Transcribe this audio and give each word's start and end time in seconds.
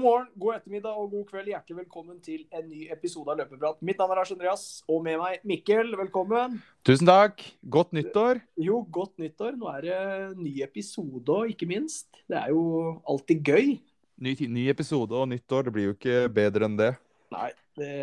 God 0.00 0.06
morgen, 0.06 0.28
god 0.40 0.54
ettermiddag 0.54 0.96
og 0.96 1.10
god 1.12 1.24
kveld. 1.28 1.48
Hjertelig 1.50 1.76
velkommen 1.76 2.20
til 2.24 2.46
en 2.56 2.62
ny 2.70 2.86
episode 2.88 3.28
av 3.28 3.36
Løpeprat. 3.36 3.82
Mitt 3.84 3.98
navn 4.00 4.14
er 4.14 4.20
Lars 4.22 4.30
Andreas, 4.32 4.62
og 4.88 5.02
med 5.04 5.18
meg 5.20 5.44
Mikkel. 5.44 5.92
Velkommen. 6.00 6.54
Tusen 6.88 7.10
takk. 7.10 7.44
Godt 7.60 7.92
nyttår. 7.98 8.40
Jo, 8.56 8.78
godt 8.96 9.20
nyttår. 9.20 9.58
Nå 9.60 9.68
er 9.74 9.84
det 9.84 9.98
ny 10.40 10.54
episode 10.64 11.36
òg, 11.36 11.52
ikke 11.52 11.68
minst. 11.68 12.08
Det 12.24 12.40
er 12.40 12.48
jo 12.54 12.64
alltid 13.12 13.44
gøy. 13.44 13.76
Ny, 14.24 14.34
ny, 14.40 14.64
episode 14.72 15.20
og 15.20 15.28
nyttår. 15.34 15.68
Det 15.68 15.76
blir 15.76 15.90
jo 15.90 15.98
ikke 15.98 16.18
bedre 16.40 16.70
enn 16.70 16.80
det. 16.80 16.90
Nei, 17.36 17.52
det, 17.76 17.94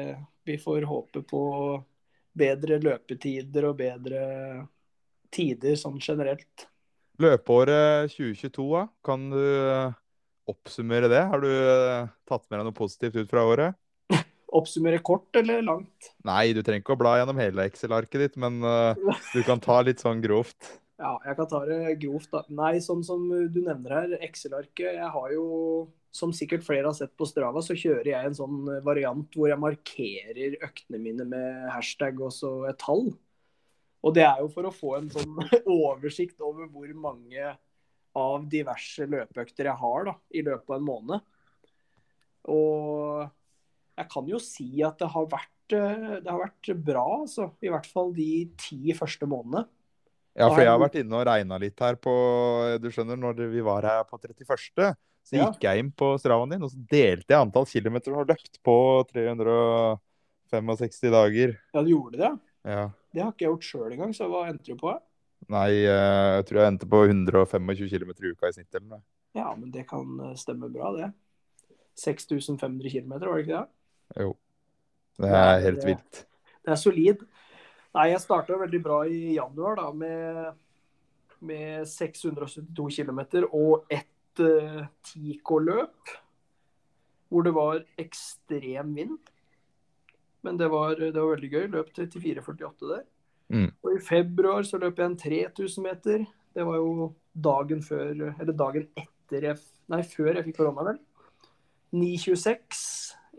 vi 0.45 0.61
får 0.61 0.85
håpe 0.93 1.25
på 1.25 1.43
bedre 2.37 2.77
løpetider 2.77 3.71
og 3.71 3.79
bedre 3.81 4.25
tider 5.33 5.81
sånn 5.81 5.97
generelt. 5.97 6.69
Løpeåret 7.17 8.13
2022, 8.13 8.73
da? 8.77 8.89
Kan 9.01 9.31
du 9.33 9.41
oppsummere 10.51 11.09
det? 11.11 11.23
Har 11.31 11.43
du 11.43 11.49
uh, 11.49 12.07
tatt 12.29 12.45
med 12.47 12.59
deg 12.59 12.67
noe 12.69 12.77
positivt 12.77 13.19
ut 13.19 13.29
fra 13.31 13.45
året? 13.47 13.77
Oppsummere 14.57 15.01
kort 15.03 15.35
eller 15.35 15.61
langt? 15.65 16.11
Nei, 16.27 16.53
du 16.55 16.61
trenger 16.63 16.83
ikke 16.83 16.95
å 16.95 16.99
bla 17.01 17.17
gjennom 17.19 17.39
hele 17.41 17.67
Excel-arket 17.67 18.23
ditt, 18.23 18.37
men 18.39 18.61
uh, 18.63 18.95
du 19.33 19.41
kan 19.47 19.61
ta 19.63 19.81
litt 19.85 20.03
sånn 20.03 20.23
grovt. 20.23 20.59
Ja, 20.97 21.11
jeg 21.27 21.37
kan 21.37 21.45
ta 21.45 21.59
det 21.61 21.91
grovt, 22.01 22.31
da. 22.33 22.39
Nei, 22.57 22.79
sånn 22.81 23.03
som 23.05 23.27
du 23.29 23.59
nevner 23.61 23.91
her, 23.93 24.13
Excel-arket. 24.25 24.95
Jeg 24.95 25.09
har 25.13 25.27
jo, 25.29 25.43
som 26.09 26.31
sikkert 26.33 26.63
flere 26.65 26.89
har 26.89 26.95
sett 26.97 27.11
på 27.13 27.27
Strava, 27.29 27.61
så 27.61 27.77
kjører 27.77 28.09
jeg 28.09 28.29
en 28.31 28.37
sånn 28.39 28.63
variant 28.81 29.37
hvor 29.37 29.51
jeg 29.51 29.61
markerer 29.61 30.55
øktene 30.65 30.97
mine 31.03 31.27
med 31.29 31.67
hashtag 31.69 32.17
og 32.17 32.33
så 32.33 32.49
et 32.71 32.81
tall. 32.81 33.11
Og 34.01 34.15
det 34.17 34.25
er 34.25 34.41
jo 34.41 34.49
for 34.55 34.65
å 34.65 34.73
få 34.73 34.95
en 34.97 35.13
sånn 35.13 35.37
oversikt 35.77 36.41
over 36.41 36.65
hvor 36.73 36.89
mange 36.97 37.53
av 38.17 38.45
diverse 38.49 39.05
løpeøkter 39.09 39.69
jeg 39.69 39.81
har 39.81 40.07
da, 40.09 40.15
i 40.33 40.43
løpet 40.45 40.71
av 40.71 40.79
en 40.79 40.87
måned. 40.87 41.25
Og 42.53 43.25
jeg 43.97 44.11
kan 44.13 44.29
jo 44.29 44.41
si 44.41 44.69
at 44.85 44.99
det 45.01 45.09
har 45.13 45.27
vært, 45.31 45.75
eh, 45.75 46.13
det 46.23 46.29
har 46.29 46.41
vært 46.41 46.71
bra, 46.85 47.05
altså. 47.23 47.51
I 47.61 47.73
hvert 47.73 47.89
fall 47.89 48.13
de 48.15 48.47
ti 48.59 48.93
første 48.97 49.29
månedene. 49.29 49.67
Ja, 50.37 50.51
for 50.51 50.61
jeg 50.61 50.69
har 50.69 50.77
vært 50.77 50.99
inne 50.99 51.17
og 51.17 51.25
regna 51.25 51.57
litt 51.57 51.79
her 51.81 51.95
på 51.97 52.11
Du 52.77 52.91
skjønner, 52.93 53.17
når 53.17 53.39
vi 53.49 53.61
var 53.65 53.87
her 53.89 54.03
på 54.05 54.19
31., 54.21 54.93
så 55.27 55.35
gikk 55.35 55.65
ja. 55.65 55.73
jeg 55.73 55.81
inn 55.81 55.89
på 55.91 56.13
stravaen 56.21 56.53
din, 56.53 56.61
og 56.63 56.69
så 56.71 56.77
delte 56.87 57.33
jeg 57.33 57.41
antall 57.41 57.65
kilometer 57.67 58.13
du 58.13 58.15
har 58.15 58.29
løpt 58.29 58.61
på 58.63 58.75
365 59.09 61.09
dager. 61.11 61.57
Ja, 61.73 61.83
du 61.83 61.89
gjorde 61.91 62.21
det? 62.21 62.29
Ja. 62.63 62.85
Det 63.11 63.25
har 63.25 63.33
ikke 63.33 63.43
jeg 63.43 63.51
gjort 63.51 63.67
sjøl 63.67 63.95
engang, 63.97 64.13
så 64.15 64.29
hva 64.31 64.45
endte 64.47 64.71
du 64.71 64.79
på? 64.79 64.93
Nei, 65.53 65.69
eh, 65.87 66.33
jeg 66.37 66.47
tror 66.49 66.59
jeg 66.59 66.73
endte 66.73 66.89
på 66.91 67.03
125 67.07 67.87
km 67.87 68.11
i 68.11 68.33
uka 68.33 68.49
i 68.49 68.55
snitt. 68.57 68.75
eller. 68.75 69.01
Ja, 69.37 69.47
men 69.55 69.71
det 69.71 69.87
kan 69.87 70.19
eh, 70.19 70.35
stemme 70.35 70.69
bra, 70.73 70.91
det. 70.97 71.11
6500 71.97 72.91
km, 72.91 73.15
var 73.19 73.37
det 73.37 73.45
ikke 73.45 73.61
det? 73.61 74.23
Jo. 74.23 74.35
Det 75.17 75.29
er 75.33 75.59
helt 75.63 75.81
det, 75.81 75.87
vilt. 75.87 76.19
Det 76.65 76.73
er 76.73 76.79
solid. 76.81 77.23
Nei, 77.95 78.09
jeg 78.11 78.21
starta 78.21 78.59
veldig 78.59 78.81
bra 78.83 78.99
i 79.09 79.37
januar 79.37 79.79
da, 79.79 79.87
med, 79.95 80.59
med 81.39 81.87
672 81.89 82.99
km 82.99 83.21
og 83.47 83.87
ett 83.89 84.43
uh, 84.43 84.83
Tico-løp. 85.01 86.13
Hvor 87.31 87.47
det 87.47 87.55
var 87.55 87.81
ekstrem 87.97 88.93
vind. 88.95 89.17
Men 90.45 90.59
det 90.59 90.69
var, 90.71 90.93
det 90.99 91.17
var 91.17 91.33
veldig 91.33 91.49
gøy. 91.49 91.65
Løp 91.73 91.89
til 91.95 92.11
34,48 92.13 92.91
der. 92.93 93.01
Mm. 93.53 93.69
Og 93.83 93.93
i 93.93 94.03
februar 94.03 94.65
så 94.67 94.79
løp 94.81 94.99
jeg 94.99 95.11
en 95.11 95.19
3000 95.21 95.85
meter. 95.85 96.25
Det 96.55 96.65
var 96.67 96.79
jo 96.81 97.11
dagen 97.31 97.83
før 97.85 98.09
Eller 98.11 98.55
dagen 98.57 98.87
etter 98.97 99.51
jeg 99.51 99.61
Nei, 99.87 100.01
før 100.03 100.35
jeg 100.35 100.43
fikk 100.49 100.57
korona, 100.57 100.83
vel. 100.83 100.97
9.26. 101.95 102.81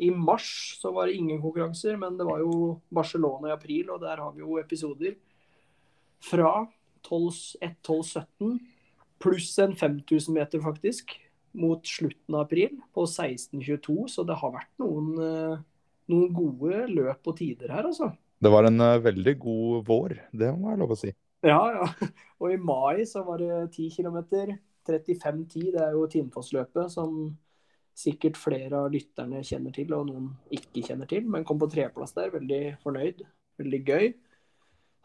I 0.01 0.09
mars 0.15 0.79
så 0.81 0.89
var 0.97 1.09
det 1.09 1.19
ingen 1.19 1.43
konkurranser, 1.43 1.99
men 2.01 2.17
det 2.17 2.25
var 2.25 2.41
jo 2.41 2.79
Barcelona 2.89 3.51
i 3.51 3.53
april, 3.53 3.91
og 3.93 4.01
der 4.01 4.23
har 4.23 4.33
vi 4.33 4.41
jo 4.41 4.57
episoder 4.57 5.19
fra 6.25 6.65
1.12,17 7.05 8.57
pluss 9.19 9.51
en 9.59 9.75
5000 9.77 10.35
meter, 10.35 10.63
faktisk, 10.63 11.17
mot 11.59 11.87
slutten 11.87 12.37
av 12.37 12.47
april 12.47 12.79
på 12.95 13.05
16.22. 13.05 14.07
Så 14.09 14.25
det 14.27 14.39
har 14.39 14.55
vært 14.55 14.73
noen, 14.81 15.13
eh, 15.19 15.59
noen 16.09 16.33
gode 16.35 16.87
løp 16.93 17.27
og 17.27 17.37
tider 17.41 17.75
her, 17.75 17.91
altså. 17.91 18.13
Det 18.39 18.53
var 18.53 18.69
en 18.69 18.81
uh, 18.81 19.01
veldig 19.03 19.35
god 19.43 19.89
vår, 19.89 20.15
det 20.31 20.53
må 20.55 20.73
jeg 20.73 20.81
lov 20.83 20.95
å 20.95 20.99
si. 20.99 21.13
Ja, 21.47 21.61
ja. 21.75 21.89
Og 22.43 22.55
i 22.55 22.59
mai 22.61 23.05
så 23.07 23.25
var 23.27 23.43
det 23.43 23.69
10 23.75 23.91
km. 23.99 24.19
35-10, 24.89 25.73
det 25.75 25.83
er 25.85 25.93
jo 25.93 26.07
Tinnfossløpet 26.09 26.93
som 26.95 27.19
sikkert 27.99 28.39
flere 28.39 28.85
av 28.85 28.93
lytterne 28.93 29.43
kjenner 29.45 29.75
til, 29.75 29.91
og 29.93 30.07
noen 30.09 30.31
ikke 30.55 30.85
kjenner 30.87 31.09
til. 31.11 31.27
Men 31.29 31.45
kom 31.47 31.59
på 31.61 31.69
treplass 31.73 32.15
der, 32.17 32.31
veldig 32.33 32.79
fornøyd. 32.85 33.25
Veldig 33.59 33.81
gøy. 33.85 34.09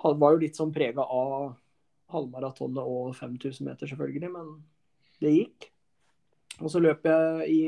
Han 0.05 0.19
var 0.21 0.35
jo 0.35 0.43
litt 0.43 0.59
sånn 0.59 0.73
prega 0.75 1.03
av 1.03 1.53
halvmaratonet 2.13 2.83
og 2.85 3.13
5000 3.17 3.65
meter, 3.67 3.89
selvfølgelig, 3.89 4.29
men 4.33 4.51
det 5.23 5.33
gikk. 5.33 5.69
Og 6.61 6.69
så 6.69 6.81
løp 6.83 7.07
jeg 7.09 7.49
i 7.49 7.63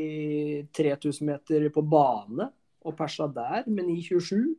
3000 0.78 1.26
meter 1.26 1.66
på 1.74 1.82
bane 1.90 2.52
og 2.86 2.94
persa 2.98 3.26
der 3.34 3.66
med 3.66 3.90
9,27. 3.90 4.54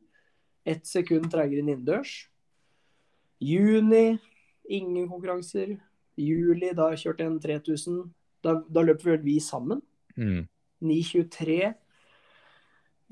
Ett 0.66 0.86
sekund 0.88 1.30
treigere 1.30 1.62
enn 1.62 1.70
innendørs. 1.70 2.14
Juni, 3.38 4.18
ingen 4.68 5.08
konkurranser. 5.08 5.76
Juli, 6.16 6.72
da 6.74 6.90
kjørte 6.96 7.22
jeg 7.24 7.30
en 7.30 7.40
3000. 7.42 7.98
Da, 8.44 8.56
da 8.66 8.84
løp 8.84 9.04
vel 9.04 9.20
vi 9.24 9.36
sammen. 9.42 9.82
Mm. 10.16 10.46
9.23. 10.82 11.74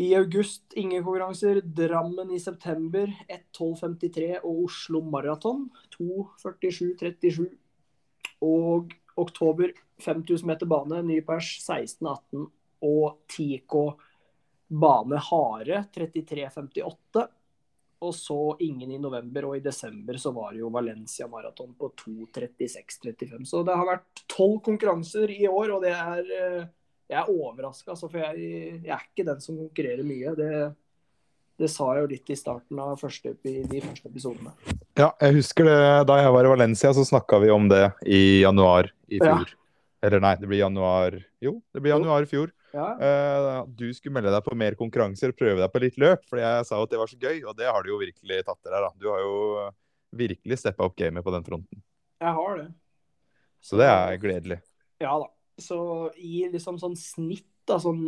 I 0.03 0.09
august, 0.19 0.65
ingen 0.75 1.05
konkurranser. 1.05 1.61
Drammen 1.63 2.33
i 2.35 2.41
september, 2.43 3.13
1.12,53. 3.29 4.41
Og 4.43 4.65
Oslo 4.65 5.05
Maraton, 5.07 5.69
2.47,37. 5.95 7.47
Og 8.43 8.91
oktober, 9.21 9.71
5000 10.03 10.49
meter 10.49 10.67
bane, 10.67 11.05
ny 11.07 11.21
pers, 11.27 11.55
16,18. 11.69 12.49
Og 12.85 13.23
Tico 13.31 13.87
bane 14.69 15.21
hare, 15.31 15.85
33,58. 15.95 17.29
Og 18.05 18.15
så 18.17 18.39
ingen 18.65 18.93
i 18.93 19.01
november, 19.01 19.49
og 19.49 19.59
i 19.59 19.65
desember 19.65 20.19
så 20.21 20.33
var 20.37 20.53
det 20.53 20.63
jo 20.63 20.73
Valencia 20.75 21.29
maraton 21.31 21.73
på 21.79 21.91
2.36,35. 22.05 23.45
Så 23.49 23.63
det 23.67 23.77
har 23.81 23.89
vært 23.89 24.25
tolv 24.31 24.61
konkurranser 24.67 25.33
i 25.33 25.47
år, 25.49 25.77
og 25.77 25.85
det 25.87 25.95
er 25.97 26.33
eh, 26.39 26.65
Jeg 27.11 27.21
er 27.21 27.29
overraska, 27.29 27.93
altså, 27.93 28.09
for 28.09 28.23
jeg, 28.23 28.45
jeg, 28.81 28.93
er 28.95 29.03
ikke 29.05 29.27
den 29.29 29.41
som 29.45 29.59
konkurrerer 29.61 30.07
mye. 30.09 30.31
Det, 30.39 30.53
det 31.61 31.69
sa 31.69 31.91
jeg 31.95 32.07
jo 32.07 32.13
litt 32.15 32.31
i 32.33 32.39
starten 32.39 32.81
av 32.81 32.97
første, 33.01 33.35
de 33.45 33.83
første 33.85 34.09
episodene. 34.09 34.55
Ja, 34.97 35.11
jeg 35.21 35.41
husker 35.41 35.69
det 35.69 35.83
da 36.09 36.17
jeg 36.23 36.33
var 36.37 36.49
i 36.49 36.55
Valencia, 36.55 36.95
så 36.97 37.05
snakka 37.05 37.43
vi 37.45 37.53
om 37.53 37.69
det 37.69 37.85
i 38.09 38.41
januar 38.41 38.89
i 39.09 39.21
fjor. 39.21 39.45
Ja. 39.45 39.64
Eller 40.05 40.21
nei, 40.21 40.35
det 40.37 40.49
blir 40.51 40.61
januar 40.61 41.17
Jo, 41.43 41.57
det 41.73 41.81
blir 41.81 41.95
januar 41.95 42.27
i 42.27 42.29
fjor. 42.29 42.53
Ja. 42.75 42.89
Uh, 42.99 43.61
du 43.71 43.87
skulle 43.95 44.17
melde 44.17 44.33
deg 44.35 44.45
på 44.45 44.57
mer 44.59 44.77
konkurranser, 44.77 45.33
prøve 45.37 45.63
deg 45.63 45.71
på 45.73 45.83
litt 45.85 45.99
løp, 46.03 46.25
For 46.29 46.43
jeg 46.43 46.67
sa 46.69 46.81
at 46.83 46.93
det 46.93 47.01
var 47.01 47.11
så 47.11 47.19
gøy, 47.21 47.41
og 47.47 47.57
det 47.57 47.71
har 47.71 47.85
du 47.85 47.93
jo 47.93 48.01
virkelig 48.03 48.43
tatt 48.45 48.61
til 48.61 48.75
deg. 48.75 48.85
da. 48.85 48.93
Du 49.01 49.09
har 49.13 49.23
jo 49.23 49.37
virkelig 50.15 50.61
steppa 50.61 50.89
opp 50.89 50.97
gamet 50.99 51.25
på 51.25 51.35
den 51.35 51.47
fronten. 51.47 51.83
Jeg 52.23 52.37
har 52.37 52.59
det. 52.61 52.69
Så 53.65 53.81
det 53.81 53.89
er 53.89 54.21
gledelig. 54.21 54.61
Ja 55.03 55.17
da. 55.23 55.31
Så 55.61 55.79
i 56.19 56.43
liksom 56.51 56.81
sånn 56.83 56.97
snitt, 56.99 57.47
da, 57.65 57.79
sånn, 57.81 58.05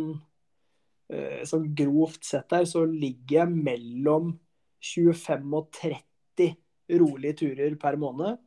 uh, 1.13 1.41
sånn 1.47 1.71
grovt 1.77 2.27
sett 2.27 2.53
her, 2.53 2.67
så 2.69 2.83
ligger 2.85 3.41
jeg 3.41 3.55
mellom 3.55 4.35
25 4.83 5.57
og 5.57 5.71
30 5.79 6.53
rolige 6.99 7.39
turer 7.41 7.79
per 7.79 7.97
måned. 7.99 8.37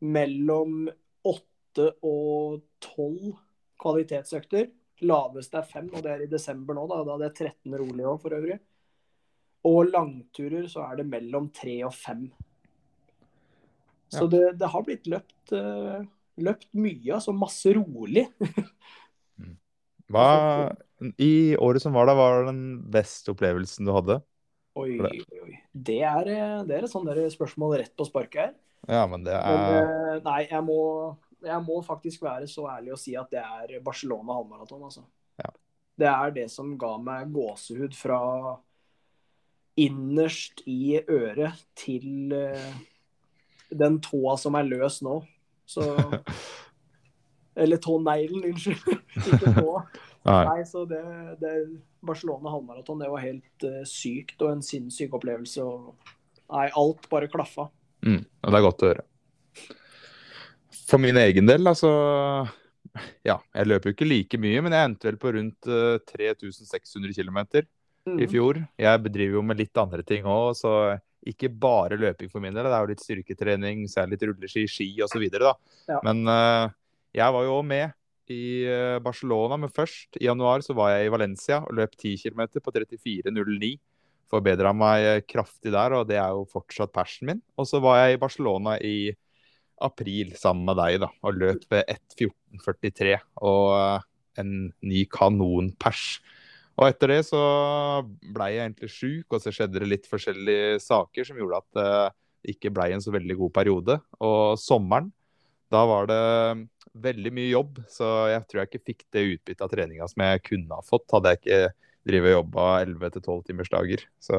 Mellom 0.00 0.86
8 1.26 1.49
og 1.78 2.60
12 2.82 3.36
kvalitetsøkter. 3.80 4.70
Laveste 5.06 5.60
er 5.60 5.68
fem, 5.68 5.88
og 5.94 6.04
det 6.04 6.12
er 6.12 6.24
i 6.24 6.30
desember 6.30 6.76
nå. 6.76 6.84
Da, 6.90 7.00
da 7.06 7.16
det 7.22 7.30
er 7.30 7.50
13 7.52 7.78
rolig 7.80 8.06
òg, 8.06 8.20
for 8.20 8.36
øvrig. 8.36 8.58
Og 9.68 9.90
langturer 9.92 10.68
så 10.72 10.84
er 10.88 11.00
det 11.00 11.08
mellom 11.08 11.50
tre 11.56 11.78
og 11.88 11.94
fem. 11.96 12.26
Så 14.10 14.24
ja. 14.24 14.30
det, 14.32 14.42
det, 14.60 14.70
har 14.72 14.84
blitt 14.84 15.06
løpt, 15.10 15.52
uh, 15.54 16.00
løpt 16.42 16.72
mye, 16.74 17.14
altså 17.20 17.36
masse 17.36 17.76
rolig. 17.78 18.28
Mm. 19.40 19.54
Hva 20.12 20.24
i 21.16 21.56
året 21.56 21.80
som 21.80 21.94
var 21.96 22.04
da, 22.10 22.12
var 22.18 22.42
den 22.50 22.58
beste 22.92 23.32
opplevelsen 23.32 23.86
du 23.88 23.92
hadde? 23.94 24.18
Oi, 24.76 24.98
oi. 25.00 25.54
Det 25.72 25.96
er, 26.04 26.28
eh, 26.28 26.58
det 26.68 26.74
er 26.76 26.84
et 26.84 26.92
sånt 26.92 27.08
spørsmål 27.32 27.78
rett 27.80 27.94
på 27.96 28.04
sparket 28.04 28.42
her. 28.42 28.52
Ja, 28.84 29.06
men 29.08 29.24
det 29.24 29.32
er 29.32 29.48
men, 29.48 29.88
uh, 29.88 30.18
Nei, 30.26 30.42
jeg 30.50 30.60
må 30.66 30.76
jeg 31.44 31.64
må 31.64 31.80
faktisk 31.84 32.22
være 32.24 32.48
så 32.50 32.66
ærlig 32.72 32.94
å 32.94 33.00
si 33.00 33.14
at 33.18 33.30
det 33.32 33.40
er 33.40 33.82
Barcelona 33.84 34.36
halvmaraton. 34.36 34.82
Altså. 34.88 35.04
Ja. 35.40 35.52
Det 36.00 36.10
er 36.10 36.34
det 36.36 36.46
som 36.52 36.74
ga 36.80 36.94
meg 37.00 37.32
gåsehud 37.34 37.96
fra 37.96 38.20
innerst 39.80 40.64
i 40.68 40.98
øret 41.00 41.62
til 41.78 42.34
uh, 42.34 42.72
den 43.70 44.00
tåa 44.04 44.36
som 44.40 44.58
er 44.58 44.68
løs 44.68 45.00
nå. 45.06 45.20
Så 45.68 45.86
Eller 47.60 47.80
tåneglen, 47.82 48.44
unnskyld. 48.52 49.00
Ikke 49.34 49.52
tå. 49.56 49.80
Nei. 50.28 50.42
Nei, 50.46 50.64
så 50.68 50.84
det, 50.84 51.00
det 51.40 51.52
Barcelona 52.04 52.52
halvmaraton, 52.52 53.00
det 53.00 53.08
var 53.08 53.24
helt 53.24 53.64
uh, 53.64 53.82
sykt 53.88 54.42
og 54.44 54.52
en 54.52 54.64
sinnssyk 54.64 55.16
opplevelse. 55.16 55.64
Og, 55.64 56.12
nei, 56.52 56.66
alt 56.76 57.08
bare 57.12 57.28
klaffa. 57.32 57.70
Mm, 58.04 58.22
og 58.22 58.52
det 58.52 58.58
er 58.58 58.66
godt 58.66 58.84
å 58.84 58.90
høre. 58.90 59.06
For 60.90 60.98
min 60.98 61.18
egen 61.20 61.46
del, 61.46 61.68
altså 61.70 61.90
Ja, 63.26 63.36
jeg 63.54 63.68
løper 63.70 63.90
jo 63.90 63.94
ikke 63.94 64.08
like 64.08 64.40
mye, 64.42 64.62
men 64.64 64.74
jeg 64.74 64.88
endte 64.88 65.06
vel 65.06 65.20
på 65.20 65.30
rundt 65.36 65.68
uh, 65.70 66.00
3600 66.10 67.14
km 67.14 67.38
i 68.18 68.26
fjor. 68.26 68.58
Jeg 68.80 69.02
bedriver 69.04 69.38
jo 69.38 69.44
med 69.46 69.60
litt 69.60 69.76
andre 69.78 70.02
ting 70.06 70.26
òg, 70.26 70.56
så 70.58 70.72
ikke 71.20 71.50
bare 71.52 71.98
løping 72.00 72.30
for 72.32 72.42
min 72.42 72.56
del. 72.56 72.66
Det 72.66 72.74
er 72.74 72.82
jo 72.82 72.90
litt 72.90 73.04
styrketrening, 73.04 73.84
så 73.92 74.00
er 74.00 74.08
det 74.08 74.16
litt 74.16 74.26
rulleski, 74.30 74.64
ski 74.70 74.88
osv. 75.04 75.26
Ja. 75.28 76.00
Men 76.06 76.24
uh, 76.26 76.72
jeg 77.14 77.36
var 77.36 77.46
jo 77.46 77.60
òg 77.60 77.68
med 77.68 77.94
i 78.32 78.42
uh, 78.66 78.98
Barcelona, 79.04 79.60
men 79.60 79.72
først 79.74 80.18
i 80.18 80.26
januar 80.26 80.64
så 80.66 80.74
var 80.74 80.96
jeg 80.96 81.06
i 81.06 81.14
Valencia 81.14 81.60
og 81.62 81.76
løp 81.78 81.94
10 81.98 82.16
km 82.24 82.46
på 82.58 82.74
34,09. 82.80 83.72
Forbedra 84.30 84.72
meg 84.74 85.26
kraftig 85.30 85.74
der, 85.74 85.94
og 85.98 86.08
det 86.10 86.18
er 86.18 86.34
jo 86.34 86.46
fortsatt 86.50 86.94
persen 86.94 87.30
min. 87.30 87.42
Og 87.58 87.68
så 87.68 87.82
var 87.82 88.04
jeg 88.04 88.16
i 88.16 88.22
Barcelona 88.22 88.78
i 88.78 89.12
april 89.84 90.34
sammen 90.38 90.68
med 90.68 90.78
deg 90.80 91.00
da, 91.04 91.10
og 91.26 91.40
løp 91.40 91.64
1.14,43 91.76 93.16
og 93.46 93.64
uh, 93.74 94.06
en 94.40 94.70
ny 94.86 95.04
kanonpers. 95.10 96.20
Og 96.80 96.86
etter 96.88 97.12
det 97.12 97.20
så 97.28 97.40
ble 98.32 98.50
jeg 98.54 98.64
egentlig 98.64 98.90
sjuk, 98.94 99.26
og 99.28 99.42
så 99.42 99.52
skjedde 99.52 99.82
det 99.82 99.90
litt 99.90 100.08
forskjellige 100.08 100.78
saker 100.84 101.26
som 101.28 101.40
gjorde 101.40 101.60
at 101.60 101.70
det 101.76 102.54
ikke 102.54 102.72
ble 102.72 102.86
en 102.94 103.02
så 103.04 103.12
veldig 103.12 103.36
god 103.42 103.52
periode. 103.58 103.96
Og 104.24 104.56
sommeren, 104.60 105.10
da 105.70 105.82
var 105.86 106.08
det 106.08 106.22
veldig 107.04 107.32
mye 107.36 107.50
jobb, 107.52 107.82
så 107.90 108.08
jeg 108.32 108.46
tror 108.48 108.62
jeg 108.62 108.70
ikke 108.70 108.86
fikk 108.90 109.04
det 109.14 109.26
utbyttet 109.34 109.64
av 109.66 109.72
treninga 109.72 110.08
som 110.10 110.24
jeg 110.24 110.44
kunne 110.48 110.78
ha 110.78 110.86
fått, 110.86 111.06
hadde 111.12 111.34
jeg 111.34 111.40
ikke 111.42 111.60
drevet 112.08 112.32
og 112.32 112.36
jobba 112.38 112.66
11-12 112.86 113.42
timers 113.50 113.72
dager. 113.72 114.06
Så 114.22 114.38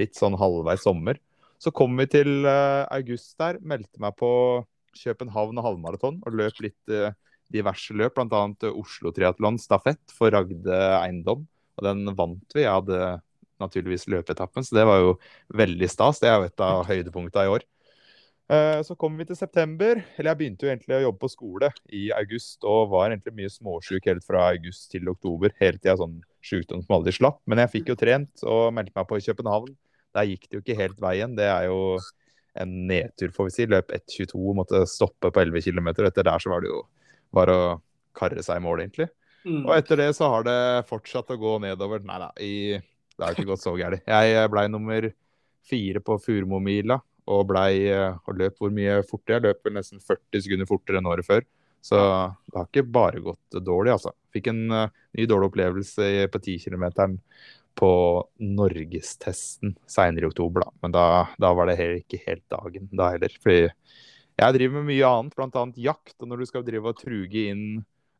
litt 0.00 0.18
sånn 0.18 0.38
halvveis 0.40 0.86
sommer. 0.86 1.20
Så 1.60 1.72
kom 1.76 1.92
vi 2.00 2.06
til 2.08 2.46
august 2.48 3.34
der, 3.40 3.58
meldte 3.60 4.00
meg 4.00 4.14
på 4.16 4.30
København 4.96 5.60
og 5.60 5.66
halvmaraton 5.66 6.22
og 6.24 6.38
løp 6.40 6.62
litt 6.64 6.94
diverse 7.52 7.94
løp, 7.96 8.16
bl.a. 8.16 8.70
Oslo 8.70 9.12
Triatlon 9.14 9.58
stafett 9.60 10.14
for 10.14 10.32
Ragde 10.34 10.78
Eiendom. 11.00 11.44
Og 11.78 11.86
den 11.86 12.14
vant 12.16 12.56
vi. 12.56 12.64
Jeg 12.64 12.72
hadde 12.72 13.18
naturligvis 13.60 14.08
løpeetappen, 14.10 14.64
så 14.64 14.78
det 14.78 14.86
var 14.88 15.02
jo 15.02 15.12
veldig 15.56 15.90
stas. 15.90 16.20
Det 16.22 16.30
er 16.30 16.38
jo 16.38 16.48
et 16.48 16.64
av 16.64 16.84
høydepunktene 16.90 17.46
i 17.46 17.52
år. 17.58 17.66
Så 18.82 18.96
kom 18.98 19.14
vi 19.14 19.28
til 19.28 19.38
september. 19.38 20.00
Eller 20.18 20.32
jeg 20.32 20.40
begynte 20.40 20.66
jo 20.66 20.72
egentlig 20.72 20.96
å 20.96 21.04
jobbe 21.04 21.22
på 21.22 21.30
skole 21.30 21.68
i 21.94 22.08
august 22.16 22.66
og 22.66 22.90
var 22.90 23.12
egentlig 23.12 23.36
mye 23.36 23.52
småsjuk 23.52 24.08
helt 24.10 24.26
fra 24.26 24.48
august 24.50 24.88
til 24.90 25.06
oktober. 25.12 25.54
Hele 25.60 25.78
tida 25.78 25.94
sånn 26.00 26.18
sjukdom 26.42 26.82
som 26.82 26.96
aldri 26.98 27.14
slapp. 27.14 27.38
Men 27.46 27.62
jeg 27.62 27.72
fikk 27.76 27.92
jo 27.92 27.98
trent 28.00 28.42
og 28.42 28.72
meldte 28.74 28.96
meg 28.96 29.06
på 29.06 29.20
i 29.20 29.24
København. 29.28 29.70
Der 30.16 30.26
gikk 30.26 30.48
det 30.48 30.58
jo 30.58 30.64
ikke 30.64 30.78
helt 30.78 30.98
veien. 31.02 31.36
Det 31.38 31.46
er 31.46 31.68
jo 31.68 31.98
en 32.60 32.72
nedtur, 32.88 33.30
får 33.34 33.48
vi 33.48 33.54
si. 33.54 33.66
Løp 33.70 33.92
1,22, 33.94 34.40
måtte 34.58 34.82
stoppe 34.90 35.30
på 35.30 35.42
11 35.42 35.64
km. 35.68 35.92
Etter 36.06 36.26
der 36.26 36.42
så 36.42 36.52
var 36.52 36.64
det 36.64 36.72
jo 36.72 36.82
bare 37.34 37.56
å 37.56 37.68
karre 38.16 38.42
seg 38.42 38.58
i 38.58 38.64
mål, 38.64 38.84
egentlig. 38.84 39.10
Mm. 39.46 39.62
Og 39.62 39.74
etter 39.76 40.02
det 40.02 40.10
så 40.18 40.28
har 40.34 40.44
det 40.44 40.58
fortsatt 40.90 41.30
å 41.32 41.38
gå 41.40 41.58
nedover. 41.62 42.02
Nei 42.06 42.18
da, 42.20 42.32
det 42.36 43.22
har 43.22 43.36
ikke 43.36 43.52
gått 43.52 43.64
så 43.64 43.76
gærent. 43.78 44.04
Jeg 44.08 44.50
blei 44.52 44.66
nummer 44.72 45.06
fire 45.70 46.02
på 46.02 46.16
Furumomila 46.20 46.98
og 47.30 47.46
blei 47.52 47.86
og 47.94 48.34
løp 48.36 48.58
hvor 48.58 48.74
mye 48.74 49.00
fortere. 49.06 49.38
Jeg 49.38 49.46
løp 49.46 49.66
vel 49.66 49.76
nesten 49.78 50.02
40 50.02 50.44
sekunder 50.44 50.68
fortere 50.68 51.00
enn 51.00 51.10
året 51.10 51.28
før. 51.28 51.46
Så 51.80 51.96
det 51.96 52.58
har 52.58 52.66
ikke 52.68 52.90
bare 52.92 53.22
gått 53.24 53.60
dårlig, 53.64 53.94
altså. 53.94 54.12
Fikk 54.34 54.50
en 54.52 54.66
uh, 54.68 54.90
ny 55.16 55.24
dårlig 55.28 55.48
opplevelse 55.48 56.08
på 56.30 56.40
10 56.42 56.66
km 56.66 56.84
på 57.78 57.92
norgestesten 58.42 59.76
seinere 59.88 60.26
i 60.26 60.30
oktober, 60.30 60.66
da. 60.66 60.74
Men 60.84 60.94
da, 60.94 61.04
da 61.40 61.52
var 61.56 61.70
det 61.70 61.78
heller 61.78 62.00
ikke 62.02 62.20
helt 62.26 62.44
dagen 62.52 62.90
da 62.92 63.12
heller. 63.14 63.36
Fordi 63.42 63.62
jeg 64.40 64.56
driver 64.56 64.80
med 64.80 64.90
mye 64.90 65.12
annet, 65.14 65.36
bl.a. 65.36 65.64
jakt. 65.84 66.16
Og 66.18 66.28
når 66.28 66.42
du 66.42 66.50
skal 66.50 66.66
drive 66.66 66.92
og 66.92 67.00
truge 67.00 67.46
inn 67.52 67.64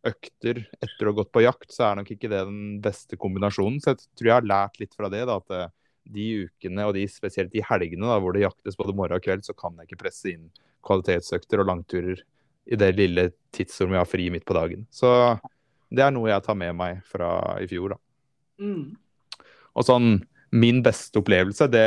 økter 0.06 0.62
etter 0.80 1.04
å 1.04 1.12
ha 1.12 1.18
gått 1.18 1.32
på 1.34 1.44
jakt, 1.44 1.68
så 1.74 1.90
er 1.90 2.00
nok 2.00 2.14
ikke 2.14 2.30
det 2.32 2.40
den 2.48 2.80
beste 2.84 3.18
kombinasjonen. 3.20 3.80
Så 3.82 3.92
jeg 3.92 4.02
tror 4.16 4.30
jeg 4.30 4.38
har 4.38 4.48
lært 4.48 4.80
litt 4.80 4.96
fra 4.96 5.12
det. 5.12 5.26
da, 5.28 5.36
at 5.40 5.76
de 6.10 6.26
ukene, 6.46 6.86
og 6.88 6.96
de, 6.96 7.04
spesielt 7.10 7.52
de 7.52 7.62
helgene 7.66 8.08
da, 8.08 8.18
hvor 8.22 8.34
det 8.34 8.44
jaktes 8.44 8.78
både 8.78 8.96
morgen 8.96 9.18
og 9.18 9.24
kveld, 9.24 9.44
så 9.46 9.54
kan 9.56 9.76
jeg 9.78 9.90
ikke 9.90 10.02
presse 10.06 10.32
inn 10.32 10.48
kvalitetsøkter 10.86 11.60
og 11.60 11.68
langturer 11.68 12.22
i 12.70 12.78
det 12.78 12.90
lille 12.96 13.30
tidsrommet 13.54 13.98
jeg 13.98 14.04
har 14.04 14.08
fri 14.08 14.28
midt 14.32 14.46
på 14.48 14.56
dagen. 14.56 14.86
Så 14.94 15.10
det 15.90 16.04
er 16.04 16.12
noe 16.14 16.30
jeg 16.30 16.44
tar 16.46 16.58
med 16.58 16.76
meg 16.78 17.00
fra 17.08 17.30
i 17.60 17.68
fjor, 17.70 17.96
da. 17.96 18.00
Mm. 18.60 18.96
Og 19.78 19.86
sånn 19.86 20.12
min 20.50 20.80
beste 20.82 21.20
opplevelse, 21.20 21.68
det, 21.70 21.86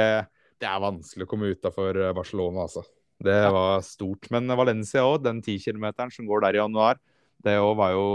det 0.61 0.69
er 0.69 0.83
vanskelig 0.83 1.25
å 1.25 1.31
komme 1.31 1.51
utafor 1.51 1.99
Barcelona, 2.15 2.67
altså. 2.67 2.85
Det 3.23 3.39
var 3.55 3.83
stort. 3.85 4.27
Men 4.33 4.51
Valencia 4.57 5.03
òg, 5.07 5.21
den 5.23 5.41
10 5.43 5.59
km 5.63 5.89
som 6.11 6.27
går 6.27 6.43
der 6.45 6.57
i 6.57 6.61
januar, 6.61 6.99
det 7.43 7.57
òg 7.59 7.75
var 7.79 7.93
jo 7.95 8.07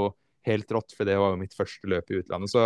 helt 0.48 0.72
rått, 0.72 0.94
for 0.96 1.08
det 1.08 1.18
var 1.20 1.34
jo 1.34 1.40
mitt 1.40 1.56
første 1.56 1.88
løp 1.88 2.10
i 2.12 2.20
utlandet. 2.22 2.52
Så 2.52 2.64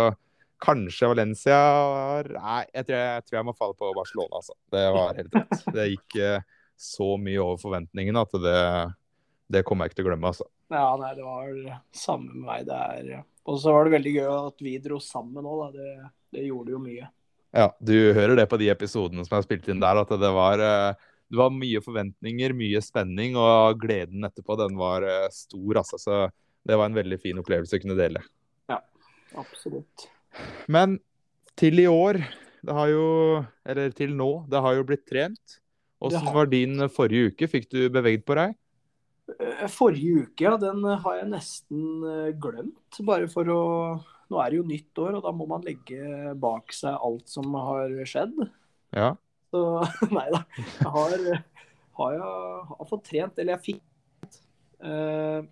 kanskje 0.63 1.11
Valencia 1.11 1.59
var 1.91 2.29
Nei, 2.37 2.63
jeg 2.71 2.87
tror 2.87 2.97
jeg, 2.97 3.07
jeg, 3.11 3.25
tror 3.27 3.39
jeg 3.39 3.47
må 3.47 3.55
falle 3.57 3.79
på 3.79 3.93
Barcelona, 3.95 4.39
altså. 4.39 4.57
Det 4.71 4.83
var 4.95 5.19
helt 5.19 5.39
rått. 5.39 5.69
Det 5.75 5.87
gikk 5.91 6.19
så 6.83 7.13
mye 7.21 7.39
over 7.43 7.61
forventningene 7.61 8.23
at 8.23 8.35
det, 8.43 8.63
det 9.55 9.63
kommer 9.67 9.85
jeg 9.85 9.93
ikke 9.93 10.01
til 10.01 10.07
å 10.07 10.11
glemme, 10.11 10.33
altså. 10.33 10.49
Ja, 10.73 10.89
nei, 10.99 11.13
det 11.17 11.27
var 11.27 11.79
samme 11.95 12.33
med 12.33 12.47
meg 12.47 12.67
der. 12.67 13.23
Og 13.47 13.59
så 13.61 13.75
var 13.75 13.85
det 13.85 13.97
veldig 13.97 14.13
gøy 14.15 14.29
at 14.33 14.63
vi 14.63 14.77
dro 14.81 14.99
sammen 15.03 15.45
òg, 15.45 15.63
da. 15.63 15.71
Det, 15.77 16.11
det, 16.33 16.47
gjorde 16.49 16.75
jo 16.75 16.81
mye. 16.81 17.09
Ja, 17.53 17.67
du 17.79 17.95
hører 18.17 18.35
det 18.39 18.47
på 18.49 18.57
de 18.57 18.71
episodene 18.73 19.25
som 19.25 19.37
er 19.37 19.45
spilt 19.45 19.67
inn 19.69 19.81
der, 19.83 20.01
at 20.01 20.13
det 20.19 20.31
var 20.33 20.61
det 21.33 21.39
var 21.39 21.49
mye 21.53 21.79
forventninger, 21.81 22.53
mye 22.53 22.81
spenning, 22.83 23.37
og 23.39 23.79
gleden 23.81 24.25
etterpå 24.27 24.57
den 24.59 24.75
var 24.77 25.05
stor. 25.33 25.79
Altså. 25.81 25.97
Så 25.97 26.17
det 26.65 26.77
var 26.77 26.89
en 26.89 26.97
veldig 26.97 27.17
fin 27.21 27.39
opplevelse 27.41 27.79
å 27.79 27.81
kunne 27.81 27.97
dele. 27.97 28.21
Ja, 28.69 28.77
absolutt. 29.39 30.07
Men 30.69 30.99
til 31.59 31.81
i 31.81 31.87
år, 31.89 32.21
det 32.63 32.73
har 32.73 32.89
jo 32.89 33.07
Eller 33.65 33.91
til 33.93 34.13
nå, 34.17 34.45
det 34.49 34.61
har 34.61 34.77
jo 34.77 34.85
blitt 34.87 35.05
trent. 35.09 35.59
Åssen 36.03 36.33
var 36.35 36.49
din 36.51 36.85
forrige 36.91 37.31
uke? 37.31 37.47
Fikk 37.47 37.69
du 37.71 37.79
beveget 37.93 38.25
på 38.27 38.35
deg? 38.37 38.55
Forrige 39.71 40.27
uke, 40.27 40.43
ja. 40.45 40.57
Den 40.59 40.83
har 40.83 41.19
jeg 41.21 41.29
nesten 41.31 42.37
glemt. 42.43 42.99
Bare 43.07 43.29
for 43.31 43.49
å 43.49 43.61
Nå 44.33 44.41
er 44.41 44.49
det 44.49 44.57
jo 44.57 44.65
nytt 44.65 44.99
år, 45.03 45.19
og 45.19 45.25
da 45.27 45.31
må 45.35 45.45
man 45.49 45.65
legge 45.65 46.33
bak 46.41 46.73
seg 46.73 46.97
alt 46.97 47.29
som 47.29 47.53
har 47.53 47.91
skjedd. 48.09 48.39
Ja. 48.95 49.11
Så 49.53 49.61
nei 50.17 50.25
da. 50.33 50.41
Jeg 50.57 50.93
har, 50.95 51.17
har, 51.99 52.15
jeg, 52.15 52.63
har 52.71 52.87
fått 52.89 53.05
trent, 53.11 53.37
eller 53.37 53.53
jeg 53.53 53.65
fikk 53.67 53.83
uh, 54.81 55.45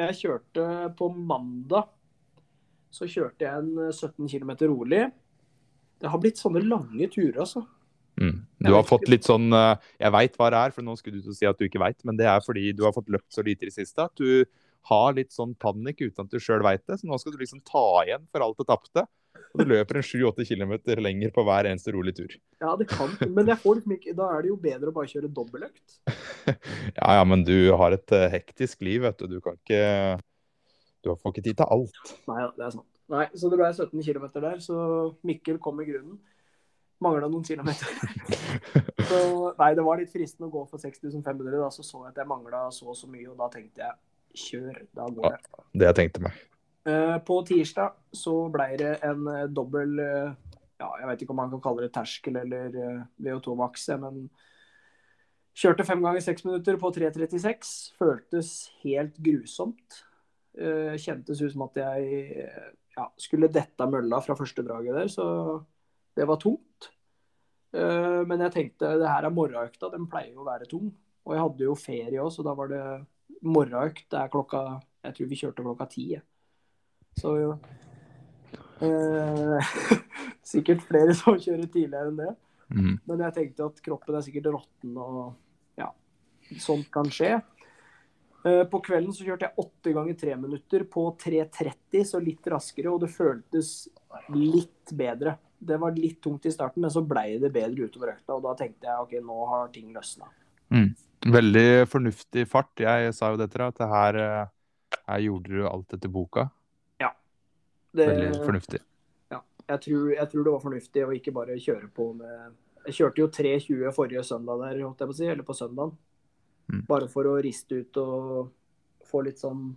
Jeg 0.00 0.18
kjørte 0.24 0.66
på 0.98 1.12
mandag. 1.14 1.92
Så 2.94 3.06
kjørte 3.10 3.46
jeg 3.46 3.62
en 3.62 3.92
17 3.92 4.26
km 4.30 4.52
rolig. 4.70 5.06
Det 6.02 6.10
har 6.10 6.20
blitt 6.22 6.42
sånne 6.42 6.62
lange 6.66 7.06
turer, 7.10 7.38
altså. 7.46 7.62
Mm. 8.18 8.42
Du 8.62 8.70
har 8.70 8.84
fått 8.86 9.08
litt 9.10 9.26
sånn 9.26 9.48
Jeg 9.50 10.10
veit 10.14 10.36
hva 10.38 10.46
det 10.54 10.58
er, 10.60 10.74
for 10.76 10.86
nå 10.86 10.92
skulle 10.94 11.18
du 11.18 11.24
til 11.24 11.32
å 11.32 11.34
si 11.34 11.48
at 11.48 11.58
du 11.58 11.64
ikke 11.66 11.82
veit, 11.82 11.98
men 12.06 12.18
det 12.18 12.28
er 12.30 12.44
fordi 12.44 12.68
du 12.70 12.84
har 12.86 12.94
fått 12.94 13.10
løpt 13.10 13.34
så 13.34 13.42
lite 13.42 13.66
i 13.66 13.70
det 13.72 13.74
siste 13.74 14.06
at 14.06 14.14
du 14.18 14.46
har 14.90 15.14
litt 15.16 15.32
sånn 15.32 15.54
panikk 15.60 16.02
uten 16.04 16.26
at 16.26 16.32
du 16.32 16.40
sjøl 16.42 16.64
veit 16.64 16.84
det. 16.88 16.98
Så 17.00 17.08
nå 17.08 17.18
skal 17.20 17.34
du 17.34 17.40
liksom 17.40 17.62
ta 17.66 17.84
igjen 18.04 18.26
for 18.32 18.44
alt 18.44 18.60
det 18.60 18.68
tapte. 18.68 19.06
Og 19.54 19.62
du 19.62 19.70
løper 19.70 20.00
en 20.00 20.06
7-8 20.06 20.46
km 20.48 20.72
lenger 21.02 21.30
på 21.34 21.44
hver 21.46 21.68
eneste 21.70 21.92
rolig 21.94 22.14
tur. 22.16 22.32
Ja, 22.62 22.74
det 22.78 22.88
kan, 22.90 23.12
men 23.30 23.50
jeg 23.50 23.60
får 23.62 23.82
ikke, 23.96 24.14
da 24.18 24.28
er 24.34 24.42
det 24.42 24.50
jo 24.50 24.58
bedre 24.60 24.90
å 24.90 24.94
bare 24.94 25.10
kjøre 25.10 25.30
dobbeltøkt. 25.30 25.98
ja, 26.98 27.10
ja, 27.20 27.24
men 27.26 27.44
du 27.46 27.70
har 27.78 27.94
et 27.94 28.14
uh, 28.14 28.26
hektisk 28.32 28.82
liv, 28.86 29.04
vet 29.06 29.22
du. 29.22 29.36
Du 29.36 29.40
kan 29.44 29.58
ikke 29.60 30.18
Du 31.04 31.12
får 31.14 31.34
ikke 31.34 31.44
tid 31.46 31.60
til 31.60 31.70
alt. 31.70 32.14
Nei, 32.30 32.40
det 32.56 32.66
er 32.66 32.74
sant. 32.74 32.88
Nei, 33.12 33.26
Så 33.36 33.50
det 33.52 33.58
ble 33.60 33.68
17 33.68 34.00
km 34.02 34.26
der, 34.40 34.62
så 34.64 34.78
Mikkel 35.22 35.60
kom 35.62 35.82
i 35.84 35.86
grunnen. 35.86 36.18
Mangla 37.04 37.28
noen 37.28 37.44
kilometer. 37.44 37.90
så 39.10 39.20
nei, 39.58 39.70
det 39.76 39.84
var 39.84 40.00
litt 40.00 40.12
fristende 40.12 40.48
å 40.48 40.54
gå 40.54 40.64
for 40.70 40.82
6500, 40.82 41.58
da. 41.60 41.70
Så 41.74 41.84
så 41.84 42.02
jeg 42.06 42.14
at 42.14 42.22
jeg 42.22 42.30
mangla 42.30 42.66
så 42.72 42.88
og 42.90 42.98
så 42.98 43.10
mye, 43.10 43.28
og 43.30 43.38
da 43.38 43.50
tenkte 43.52 43.84
jeg 43.84 43.98
kjør, 44.34 44.80
da 44.96 45.06
går 45.08 45.34
det. 45.34 45.38
Ja, 45.46 45.64
det 45.80 45.88
jeg 45.88 45.98
tenkte 46.00 46.24
meg. 46.26 46.40
På 47.24 47.38
tirsdag 47.48 47.94
så 48.12 48.34
ble 48.52 48.66
det 48.76 48.90
en 49.06 49.24
dobbel 49.56 49.94
ja, 50.02 50.88
Jeg 51.00 51.06
vet 51.08 51.22
ikke 51.24 51.32
om 51.32 51.38
man 51.40 51.52
kan 51.54 51.62
kalle 51.64 51.86
det 51.86 51.94
terskel 51.94 52.36
eller 52.42 52.74
VO2 53.24 53.54
maks, 53.56 53.86
men 54.02 54.26
kjørte 55.56 55.86
fem 55.86 56.02
ganger 56.04 56.24
seks 56.26 56.44
minutter 56.44 56.76
på 56.82 56.90
3.36. 56.92 57.70
Føltes 57.96 58.50
helt 58.82 59.16
grusomt. 59.16 60.02
Kjentes 60.54 61.40
ut 61.40 61.54
som 61.54 61.64
at 61.70 61.80
jeg 61.80 62.44
ja, 62.98 63.06
skulle 63.18 63.48
dette 63.54 63.88
mølla 63.90 64.20
fra 64.22 64.36
første 64.38 64.66
draget 64.66 64.98
der, 64.98 65.08
så 65.10 65.24
det 66.14 66.28
var 66.28 66.42
tungt. 66.42 66.90
Men 67.74 68.44
jeg 68.44 68.54
tenkte 68.54 68.92
det 69.00 69.08
her 69.08 69.24
er 69.26 69.34
morgenøkta, 69.34 69.88
den 69.94 70.04
pleier 70.10 70.36
jo 70.36 70.44
å 70.44 70.50
være 70.50 70.68
tung. 70.70 70.92
Og 71.24 71.32
jeg 71.32 71.42
hadde 71.46 71.64
jo 71.64 71.74
ferie 71.78 72.20
òg, 72.22 72.30
så 72.34 72.44
da 72.46 72.52
var 72.54 72.68
det 72.70 72.84
morgenøkt. 73.44 74.08
Er 74.12 74.30
klokka 74.32 74.80
Jeg 75.04 75.16
tror 75.16 75.28
vi 75.30 75.40
kjørte 75.40 75.64
klokka 75.66 75.86
ti. 75.90 76.06
jeg. 76.14 76.22
Så 77.20 77.36
jo 77.38 77.50
eh, 78.82 79.74
Sikkert 80.54 80.84
flere 80.84 81.14
som 81.16 81.38
kjører 81.38 81.66
tidligere 81.66 82.10
enn 82.10 82.20
det. 82.20 82.32
Mm. 82.74 82.94
Men 83.06 83.24
jeg 83.26 83.36
tenkte 83.36 83.66
at 83.68 83.82
kroppen 83.84 84.16
er 84.16 84.24
sikkert 84.24 84.50
råtten, 84.54 84.94
og 84.96 85.34
ja, 85.78 85.90
sånt 86.60 86.88
kan 86.92 87.08
skje. 87.12 87.36
Eh, 88.44 88.64
På 88.68 88.80
kvelden 88.84 89.14
så 89.14 89.24
kjørte 89.26 89.48
jeg 89.48 89.64
åtte 89.64 89.94
ganger 89.96 90.18
tre 90.20 90.36
minutter 90.40 90.84
på 90.90 91.06
3.30, 91.20 92.04
så 92.08 92.20
litt 92.20 92.46
raskere, 92.50 92.92
og 92.92 93.00
det 93.04 93.12
føltes 93.14 93.74
litt 94.34 94.92
bedre. 94.96 95.36
Det 95.64 95.78
var 95.80 95.96
litt 95.96 96.20
tungt 96.24 96.44
i 96.48 96.52
starten, 96.52 96.84
men 96.84 96.92
så 96.92 97.00
blei 97.08 97.38
det 97.40 97.52
bedre 97.54 97.88
utover 97.88 98.12
økta, 98.16 98.36
og 98.36 98.44
da 98.44 98.52
tenkte 98.58 98.90
jeg 98.90 99.06
ok, 99.06 99.14
nå 99.24 99.38
har 99.52 99.70
ting 99.72 99.92
løsna. 99.96 100.28
Veldig 101.24 101.86
fornuftig 101.88 102.44
fart. 102.50 102.72
Jeg 102.80 103.14
sa 103.16 103.30
jo 103.32 103.38
det 103.40 103.48
til 103.52 103.62
deg, 103.62 103.72
at 103.72 103.80
det 103.80 103.88
her, 103.88 104.18
eh, 104.20 104.98
her 105.08 105.24
gjorde 105.24 105.54
du 105.54 105.64
alt 105.68 105.96
etter 105.96 106.12
boka. 106.12 106.50
Det, 107.94 108.08
Veldig 108.10 108.42
fornuftig. 108.42 108.80
jeg, 109.30 109.80
tror, 109.80 110.08
jeg 110.12 110.28
tror 110.30 110.44
det 110.44 110.52
var 110.52 110.62
fornuftig 110.64 111.02
å 111.06 111.12
ikke 111.14 111.32
bare 111.32 111.54
kjøre 111.62 111.86
på 111.94 112.08
med 112.18 112.56
Jeg 112.88 112.96
kjørte 112.98 113.22
jo 113.22 113.28
3.20 113.32 113.92
forrige 113.94 114.24
søndag 114.26 114.58
der, 114.60 114.80
holdt 114.82 115.00
jeg 115.00 115.08
på 115.08 115.14
å 115.14 115.16
si, 115.16 115.28
eller 115.30 115.46
på 115.46 115.54
søndagen. 115.56 115.92
Mm. 116.68 116.82
Bare 116.88 117.06
for 117.08 117.28
å 117.30 117.38
riste 117.40 117.78
ut 117.80 117.96
og 118.02 118.50
få 119.08 119.22
litt 119.24 119.40
sånn 119.40 119.70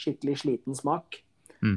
skikkelig 0.00 0.38
sliten 0.40 0.74
smak. 0.74 1.20
Mm. 1.60 1.76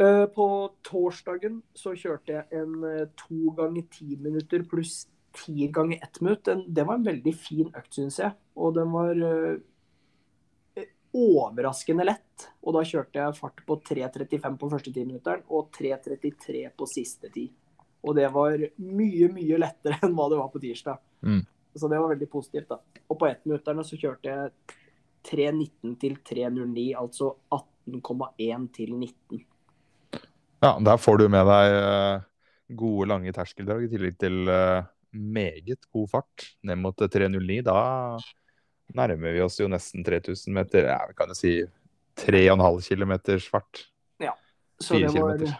Eh, 0.00 0.26
På 0.34 0.48
torsdagen 0.84 1.62
så 1.72 1.94
kjørte 1.96 2.34
jeg 2.34 2.60
en 2.60 2.84
eh, 2.84 3.06
to 3.16 3.54
ganger 3.56 3.86
ti 3.94 4.18
minutter 4.20 4.66
pluss 4.68 5.06
ti 5.36 5.68
ganger 5.72 6.00
ett 6.02 6.20
minutt. 6.20 6.44
Den, 6.44 6.64
det 6.68 6.84
var 6.84 6.98
en 6.98 7.06
veldig 7.06 7.34
fin 7.36 7.68
økt, 7.70 7.92
syns 7.94 8.18
jeg. 8.22 8.32
Og 8.56 8.74
den 8.76 8.90
var 8.94 9.22
eh, 9.26 10.86
overraskende 11.16 12.06
lett. 12.06 12.48
Og 12.64 12.76
da 12.76 12.84
kjørte 12.86 13.22
jeg 13.22 13.38
fart 13.38 13.62
på 13.66 13.78
3.35 13.88 14.58
på 14.60 14.70
første 14.72 14.92
timinutteren 14.94 15.46
og 15.48 15.70
3.33 15.76 16.66
på 16.76 16.90
siste 16.90 17.32
ti. 17.34 17.48
Og 18.00 18.16
det 18.16 18.28
var 18.32 18.56
mye, 18.80 19.30
mye 19.32 19.60
lettere 19.60 20.00
enn 20.06 20.16
hva 20.16 20.28
det 20.32 20.40
var 20.40 20.52
på 20.52 20.62
tirsdag. 20.62 21.00
Mm. 21.26 21.42
Så 21.74 21.88
det 21.88 22.00
var 22.02 22.10
veldig 22.10 22.30
positivt, 22.30 22.70
da. 22.72 22.80
Og 23.10 23.18
på 23.18 23.28
ettminutterne 23.28 23.84
så 23.86 23.98
kjørte 23.98 24.30
jeg 24.32 24.76
3.19 25.28 25.94
til 26.00 26.16
3.09, 26.26 26.86
altså 26.98 27.34
18,1 27.52 28.66
til 28.74 28.94
19. 28.96 29.44
Ja, 30.60 30.74
der 30.80 31.00
får 31.00 31.20
du 31.20 31.28
med 31.32 31.46
deg 31.48 31.74
eh, 31.76 32.24
gode, 32.80 33.08
lange 33.12 33.32
terskeldrag 33.36 33.86
i 33.86 33.90
tillegg 33.92 34.16
til 34.20 34.50
eh, 34.50 34.88
meget 35.12 35.84
god 35.92 36.10
fart 36.10 36.46
ned 36.62 36.78
mot 36.78 37.00
eh, 37.02 37.08
3.09. 37.08 37.62
Da 37.66 38.18
nærmer 38.94 39.32
vi 39.36 39.42
oss 39.44 39.58
jo 39.60 39.68
nesten 39.70 40.04
3000 40.06 40.54
meter. 40.54 40.88
Ja, 40.90 41.00
vi 41.08 41.14
kan 41.18 41.30
jo 41.32 41.38
si 41.38 41.54
3,5 42.20 42.88
km 42.88 43.12
fart. 43.50 43.86
Ja, 44.20 44.34
Så 44.80 44.98
det 44.98 45.08
var 45.08 45.36
kilometer. 45.36 45.56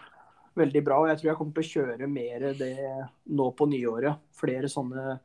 veldig 0.55 0.83
bra. 0.85 0.99
Og 1.01 1.07
jeg 1.09 1.21
tror 1.21 1.29
jeg 1.31 1.37
kommer 1.39 1.53
til 1.53 1.63
å 1.63 1.71
kjøre 1.73 2.09
mer 2.11 2.47
det 2.59 2.73
nå 3.31 3.51
på 3.55 3.67
nyåret. 3.71 4.19
Flere 4.37 4.69
sånne 4.71 5.19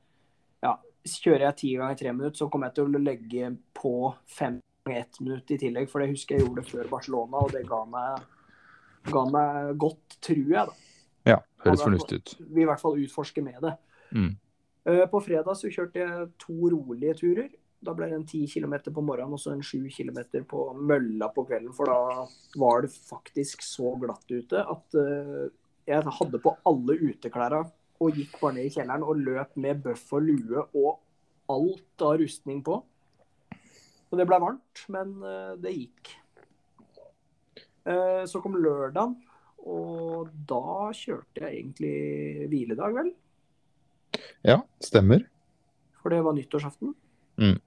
Ja, 0.62 0.76
kjører 1.04 1.50
jeg 1.50 1.56
ti 1.56 1.74
ganger 1.76 1.98
tre 2.00 2.12
minutter, 2.12 2.38
så 2.38 2.50
kommer 2.50 2.70
jeg 2.70 2.78
til 2.78 2.86
å 2.96 3.02
legge 3.02 3.50
på 3.76 4.14
fem 4.26 4.60
ganger 4.86 5.00
ett 5.02 5.20
minutt 5.20 5.50
i 5.50 5.58
tillegg. 5.58 5.88
For 5.90 6.00
det 6.00 6.12
husker 6.14 6.36
jeg 6.38 6.46
gjorde 6.46 6.62
det 6.62 6.70
før 6.70 6.88
Barcelona, 6.90 7.42
og 7.42 7.50
det 7.52 7.64
ga 7.68 7.80
meg, 7.90 8.22
ga 9.10 9.24
meg 9.30 9.76
godt, 9.82 10.16
tror 10.22 10.36
jeg. 10.54 10.66
da. 10.70 10.72
Ja, 11.26 11.40
høres 11.64 11.82
fornuftig 11.82 12.20
ut. 12.20 12.34
Vi 12.54 12.62
i 12.62 12.66
hvert 12.68 12.80
fall 12.80 13.00
utforske 13.02 13.42
med 13.42 13.58
det. 13.66 13.72
Mm. 14.12 14.34
Eh, 14.86 15.06
På 15.10 15.20
fredag 15.20 15.58
så 15.58 15.70
kjørte 15.72 16.02
jeg 16.02 16.26
to 16.42 16.70
rolige 16.72 17.14
turer. 17.18 17.48
Da 17.86 17.92
ble 17.94 18.08
det 18.10 18.18
en 18.18 18.26
10 18.26 18.46
km 18.54 18.76
på 18.94 19.04
morgenen 19.04 19.36
og 19.36 19.40
så 19.42 19.52
en 19.52 19.62
7 19.62 19.90
km 19.92 20.44
på 20.48 20.62
mølla 20.78 21.28
på 21.34 21.44
kvelden. 21.46 21.74
For 21.76 21.90
da 21.90 22.26
var 22.58 22.84
det 22.86 22.92
faktisk 22.94 23.64
så 23.66 23.96
glatt 24.00 24.30
ute 24.30 24.62
at 24.62 24.98
eh, 25.00 25.48
jeg 25.86 26.14
hadde 26.18 26.42
på 26.42 26.54
alle 26.66 26.98
uteklærne 26.98 27.64
og 28.02 28.18
gikk 28.18 28.38
bare 28.40 28.58
ned 28.58 28.68
i 28.68 28.74
kjelleren 28.74 29.06
og 29.06 29.22
løp 29.22 29.54
med 29.62 29.82
bøff 29.84 30.10
og 30.16 30.26
lue 30.26 30.64
og 30.76 30.98
alt 31.52 32.02
av 32.04 32.18
rustning 32.20 32.62
på. 32.66 32.80
Og 34.06 34.18
det 34.18 34.26
ble 34.28 34.38
varmt, 34.42 34.82
men 34.92 35.16
eh, 35.26 35.52
det 35.62 35.76
gikk. 35.76 36.14
Så 38.26 38.40
kom 38.42 38.56
lørdagen, 38.58 39.12
og 39.62 40.32
da 40.50 40.88
kjørte 40.90 41.44
jeg 41.44 41.60
egentlig 41.60 42.48
hviledag, 42.50 42.96
vel? 42.96 43.12
Ja, 44.46 44.60
stemmer. 44.82 45.24
For 46.02 46.14
det 46.14 46.22
var 46.24 46.36
nyttårsaften. 46.36 46.94
Mm. 47.40 47.58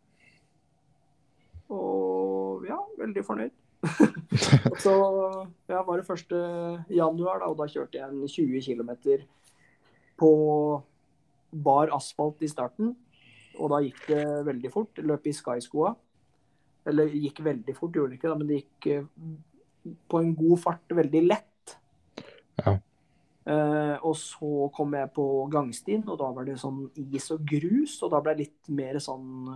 Og 1.76 2.66
ja, 2.70 2.80
veldig 3.00 3.26
fornøyd. 3.26 3.56
så 4.84 4.94
ja, 5.70 5.82
var 5.88 6.02
det 6.02 6.06
1. 6.06 6.34
januar, 6.92 7.42
da, 7.42 7.50
og 7.52 7.60
da 7.60 7.68
kjørte 7.72 8.00
jeg 8.00 8.08
en 8.10 8.26
20 8.28 8.64
km 8.66 8.92
på 10.20 10.32
bar 11.52 11.94
asfalt 11.96 12.44
i 12.44 12.52
starten. 12.52 12.94
Og 13.60 13.72
da 13.74 13.82
gikk 13.84 14.04
det 14.12 14.24
veldig 14.48 14.72
fort. 14.74 15.02
Løp 15.04 15.28
i 15.28 15.36
Sky-skoa. 15.36 15.94
Eller 16.90 17.12
gikk 17.12 17.42
veldig 17.46 17.76
fort, 17.78 17.96
gjorde 17.96 18.14
det 18.14 18.20
ikke, 18.20 18.32
da, 18.32 18.38
men 18.40 18.50
det 18.50 18.62
gikk 18.62 18.88
eh, 18.94 19.96
på 20.10 20.22
en 20.22 20.32
god 20.38 20.62
fart 20.64 20.94
veldig 20.96 21.22
lett. 21.28 21.74
Ja. 22.62 22.78
Eh, 23.50 23.96
og 24.06 24.14
så 24.20 24.68
kom 24.76 24.94
jeg 24.94 25.10
på 25.16 25.26
gangstien, 25.50 26.04
og 26.06 26.20
da 26.22 26.28
var 26.36 26.46
det 26.46 26.60
sånn 26.62 26.84
is 27.02 27.30
og 27.34 27.42
grus. 27.50 27.98
Og 28.06 28.14
da 28.14 28.22
ble 28.22 28.36
jeg 28.36 28.46
litt 28.46 28.72
mer 28.78 29.00
sånn 29.04 29.50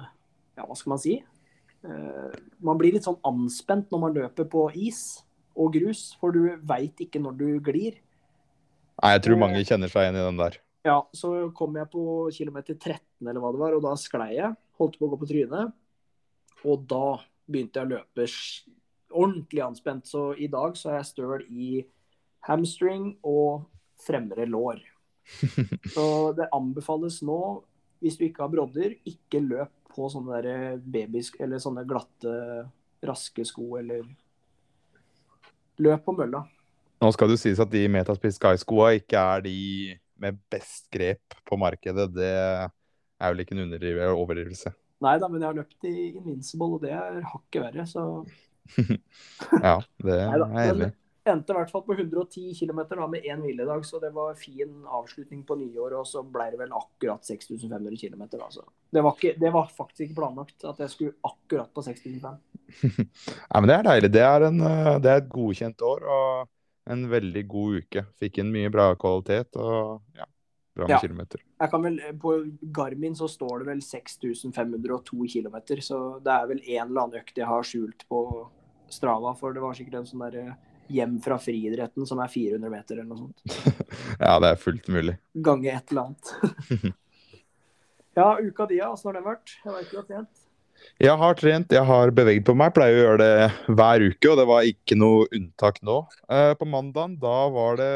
Ja, 0.53 0.65
hva 0.65 0.77
skal 0.77 0.93
man 0.93 1.01
si? 1.01 1.19
Uh, 1.83 2.31
man 2.63 2.77
blir 2.79 2.93
litt 2.95 3.03
sånn 3.03 3.17
anspent 3.27 3.89
når 3.91 3.99
man 3.99 4.13
løper 4.15 4.45
på 4.47 4.67
is 4.79 5.23
og 5.59 5.73
grus, 5.73 6.13
for 6.21 6.31
du 6.31 6.53
veit 6.63 7.01
ikke 7.03 7.19
når 7.19 7.33
du 7.39 7.47
glir. 7.65 7.97
Nei, 9.01 9.11
jeg 9.15 9.23
tror 9.25 9.41
mange 9.41 9.63
kjenner 9.65 9.91
seg 9.91 10.05
igjen 10.05 10.19
i 10.21 10.23
den 10.23 10.39
der. 10.39 10.59
Ja, 10.85 10.99
så 11.17 11.31
kom 11.57 11.75
jeg 11.75 11.89
på 11.91 12.05
kilometer 12.35 12.77
13 12.77 13.01
eller 13.25 13.41
hva 13.41 13.51
det 13.55 13.61
var, 13.63 13.75
og 13.75 13.83
da 13.83 13.97
sklei 13.99 14.29
jeg. 14.37 14.53
Holdt 14.79 14.95
på 14.99 15.09
å 15.09 15.11
gå 15.11 15.19
på 15.23 15.29
trynet. 15.33 15.73
Og 16.63 16.87
da 16.87 17.17
begynte 17.49 17.81
jeg 17.81 17.89
å 17.89 17.93
løpe 17.97 18.29
ordentlig 19.13 19.65
anspent. 19.65 20.07
Så 20.07 20.29
i 20.37 20.47
dag 20.53 20.77
så 20.79 20.93
er 20.93 21.01
jeg 21.01 21.09
støl 21.11 21.45
i 21.49 21.83
hamstring 22.47 23.15
og 23.27 23.67
fremre 24.03 24.47
lår. 24.49 24.81
Så 25.95 26.05
det 26.37 26.51
anbefales 26.55 27.21
nå, 27.25 27.39
hvis 28.03 28.17
du 28.19 28.27
ikke 28.27 28.43
har 28.45 28.51
brodder, 28.51 28.97
ikke 29.07 29.41
løp 29.43 29.71
på 29.93 30.09
sånne 30.11 30.41
der 30.43 30.77
babysk 30.81 31.37
eller 31.43 31.61
sånne 31.61 31.85
glatte, 31.87 32.33
raske 33.03 33.45
sko, 33.45 33.75
eller 33.79 34.05
løp 35.83 36.05
på 36.05 36.15
mølla. 36.17 36.43
Nå 37.03 37.11
skal 37.15 37.33
det 37.33 37.41
sies 37.41 37.59
at 37.59 37.71
de 37.71 37.83
Metaspis 37.91 38.37
Sky-skoa 38.39 38.93
ikke 38.99 39.19
er 39.19 39.43
de 39.43 39.57
med 40.23 40.39
best 40.51 40.87
grep 40.93 41.35
på 41.47 41.57
markedet. 41.59 42.07
Det 42.15 42.31
er 42.31 43.33
vel 43.33 43.43
ikke 43.43 43.57
en 43.57 43.75
overdrivelse. 44.13 44.71
Nei 45.03 45.17
da, 45.19 45.27
men 45.27 45.41
jeg 45.41 45.49
har 45.49 45.57
løpt 45.57 45.87
i 45.89 45.95
Invincible, 46.13 46.77
og 46.77 46.83
det 46.83 46.93
er 46.95 47.19
hakket 47.27 47.65
verre, 47.65 47.85
så 47.89 48.03
Ja, 49.67 49.79
det 49.99 50.15
er 50.15 50.37
jeg 50.39 50.69
enig 50.71 50.87
i. 50.87 50.93
endte 51.25 51.53
i 51.53 51.55
hvert 51.57 51.71
fall 51.71 51.83
på 51.87 51.95
110 51.95 52.53
km 52.57 52.79
med 53.09 53.23
én 53.23 53.41
hviledag, 53.43 53.85
så 53.87 53.99
det 54.01 54.09
var 54.15 54.35
fin 54.39 54.83
avslutning 54.85 55.43
på 55.47 55.55
nyåret. 55.59 55.95
Og 55.99 56.07
så 56.07 56.23
ble 56.23 56.49
det 56.51 56.59
vel 56.59 56.73
akkurat 56.75 57.23
6500 57.25 57.95
km. 57.99 58.25
Altså. 58.41 58.65
Det, 58.91 59.03
var 59.03 59.15
ikke, 59.15 59.33
det 59.39 59.53
var 59.53 59.71
faktisk 59.71 60.07
ikke 60.07 60.19
planlagt 60.19 60.65
at 60.67 60.81
jeg 60.83 60.89
skulle 60.93 61.15
akkurat 61.23 61.71
på 61.73 61.85
6500. 61.85 62.41
Nei, 62.83 63.59
men 63.61 63.69
det 63.71 63.77
er 63.77 63.87
deilig. 63.89 64.11
Det 64.17 64.25
er, 64.27 64.47
en, 64.49 64.59
eh, 64.67 64.91
det 65.03 65.13
er 65.13 65.23
et 65.23 65.31
godkjent 65.31 65.85
år 65.87 66.05
og 66.17 66.51
en 66.93 67.07
veldig 67.11 67.45
god 67.47 67.79
uke. 67.85 68.05
Fikk 68.19 68.41
inn 68.43 68.51
mye 68.51 68.71
bra 68.73 68.89
kvalitet 68.99 69.55
og 69.55 70.01
ja, 70.19 70.27
bra 70.75 70.89
med 70.89 70.97
Ja. 70.97 70.99
kilometer. 70.99 71.39
Jeg 71.63 71.71
kan 71.71 71.83
vel, 71.85 72.01
På 72.19 72.35
Garmin 72.75 73.15
så 73.15 73.29
står 73.31 73.63
det 73.63 73.69
vel 73.71 73.81
6502 73.81 75.29
km, 75.31 75.57
så 75.79 76.01
det 76.19 76.33
er 76.35 76.51
vel 76.51 76.59
en 76.65 76.89
eller 76.89 77.05
annen 77.05 77.21
økt 77.21 77.39
jeg 77.39 77.47
har 77.47 77.63
skjult 77.63 78.03
på 78.11 78.19
Strava. 78.91 79.31
For 79.39 79.55
det 79.55 79.63
var 79.63 79.73
sikkert 79.79 80.01
en 80.01 80.09
sånn 80.09 80.25
der 80.27 80.55
hjem 80.91 81.17
fra 81.23 81.37
friidretten 81.41 82.07
som 82.09 82.21
er 82.23 82.31
400 82.31 82.71
meter 82.71 82.99
eller 82.99 83.09
noe 83.11 83.25
sånt. 83.25 83.83
Ja, 84.23 84.37
det 84.41 84.53
er 84.53 84.61
fullt 84.61 84.87
mulig. 84.91 85.17
Gange 85.45 85.69
et 85.73 85.91
eller 85.91 86.09
annet. 86.09 86.95
ja, 88.19 88.27
uka 88.39 88.67
di, 88.69 88.79
åssen 88.85 89.11
har 89.11 89.19
den 89.19 89.27
vært? 89.27 89.55
Jeg 89.63 89.75
veit 89.75 89.91
du 89.91 89.99
har 89.99 90.09
trent. 90.09 90.43
Jeg 90.99 91.15
har 91.19 91.37
trent, 91.39 91.73
jeg 91.73 91.87
har 91.87 92.11
beveget 92.15 92.45
på 92.47 92.55
meg. 92.57 92.71
Jeg 92.71 92.75
Pleier 92.77 92.97
å 92.97 93.03
gjøre 93.03 93.23
det 93.23 93.75
hver 93.77 94.03
uke, 94.03 94.31
og 94.31 94.39
det 94.39 94.45
var 94.49 94.67
ikke 94.67 94.97
noe 94.99 95.27
unntak 95.31 95.79
nå. 95.85 95.97
Eh, 96.27 96.51
på 96.59 96.67
mandagen 96.69 97.15
da 97.21 97.37
var 97.53 97.79
det 97.79 97.93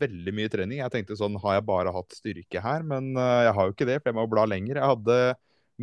veldig 0.00 0.34
mye 0.36 0.52
trening. 0.52 0.80
Jeg 0.80 0.92
tenkte 0.92 1.18
sånn, 1.18 1.36
har 1.42 1.58
jeg 1.58 1.66
bare 1.68 1.92
hatt 1.94 2.16
styrke 2.16 2.62
her? 2.64 2.86
Men 2.86 3.12
eh, 3.14 3.42
jeg 3.48 3.56
har 3.58 3.68
jo 3.68 3.76
ikke 3.76 3.88
det, 3.88 3.98
for 4.00 4.12
jeg 4.12 4.18
må 4.18 4.26
bla 4.32 4.46
lenger. 4.48 4.80
Jeg 4.80 4.92
hadde 4.94 5.18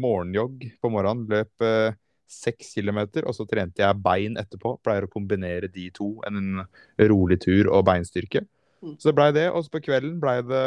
morgenjogg 0.03 0.65
på 0.81 0.91
morgenen, 0.93 1.27
løp 1.29 1.65
eh, 1.65 1.99
seks 2.33 2.73
kilometer, 2.77 3.27
og 3.29 3.35
så 3.37 3.45
trente 3.49 3.83
jeg 3.83 4.01
bein 4.03 4.37
etterpå. 4.41 4.75
Pleier 4.83 5.07
å 5.07 5.11
kombinere 5.11 5.69
de 5.71 5.89
to, 5.95 6.15
en 6.27 6.63
rolig 7.11 7.39
tur 7.43 7.69
og 7.71 7.85
beinstyrke. 7.89 8.43
Mm. 8.83 8.97
Så 8.97 9.09
det 9.09 9.17
blei 9.17 9.29
det. 9.35 9.47
Og 9.51 9.65
så 9.65 9.73
på 9.73 9.83
kvelden 9.85 10.19
blei 10.23 10.39
det 10.45 10.65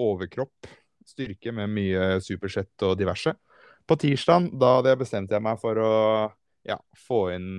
overkropp, 0.00 0.70
styrke 1.08 1.52
med 1.54 1.72
mye 1.74 2.16
supersett 2.24 2.86
og 2.86 2.96
diverse. 3.00 3.34
På 3.88 3.98
tirsdag 3.98 4.52
da 4.58 4.76
hadde 4.78 4.92
jeg 4.92 5.02
bestemte 5.02 5.36
jeg 5.36 5.44
meg 5.44 5.58
for 5.60 5.78
å 5.82 5.92
ja, 6.68 6.78
få 7.08 7.26
inn 7.34 7.50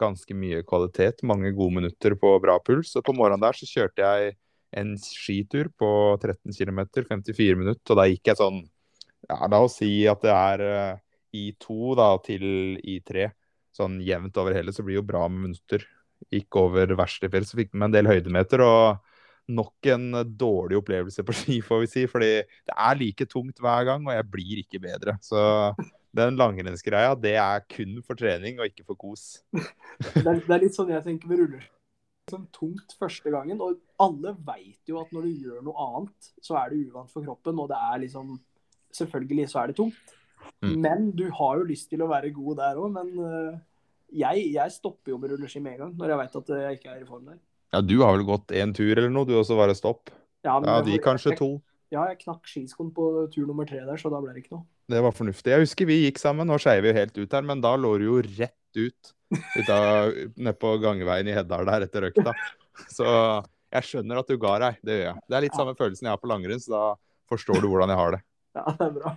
ganske 0.00 0.34
mye 0.36 0.64
kvalitet. 0.66 1.24
Mange 1.26 1.52
gode 1.56 1.76
minutter 1.80 2.16
på 2.18 2.34
bra 2.42 2.58
puls. 2.64 2.94
Og 2.98 3.04
på 3.06 3.14
morgenen 3.16 3.44
der 3.44 3.56
så 3.56 3.68
kjørte 3.68 4.06
jeg 4.06 4.34
en 4.80 4.94
skitur 5.02 5.70
på 5.78 5.90
13 6.20 6.54
km, 6.54 6.84
54 7.08 7.58
minutter. 7.58 7.84
Og 7.92 8.00
da 8.00 8.08
gikk 8.10 8.32
jeg 8.32 8.40
sånn 8.42 8.62
Ja, 9.28 9.44
la 9.52 9.60
oss 9.62 9.76
si 9.78 9.90
at 10.08 10.22
det 10.24 10.32
er 10.32 10.62
uh, 10.64 11.00
I2 11.36 11.94
da 11.98 12.10
til 12.24 12.44
I3. 12.80 13.30
Sånn 13.76 14.00
jevnt 14.02 14.36
over 14.40 14.56
hele, 14.56 14.74
så 14.74 14.82
blir 14.82 14.98
det 14.98 15.02
jo 15.02 15.10
bra 15.12 15.26
med 15.30 15.50
minutter. 15.50 15.86
Gikk 16.30 16.58
over 16.60 16.96
verste 16.98 17.30
fjell, 17.32 17.46
så 17.48 17.58
fikk 17.60 17.72
med 17.74 17.90
en 17.90 17.96
del 17.98 18.10
høydemeter. 18.10 18.64
og 18.66 19.06
nok 19.50 19.86
en 19.90 20.12
dårlig 20.38 20.78
opplevelse 20.78 21.24
på 21.26 21.34
ski, 21.34 21.56
får 21.64 21.82
vi 21.84 21.88
si. 21.90 22.04
Fordi 22.10 22.30
det 22.44 22.76
er 22.76 23.00
like 23.00 23.26
tungt 23.30 23.60
hver 23.62 23.86
gang, 23.88 24.06
og 24.06 24.14
jeg 24.14 24.28
blir 24.30 24.62
ikke 24.62 24.82
bedre. 24.82 25.16
Så 25.24 25.40
den 26.16 26.38
langrennsgreia, 26.38 27.14
det 27.18 27.36
er 27.40 27.66
kun 27.70 28.00
for 28.06 28.18
trening 28.18 28.60
og 28.60 28.70
ikke 28.70 28.86
for 28.86 28.98
kos. 28.98 29.42
det, 29.52 30.24
er, 30.24 30.38
det 30.38 30.56
er 30.56 30.64
litt 30.64 30.78
sånn 30.78 30.92
jeg 30.94 31.06
tenker 31.06 31.30
med 31.30 31.44
ruller. 31.44 31.66
Sånn 32.30 32.46
tungt 32.54 32.94
første 32.98 33.32
gangen, 33.32 33.58
og 33.62 33.80
alle 34.02 34.36
veit 34.46 34.90
jo 34.90 35.00
at 35.00 35.10
når 35.14 35.26
du 35.26 35.46
gjør 35.48 35.64
noe 35.66 35.86
annet, 35.88 36.30
så 36.44 36.60
er 36.60 36.70
det 36.70 36.84
uvant 36.86 37.10
for 37.10 37.26
kroppen, 37.26 37.58
og 37.58 37.70
det 37.72 37.82
er 37.90 38.06
liksom 38.06 38.38
Selvfølgelig 38.90 39.44
så 39.52 39.60
er 39.60 39.68
det 39.70 39.76
tungt. 39.78 40.14
Mm. 40.60 40.74
Men 40.84 41.10
du 41.16 41.26
har 41.36 41.60
jo 41.60 41.68
lyst 41.68 41.90
til 41.92 42.02
å 42.04 42.10
være 42.10 42.32
god 42.36 42.60
der 42.60 42.80
òg, 42.80 42.90
men 42.94 43.12
uh, 43.16 43.60
jeg, 44.10 44.46
jeg, 44.54 44.74
stopper 44.74 45.14
jo 45.14 45.20
med 45.20 45.34
rulleski 45.34 45.62
med 45.62 45.76
en 45.76 45.84
gang 45.84 45.94
når 45.98 46.12
jeg 46.12 46.20
veit 46.20 46.38
at 46.40 46.52
jeg 46.56 46.78
ikke 46.80 46.92
er 46.92 47.02
i 47.02 47.08
form 47.08 47.30
der. 47.30 47.38
Ja, 47.70 47.80
du 47.86 47.96
har 48.02 48.16
vel 48.16 48.26
gått 48.26 48.54
én 48.56 48.74
tur 48.74 48.90
eller 48.90 49.12
noe, 49.12 49.28
du 49.28 49.36
også 49.38 49.56
var 49.58 49.70
det 49.70 49.78
stopp? 49.78 50.10
Ja, 50.46 50.58
ja 50.58 50.80
de 50.84 50.98
kanskje 51.02 51.36
to. 51.38 51.50
Ja, 51.90 52.04
jeg 52.10 52.20
knakk 52.24 52.46
skiskoen 52.46 52.90
på 52.94 53.06
tur 53.34 53.46
nummer 53.48 53.66
tre 53.66 53.80
der, 53.82 53.98
så 53.98 54.10
da 54.12 54.20
ble 54.22 54.34
det 54.34 54.44
ikke 54.44 54.58
noe. 54.58 54.66
Det 54.90 55.00
var 55.04 55.14
fornuftig. 55.14 55.52
Jeg 55.52 55.64
husker 55.64 55.86
vi 55.86 56.00
gikk 56.04 56.18
sammen, 56.22 56.48
nå 56.50 56.58
skeier 56.62 56.82
vi 56.82 56.90
jo 56.90 56.98
helt 56.98 57.18
ut 57.18 57.36
her, 57.36 57.46
men 57.46 57.62
da 57.62 57.76
lå 57.78 57.94
du 57.98 58.06
jo 58.08 58.18
rett 58.26 58.78
ut 58.78 59.14
nede 59.30 60.54
på 60.58 60.74
gangveien 60.82 61.30
i 61.30 61.34
Heddal 61.34 61.68
der 61.68 61.86
etter 61.86 62.08
økta. 62.10 62.34
Så 62.90 63.06
jeg 63.70 63.86
skjønner 63.86 64.22
at 64.22 64.30
du 64.30 64.38
ga 64.40 64.56
deg, 64.64 64.80
det 64.86 64.96
gjør 64.96 65.06
jeg. 65.06 65.22
Det 65.26 65.38
er 65.38 65.44
litt 65.46 65.58
samme 65.58 65.76
følelsen 65.78 66.08
jeg 66.08 66.14
har 66.14 66.22
på 66.22 66.30
langrenn, 66.30 66.62
så 66.62 66.72
da 66.74 66.84
forstår 67.30 67.62
du 67.62 67.68
hvordan 67.70 67.92
jeg 67.92 68.00
har 68.00 68.16
det. 68.16 68.22
Ja, 68.58 68.64
det 68.74 68.86
er 68.86 68.94
bra. 68.96 69.12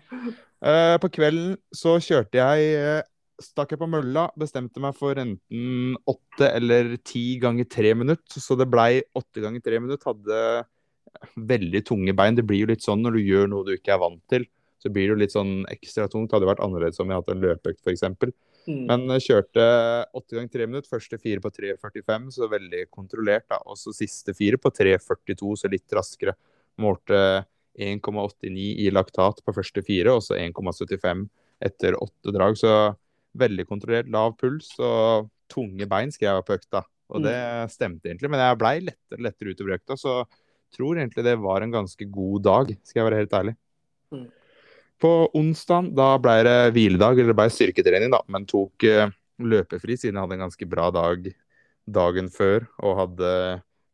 Eh, 0.63 0.98
på 1.03 1.10
kvelden 1.12 1.58
så 1.75 1.98
kjørte 2.00 2.39
jeg 2.39 2.75
eh, 2.79 3.01
stakk 3.43 3.74
jeg 3.74 3.82
på 3.82 3.89
mølla, 3.91 4.29
bestemte 4.39 4.79
meg 4.84 4.96
for 4.96 5.20
enten 5.20 5.98
åtte 6.08 6.48
eller 6.48 6.96
ti 7.03 7.39
ganger 7.41 7.67
tre 7.67 7.91
minutter. 8.00 8.39
Så 8.39 8.55
det 8.60 8.70
blei 8.72 9.01
åtte 9.17 9.43
ganger 9.43 9.63
tre 9.65 9.82
minutter. 9.84 10.13
Hadde 10.13 11.36
veldig 11.36 11.84
tunge 11.88 12.15
bein. 12.15 12.38
Det 12.38 12.46
blir 12.48 12.63
jo 12.63 12.72
litt 12.72 12.86
sånn 12.86 13.03
når 13.03 13.17
du 13.17 13.25
gjør 13.25 13.51
noe 13.51 13.67
du 13.67 13.74
ikke 13.75 13.96
er 13.96 14.01
vant 14.05 14.24
til. 14.32 14.48
Så 14.79 14.91
blir 14.91 15.08
det 15.08 15.13
jo 15.13 15.20
litt 15.20 15.36
sånn 15.36 15.53
ekstra 15.72 16.08
tungt. 16.12 16.29
Det 16.32 16.38
hadde 16.38 16.50
vært 16.50 16.63
annerledes 16.63 17.00
om 17.00 17.12
jeg 17.12 17.20
hadde 17.20 17.36
en 17.36 17.43
løpeøkt 17.43 17.84
f.eks. 17.84 18.08
Mm. 18.63 18.82
Men 18.88 19.17
kjørte 19.20 19.63
åtte 20.15 20.38
ganger 20.38 20.51
tre 20.55 20.67
minutter. 20.70 20.91
Første 20.91 21.20
fire 21.20 21.43
på 21.43 21.51
3.45, 21.55 22.29
så 22.38 22.50
veldig 22.51 22.86
kontrollert. 22.91 23.50
da. 23.51 23.60
Og 23.67 23.79
så 23.79 23.96
siste 23.96 24.36
fire 24.38 24.60
på 24.60 24.72
3.42, 24.72 25.55
så 25.60 25.72
litt 25.72 25.96
raskere. 25.96 26.36
Målte 26.84 27.20
1,89 27.79 28.65
i 28.85 28.89
laktat 28.93 29.41
på 29.45 29.55
første 29.55 29.83
fire, 29.85 30.17
og 30.17 30.23
så 30.25 30.37
1,75 30.37 31.25
etter 31.63 31.97
åtte 31.97 32.33
drag. 32.35 32.57
Så 32.59 32.73
veldig 33.39 33.65
kontrollert, 33.69 34.11
lav 34.13 34.35
puls 34.37 34.69
og 34.79 35.29
tunge 35.51 35.87
bein, 35.89 36.13
skrev 36.13 36.37
jeg 36.37 36.47
på 36.47 36.57
økta. 36.59 36.83
Og 37.13 37.25
det 37.25 37.35
mm. 37.35 37.73
stemte 37.73 38.09
egentlig, 38.09 38.31
men 38.31 38.41
jeg 38.41 38.59
blei 38.61 38.77
lettere 38.81 39.25
lettere 39.25 39.53
utover 39.53 39.75
økta, 39.77 39.97
så 39.99 40.21
tror 40.73 40.97
egentlig 40.97 41.25
det 41.25 41.35
var 41.41 41.61
en 41.61 41.73
ganske 41.73 42.07
god 42.09 42.45
dag, 42.45 42.71
skal 42.85 43.01
jeg 43.01 43.09
være 43.09 43.21
helt 43.21 43.35
ærlig. 43.37 43.53
Mm. 44.13 44.29
På 45.03 45.11
onsdag 45.35 45.91
da 45.97 46.13
ble 46.21 46.37
det 46.47 46.57
hviledag, 46.77 47.19
eller 47.19 47.33
det 47.33 47.39
ble 47.41 47.49
styrketrening, 47.53 48.13
da, 48.13 48.21
men 48.33 48.47
tok 48.49 48.86
uh, 48.88 49.12
løpefri 49.43 49.97
siden 49.99 50.17
jeg 50.17 50.25
hadde 50.25 50.38
en 50.39 50.45
ganske 50.47 50.69
bra 50.69 50.89
dag 50.93 51.29
dagen 51.83 52.29
før 52.31 52.63
og 52.79 52.99
hadde 53.01 53.29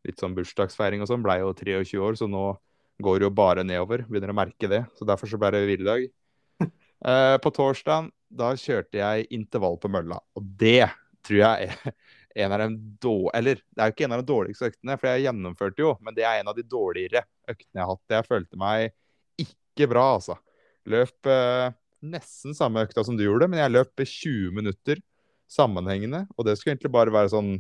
litt 0.05 0.21
sånn 0.21 0.35
bursdagsfeiring 0.37 1.01
og 1.03 1.09
sånn. 1.09 1.23
Blei 1.25 1.39
jo 1.41 1.51
23 1.57 2.01
år, 2.05 2.19
så 2.19 2.29
nå 2.29 2.51
går 3.03 3.25
jo 3.25 3.31
bare 3.33 3.65
nedover. 3.65 4.03
Begynner 4.07 4.33
å 4.33 4.38
merke 4.38 4.69
det. 4.71 4.83
Så 4.97 5.07
derfor 5.07 5.29
så 5.31 5.39
ble 5.41 5.53
det 5.55 5.65
hviledag. 5.67 6.09
Eh, 6.99 7.38
på 7.39 7.47
torsdag 7.55 8.09
da 8.27 8.49
kjørte 8.59 8.99
jeg 8.99 9.27
intervall 9.31 9.77
på 9.79 9.88
mølla. 9.88 10.17
Og 10.35 10.43
det 10.59 10.89
tror 11.23 11.38
jeg 11.39 11.69
er 11.69 11.93
en 12.43 12.55
av 12.55 12.63
de 12.65 12.67
dårlige 12.99 13.39
Eller 13.39 13.62
det 13.62 13.79
er 13.79 13.88
jo 13.88 13.95
ikke 13.95 14.07
en 14.09 14.15
av 14.17 14.19
de 14.19 14.27
dårligste 14.33 14.67
øktene, 14.67 14.97
for 14.99 15.07
jeg 15.07 15.23
gjennomførte 15.23 15.83
jo, 15.85 15.93
men 16.03 16.17
det 16.17 16.25
er 16.27 16.41
en 16.41 16.51
av 16.51 16.57
de 16.57 16.65
dårligere 16.67 17.23
øktene 17.47 17.79
jeg 17.79 17.85
har 17.85 17.93
hatt. 17.93 18.15
Jeg 18.17 18.27
følte 18.27 18.59
meg 18.59 19.45
ikke 19.45 19.88
bra, 19.93 20.05
altså. 20.17 20.35
Løp 20.91 21.31
eh, 21.31 21.71
nesten 22.12 22.55
samme 22.57 22.83
økta 22.83 23.03
som 23.07 23.15
du 23.15 23.23
gjorde, 23.23 23.47
men 23.47 23.63
jeg 23.63 23.75
løp 23.77 24.03
20 24.03 24.59
minutter 24.59 25.01
sammenhengende. 25.49 26.25
Og 26.38 26.45
det 26.47 26.57
skulle 26.57 26.75
egentlig 26.75 26.93
bare 26.93 27.15
være 27.15 27.31
sånn 27.33 27.55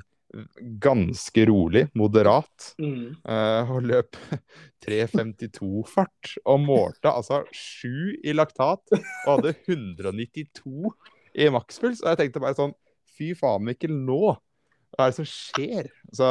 ganske 0.81 1.45
rolig, 1.49 1.87
moderat. 1.97 2.73
Mm. 2.81 3.15
Uh, 3.25 3.71
og 3.75 3.87
løp 3.89 4.17
3.52-fart. 4.85 6.35
Og 6.45 6.61
målte 6.63 7.11
altså 7.11 7.43
7 7.53 8.19
i 8.23 8.35
laktat 8.35 8.83
og 8.93 9.31
hadde 9.31 9.55
192 9.65 10.93
i 11.39 11.49
makspuls. 11.53 12.03
Og 12.03 12.13
jeg 12.13 12.23
tenkte 12.23 12.43
bare 12.43 12.57
sånn 12.59 12.75
Fy 13.19 13.33
faen, 13.35 13.65
Mikkel, 13.67 13.91
nå! 13.91 14.37
Hva 14.95 15.05
er 15.05 15.11
det 15.11 15.19
som 15.19 15.27
skjer? 15.27 15.89
Så 16.15 16.27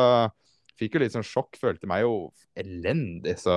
fikk 0.80 0.96
jo 0.96 1.02
litt 1.02 1.14
sånn 1.14 1.26
sjokk. 1.26 1.58
Følte 1.60 1.88
meg 1.90 2.06
jo 2.06 2.30
elendig. 2.58 3.36
Så 3.42 3.54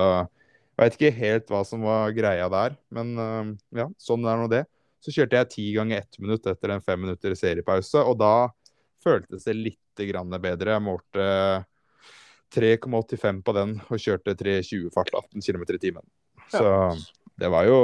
veit 0.78 0.98
ikke 0.98 1.14
helt 1.16 1.48
hva 1.52 1.62
som 1.64 1.84
var 1.86 2.12
greia 2.16 2.50
der. 2.52 2.76
Men 2.92 3.16
uh, 3.16 3.52
ja, 3.78 3.88
sånn 4.00 4.28
er 4.28 4.42
nå 4.42 4.50
det. 4.52 4.66
Så 5.02 5.14
kjørte 5.14 5.40
jeg 5.40 5.50
ti 5.50 5.64
ganger 5.74 6.02
ett 6.02 6.20
minutt 6.22 6.44
etter 6.46 6.74
en 6.74 6.84
fem 6.84 7.00
minutter 7.02 7.34
seriepause, 7.34 8.04
og 8.06 8.20
da 8.20 8.52
føltes 9.02 9.46
det 9.48 9.58
litt 9.58 9.78
bedre. 10.02 10.72
Jeg 10.72 10.82
målte 10.82 11.26
3,85 12.54 13.42
på 13.44 13.54
den 13.56 13.76
og 13.88 14.00
kjørte 14.00 14.34
3,20 14.38 14.90
fart 14.94 15.12
18 15.12 15.40
km 15.44 15.64
i 15.68 15.82
timen. 15.82 16.04
Så 16.52 16.64
det 17.38 17.50
var 17.52 17.68
jo 17.68 17.78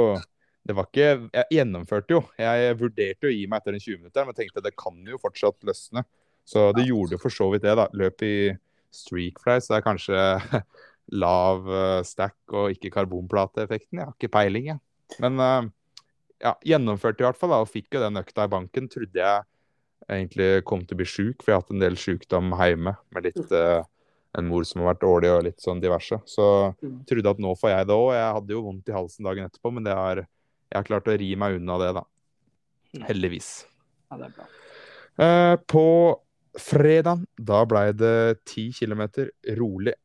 det 0.69 0.75
var 0.77 0.85
ikke 0.89 1.29
Jeg 1.33 1.45
gjennomførte 1.55 2.13
jo. 2.13 2.21
Jeg 2.37 2.75
vurderte 2.77 3.29
å 3.29 3.33
gi 3.33 3.45
meg 3.49 3.61
etter 3.61 3.75
en 3.75 3.81
20 3.81 4.01
minutter, 4.03 4.25
men 4.27 4.37
tenkte 4.37 4.61
det 4.61 4.75
kan 4.77 4.97
jo 5.07 5.21
fortsatt 5.21 5.65
løsne. 5.65 6.03
Så 6.45 6.69
det 6.77 6.87
gjorde 6.89 7.15
jo 7.15 7.21
for 7.21 7.33
så 7.33 7.49
vidt 7.53 7.65
det, 7.65 7.75
da. 7.79 7.87
Løp 7.97 8.21
i 8.25 8.51
streakfly, 8.93 9.57
så 9.61 9.73
det 9.73 9.79
er 9.79 9.85
kanskje 9.85 10.21
lav 11.23 11.65
eh, 11.73 12.01
stack 12.05 12.53
og 12.53 12.75
ikke 12.75 12.91
karbonplateeffekten. 12.93 14.01
Jeg 14.01 14.05
har 14.05 14.15
ikke 14.15 14.33
peiling, 14.33 14.71
jeg. 14.73 14.81
Men 15.21 15.41
eh, 15.45 15.69
ja, 16.45 16.53
gjennomførte 16.73 17.23
i 17.23 17.27
hvert 17.27 17.39
fall, 17.39 17.53
da, 17.53 17.63
og 17.63 17.71
fikk 17.71 17.97
jo 17.97 18.03
den 18.03 18.21
økta 18.21 18.45
i 18.45 18.53
banken. 18.53 18.89
Trodde 18.91 19.21
jeg 19.21 19.48
egentlig 20.09 20.65
kom 20.67 20.83
til 20.85 20.97
å 20.97 20.99
bli 20.99 21.07
sjuk, 21.07 21.41
for 21.41 21.51
jeg 21.51 21.57
har 21.57 21.63
hatt 21.63 21.73
en 21.75 21.83
del 21.83 21.97
sykdom 21.99 22.53
hjemme. 22.57 22.95
Med 23.15 23.27
litt 23.29 23.53
uh, 23.53 23.81
en 24.37 24.49
mor 24.49 24.65
som 24.67 24.83
har 24.83 24.91
vært 24.91 25.03
dårlig 25.03 25.31
og 25.33 25.43
litt 25.47 25.63
sånn 25.63 25.81
diverse. 25.83 26.19
Så 26.29 26.45
mm. 26.77 27.01
trodde 27.09 27.33
at 27.33 27.41
nå 27.41 27.53
får 27.59 27.73
jeg 27.73 27.89
det 27.89 27.97
òg. 27.97 28.09
Jeg 28.17 28.37
hadde 28.37 28.55
jo 28.55 28.63
vondt 28.67 28.91
i 28.91 28.95
halsen 28.95 29.29
dagen 29.29 29.49
etterpå, 29.49 29.73
men 29.75 29.89
har, 29.89 30.23
jeg 30.69 30.77
har 30.77 30.87
klart 30.87 31.09
å 31.09 31.17
ri 31.19 31.29
meg 31.39 31.59
unna 31.59 31.77
det, 31.81 31.91
da. 31.99 32.05
Mm. 32.95 33.05
Heldigvis. 33.09 33.51
Ja, 34.09 34.19
det 34.19 34.29
er 34.29 34.35
bra. 34.39 34.49
Uh, 35.19 35.55
på 35.69 35.85
fredag, 36.59 37.23
da 37.37 37.61
blei 37.69 37.89
det 37.93 38.39
10 38.49 38.73
km 38.79 39.03
rolig. 39.59 39.95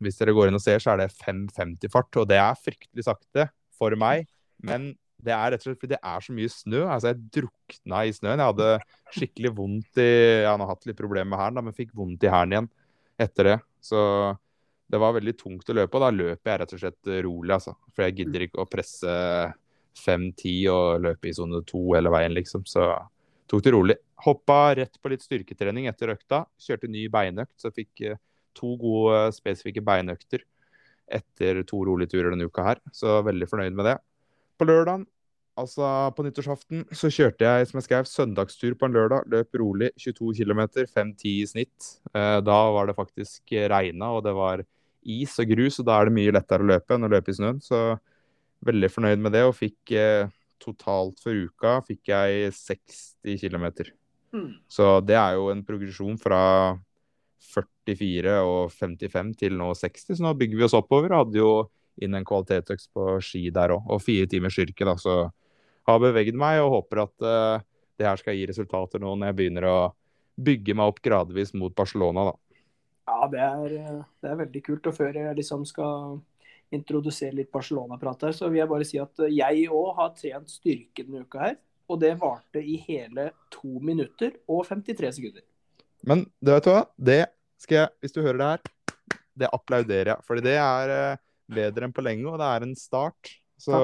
Hvis 0.00 0.16
dere 0.16 0.32
går 0.36 0.48
inn 0.48 0.56
og 0.56 0.64
ser, 0.64 0.80
så 0.80 0.94
er 0.94 1.02
det 1.02 1.12
5.50 1.12 1.92
fart, 1.92 2.16
og 2.16 2.28
det 2.30 2.38
er 2.40 2.56
fryktelig 2.56 3.04
sakte 3.04 3.50
for 3.76 3.96
meg. 4.00 4.28
Men 4.64 4.94
det 5.24 5.32
er 5.34 5.54
rett 5.54 5.62
og 5.62 5.68
slett 5.68 5.80
fordi 5.80 5.94
det 5.94 6.02
er 6.12 6.24
så 6.24 6.34
mye 6.36 6.52
snø. 6.52 6.82
Altså, 6.86 7.12
jeg 7.12 7.22
drukna 7.38 8.02
i 8.06 8.12
snøen. 8.16 8.42
Jeg 8.42 8.52
hadde 8.52 8.68
skikkelig 9.16 9.52
vondt 9.56 10.00
i 10.02 10.10
Jeg 10.10 10.50
har 10.50 10.70
hatt 10.70 10.86
litt 10.88 11.00
problemer 11.00 11.32
med 11.32 11.42
hælen, 11.42 11.66
men 11.66 11.76
fikk 11.76 11.94
vondt 11.98 12.26
i 12.26 12.32
hælen 12.32 12.56
igjen 12.56 12.70
etter 13.20 13.50
det. 13.50 13.56
Så 13.84 14.00
det 14.90 14.98
var 14.98 15.14
veldig 15.14 15.36
tungt 15.38 15.70
å 15.70 15.76
løpe, 15.76 15.98
og 15.98 16.02
da 16.02 16.10
løper 16.14 16.50
jeg 16.50 16.60
rett 16.62 16.74
og 16.74 16.82
slett 16.82 17.10
rolig, 17.26 17.52
altså. 17.54 17.76
For 17.94 18.06
jeg 18.06 18.16
gidder 18.20 18.46
ikke 18.46 18.62
å 18.62 18.70
presse 18.70 19.16
5-10 20.00 20.54
og 20.72 21.04
løpe 21.04 21.30
i 21.30 21.34
sone 21.36 21.62
2 21.66 21.82
hele 21.94 22.12
veien, 22.12 22.34
liksom. 22.34 22.64
Så 22.68 22.86
tok 23.50 23.64
det 23.66 23.74
rolig. 23.74 23.98
Hoppa 24.24 24.74
rett 24.76 24.98
på 25.00 25.12
litt 25.12 25.24
styrketrening 25.24 25.88
etter 25.90 26.12
økta. 26.14 26.44
Kjørte 26.60 26.90
ny 26.90 27.06
beinøkt, 27.12 27.54
så 27.60 27.72
fikk 27.74 28.04
eh, 28.08 28.18
to 28.56 28.74
gode 28.80 29.28
spesifikke 29.36 29.84
beinøkter 29.84 30.44
etter 31.10 31.62
to 31.66 31.82
rolige 31.86 32.14
turer 32.14 32.30
denne 32.32 32.46
uka 32.46 32.66
her. 32.66 32.82
Så 32.94 33.20
veldig 33.26 33.48
fornøyd 33.50 33.76
med 33.78 33.90
det. 33.90 33.96
På 34.60 34.66
lørdagen, 34.68 35.06
altså 35.56 35.86
på 36.12 36.26
nyttårsaften, 36.26 36.82
så 36.92 37.08
kjørte 37.08 37.46
jeg 37.46 37.68
som 37.70 37.80
jeg 37.80 37.86
skrev, 37.86 38.08
søndagstur 38.10 38.74
på 38.76 38.88
en 38.88 38.98
lørdag. 38.98 39.24
Løp 39.32 39.56
rolig, 39.56 39.88
22 39.96 40.34
km, 40.42 40.66
5-10 40.84 41.30
i 41.32 41.46
snitt. 41.48 41.88
Eh, 42.12 42.38
da 42.44 42.58
var 42.74 42.90
det 42.90 42.98
faktisk 42.98 43.54
regna, 43.72 44.12
og 44.18 44.26
det 44.26 44.36
var 44.36 44.64
is 45.00 45.38
og 45.40 45.48
grus, 45.48 45.80
og 45.80 45.88
da 45.88 45.96
er 45.96 46.10
det 46.10 46.16
mye 46.18 46.36
lettere 46.36 46.66
å 46.66 46.70
løpe 46.74 46.96
enn 46.96 47.08
å 47.08 47.12
løpe 47.12 47.32
i 47.32 47.38
snøen. 47.38 47.62
Så 47.64 47.80
veldig 48.68 48.92
fornøyd 48.92 49.24
med 49.24 49.34
det, 49.36 49.46
og 49.48 49.56
fikk 49.56 49.94
eh, 49.96 50.28
totalt 50.60 51.24
for 51.24 51.32
uka 51.32 51.78
fikk 51.86 52.12
jeg 52.12 52.52
60 52.56 53.40
km. 53.40 53.66
Mm. 54.36 54.52
Så 54.70 54.92
det 55.02 55.16
er 55.18 55.38
jo 55.38 55.48
en 55.54 55.64
progresjon 55.66 56.20
fra 56.20 56.42
44 57.50 58.36
og 58.46 58.70
55 58.76 59.32
til 59.40 59.56
nå 59.58 59.72
60, 59.74 60.18
så 60.18 60.24
nå 60.24 60.34
bygger 60.38 60.60
vi 60.60 60.66
oss 60.68 60.76
oppover. 60.76 61.16
hadde 61.16 61.40
jo 61.40 61.52
inn 62.04 62.16
en 62.16 62.26
kvalitetsøkt 62.26 62.90
på 62.96 63.06
ski 63.24 63.46
der 63.54 63.74
òg. 63.76 63.88
Og 63.92 64.02
fire 64.04 64.28
timers 64.30 64.56
styrke, 64.56 64.86
da. 64.88 64.96
Så 65.00 65.16
har 65.88 66.02
beveget 66.02 66.38
meg 66.38 66.60
og 66.64 66.74
håper 66.78 67.04
at 67.04 67.26
uh, 67.26 67.66
det 67.98 68.08
her 68.08 68.20
skal 68.20 68.36
gi 68.36 68.46
resultater 68.50 69.02
nå 69.02 69.14
når 69.14 69.30
jeg 69.30 69.38
begynner 69.40 69.68
å 69.68 69.78
bygge 70.40 70.76
meg 70.76 70.92
opp 70.92 71.00
gradvis 71.04 71.52
mot 71.58 71.74
Barcelona, 71.76 72.30
da. 72.30 72.36
Ja, 73.10 73.26
det 73.30 73.40
er, 73.42 74.02
det 74.22 74.30
er 74.30 74.38
veldig 74.44 74.62
kult. 74.64 74.86
Og 74.86 74.96
før 74.96 75.16
jeg 75.18 75.38
liksom 75.38 75.64
skal 75.68 76.20
introdusere 76.74 77.34
litt 77.34 77.50
Barcelona-prat 77.52 78.28
her, 78.28 78.36
så 78.36 78.48
vil 78.48 78.62
jeg 78.62 78.70
bare 78.70 78.86
si 78.86 79.00
at 79.02 79.24
jeg 79.26 79.66
òg 79.74 79.90
har 79.98 80.12
trent 80.16 80.52
styrke 80.52 81.04
denne 81.04 81.24
uka 81.26 81.42
her. 81.42 81.56
Og 81.90 81.98
det 81.98 82.12
varte 82.20 82.62
i 82.62 82.76
hele 82.86 83.32
to 83.50 83.80
minutter 83.82 84.36
og 84.46 84.62
53 84.68 85.16
sekunder. 85.16 85.42
Men 86.06 86.22
det 86.38 86.54
vet 86.54 86.68
du 86.68 86.70
hva, 86.70 86.84
det 86.96 87.22
skal 87.60 87.82
jeg, 87.82 87.92
hvis 88.00 88.14
du 88.14 88.20
hører 88.22 88.38
det 88.38 88.50
her, 88.52 89.18
det 89.42 89.50
applauderer 89.50 90.12
jeg. 90.14 90.26
Fordi 90.28 90.44
det 90.46 90.54
er 90.60 90.94
eh, 90.94 91.20
bedre 91.50 91.86
enn 91.86 91.94
på 91.94 92.04
lenge, 92.04 92.26
og 92.30 92.38
det 92.40 92.48
er 92.48 92.66
en 92.66 92.76
start. 92.78 93.34
Så 93.60 93.76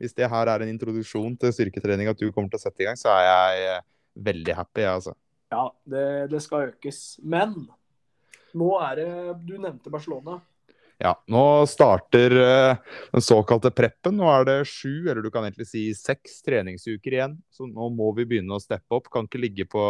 hvis 0.00 0.16
det 0.16 0.28
her 0.28 0.50
er 0.52 0.64
en 0.64 0.72
introduksjon 0.72 1.36
til 1.40 1.54
styrketrening 1.54 2.10
at 2.10 2.20
du 2.20 2.28
kommer 2.30 2.50
til 2.52 2.60
å 2.60 2.64
sette 2.66 2.84
i 2.84 2.88
gang, 2.88 2.98
så 3.00 3.12
er 3.14 3.24
jeg 3.26 3.70
eh, 3.70 3.86
veldig 4.28 4.56
happy, 4.58 4.82
jeg, 4.82 4.98
altså. 4.98 5.16
Ja, 5.52 5.64
det, 5.88 6.04
det 6.32 6.42
skal 6.44 6.72
økes. 6.72 7.00
Men 7.22 7.54
nå 8.56 8.70
er 8.82 9.00
det 9.00 9.08
Du 9.46 9.56
nevnte 9.56 9.92
Barcelona. 9.92 10.40
Ja, 10.96 11.12
nå 11.28 11.66
starter 11.68 12.32
uh, 12.40 12.94
den 13.12 13.24
såkalte 13.24 13.70
preppen. 13.74 14.16
Nå 14.16 14.30
er 14.32 14.46
det 14.48 14.56
sju, 14.70 15.04
eller 15.04 15.20
du 15.20 15.28
kan 15.32 15.44
egentlig 15.44 15.68
si 15.68 15.82
seks 15.96 16.40
treningsuker 16.46 17.18
igjen. 17.18 17.36
Så 17.52 17.68
nå 17.68 17.90
må 17.92 18.10
vi 18.16 18.24
begynne 18.28 18.56
å 18.56 18.62
steppe 18.62 18.96
opp. 18.96 19.10
Kan 19.12 19.28
ikke 19.28 19.42
ligge 19.42 19.68
på 19.68 19.84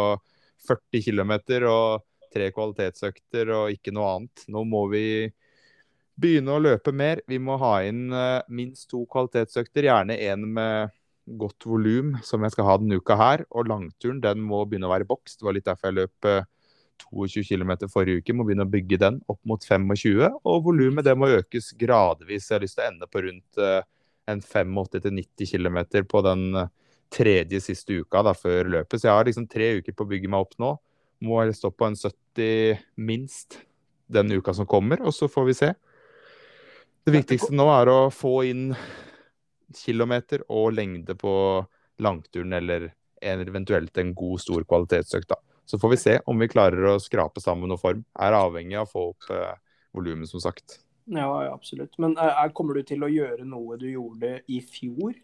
40 0.67 1.05
km 1.07 1.33
og 1.71 2.03
tre 2.33 2.49
kvalitetsøkter 2.51 3.53
og 3.55 3.77
ikke 3.77 3.95
noe 3.95 4.17
annet. 4.17 4.43
Nå 4.51 4.65
må 4.67 4.83
vi 4.91 5.05
begynne 6.17 6.53
å 6.53 6.61
løpe 6.61 6.93
mer. 6.95 7.21
Vi 7.29 7.39
må 7.41 7.57
ha 7.61 7.79
inn 7.85 8.07
uh, 8.13 8.43
minst 8.49 8.89
to 8.91 9.03
kvalitetsøkter, 9.11 9.87
gjerne 9.87 10.17
en 10.29 10.45
med 10.57 10.93
godt 11.37 11.67
volum, 11.67 12.15
som 12.23 12.43
jeg 12.45 12.55
skal 12.55 12.69
ha 12.69 12.77
denne 12.81 12.99
uka 13.01 13.17
her. 13.19 13.43
Og 13.51 13.69
langturen 13.69 14.21
den 14.23 14.41
må 14.45 14.63
begynne 14.65 14.89
å 14.89 14.93
være 14.93 15.07
boks. 15.09 15.37
Det 15.37 15.47
var 15.47 15.57
litt 15.57 15.67
derfor 15.67 15.91
jeg 15.91 15.99
løp 15.99 16.29
uh, 16.29 16.47
22 17.07 17.43
km 17.51 17.75
forrige 17.93 18.23
uke. 18.23 18.35
Må 18.35 18.47
begynne 18.47 18.65
å 18.65 18.73
bygge 18.73 19.01
den 19.03 19.21
opp 19.29 19.41
mot 19.47 19.61
25. 19.63 20.39
Og 20.41 20.65
volumet 20.65 21.05
det 21.05 21.17
må 21.19 21.29
økes 21.37 21.73
gradvis. 21.77 22.49
Jeg 22.49 22.57
har 22.57 22.65
lyst 22.65 22.79
til 22.79 22.87
å 22.87 22.89
ende 22.89 23.11
på 23.11 23.23
rundt 23.27 23.61
uh, 23.61 23.79
en 24.27 24.43
85-90 24.43 25.53
km 25.53 25.79
på 26.09 26.25
den 26.25 26.49
tredje 27.13 27.61
siste 27.63 28.01
uka 28.01 28.19
da, 28.25 28.33
før 28.35 28.67
løpet. 28.73 28.99
Så 28.99 29.07
jeg 29.07 29.15
har 29.15 29.27
liksom 29.27 29.45
tre 29.47 29.77
uker 29.79 29.95
på 29.95 30.03
å 30.03 30.09
bygge 30.09 30.31
meg 30.31 30.43
opp 30.43 30.57
nå. 30.59 30.73
Må 31.23 31.39
stå 31.55 31.71
på 31.73 31.87
en 31.87 31.95
70 31.95 32.81
minst 32.99 33.61
den 34.11 34.31
uka 34.31 34.53
som 34.55 34.67
kommer, 34.67 35.01
og 35.03 35.15
så 35.15 35.29
får 35.31 35.47
vi 35.47 35.55
se. 35.55 35.71
Det 37.07 37.13
viktigste 37.15 37.55
nå 37.55 37.63
er 37.71 37.87
å 37.87 37.99
få 38.11 38.41
inn 38.49 38.71
kilometer 39.77 40.41
og 40.51 40.73
lengde 40.75 41.13
på 41.15 41.33
langturen, 42.03 42.51
eller 42.57 42.89
eventuelt 43.23 43.95
en 44.01 44.11
god, 44.15 44.41
stor 44.43 44.65
kvalitetsøkt. 44.67 45.29
da. 45.31 45.37
Så 45.63 45.79
får 45.79 45.93
vi 45.93 45.99
se 46.01 46.17
om 46.27 46.43
vi 46.43 46.49
klarer 46.51 46.89
å 46.91 46.97
skrape 46.99 47.39
sammen 47.43 47.71
noen 47.71 47.79
form. 47.79 48.01
Er 48.19 48.35
avhengig 48.35 48.75
av 48.75 48.89
å 48.89 48.91
få 48.91 49.05
opp 49.13 49.29
eh, 49.31 49.55
volumet, 49.95 50.27
som 50.27 50.43
sagt. 50.43 50.81
Ja, 51.07 51.29
ja, 51.45 51.53
absolutt. 51.53 51.95
Men 51.95 52.17
er, 52.19 52.51
kommer 52.51 52.75
du 52.75 52.83
til 52.87 53.07
å 53.07 53.11
gjøre 53.11 53.47
noe 53.47 53.79
du 53.79 53.87
gjorde 53.87 54.41
i 54.51 54.59
fjor? 54.59 55.15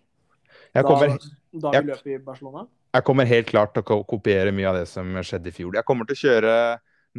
Jeg 0.72 0.88
kommer, 0.88 1.17
da, 1.19 1.67
da 1.67 1.76
vi 1.82 1.91
løp 1.91 2.08
i 2.08 2.17
Barcelona? 2.24 2.63
jeg 2.93 3.06
kommer 3.08 3.26
helt 3.26 3.50
klart 3.50 3.74
til 3.76 3.84
å 3.89 4.04
kopiere 4.06 4.54
mye 4.54 4.69
av 4.69 4.78
det 4.78 4.88
som 4.89 5.08
skjedde 5.26 5.50
i 5.50 5.56
fjor. 5.56 5.76
Jeg 5.76 5.88
kommer 5.88 6.08
til 6.08 6.15
å 6.15 6.22
kjøre 6.24 6.56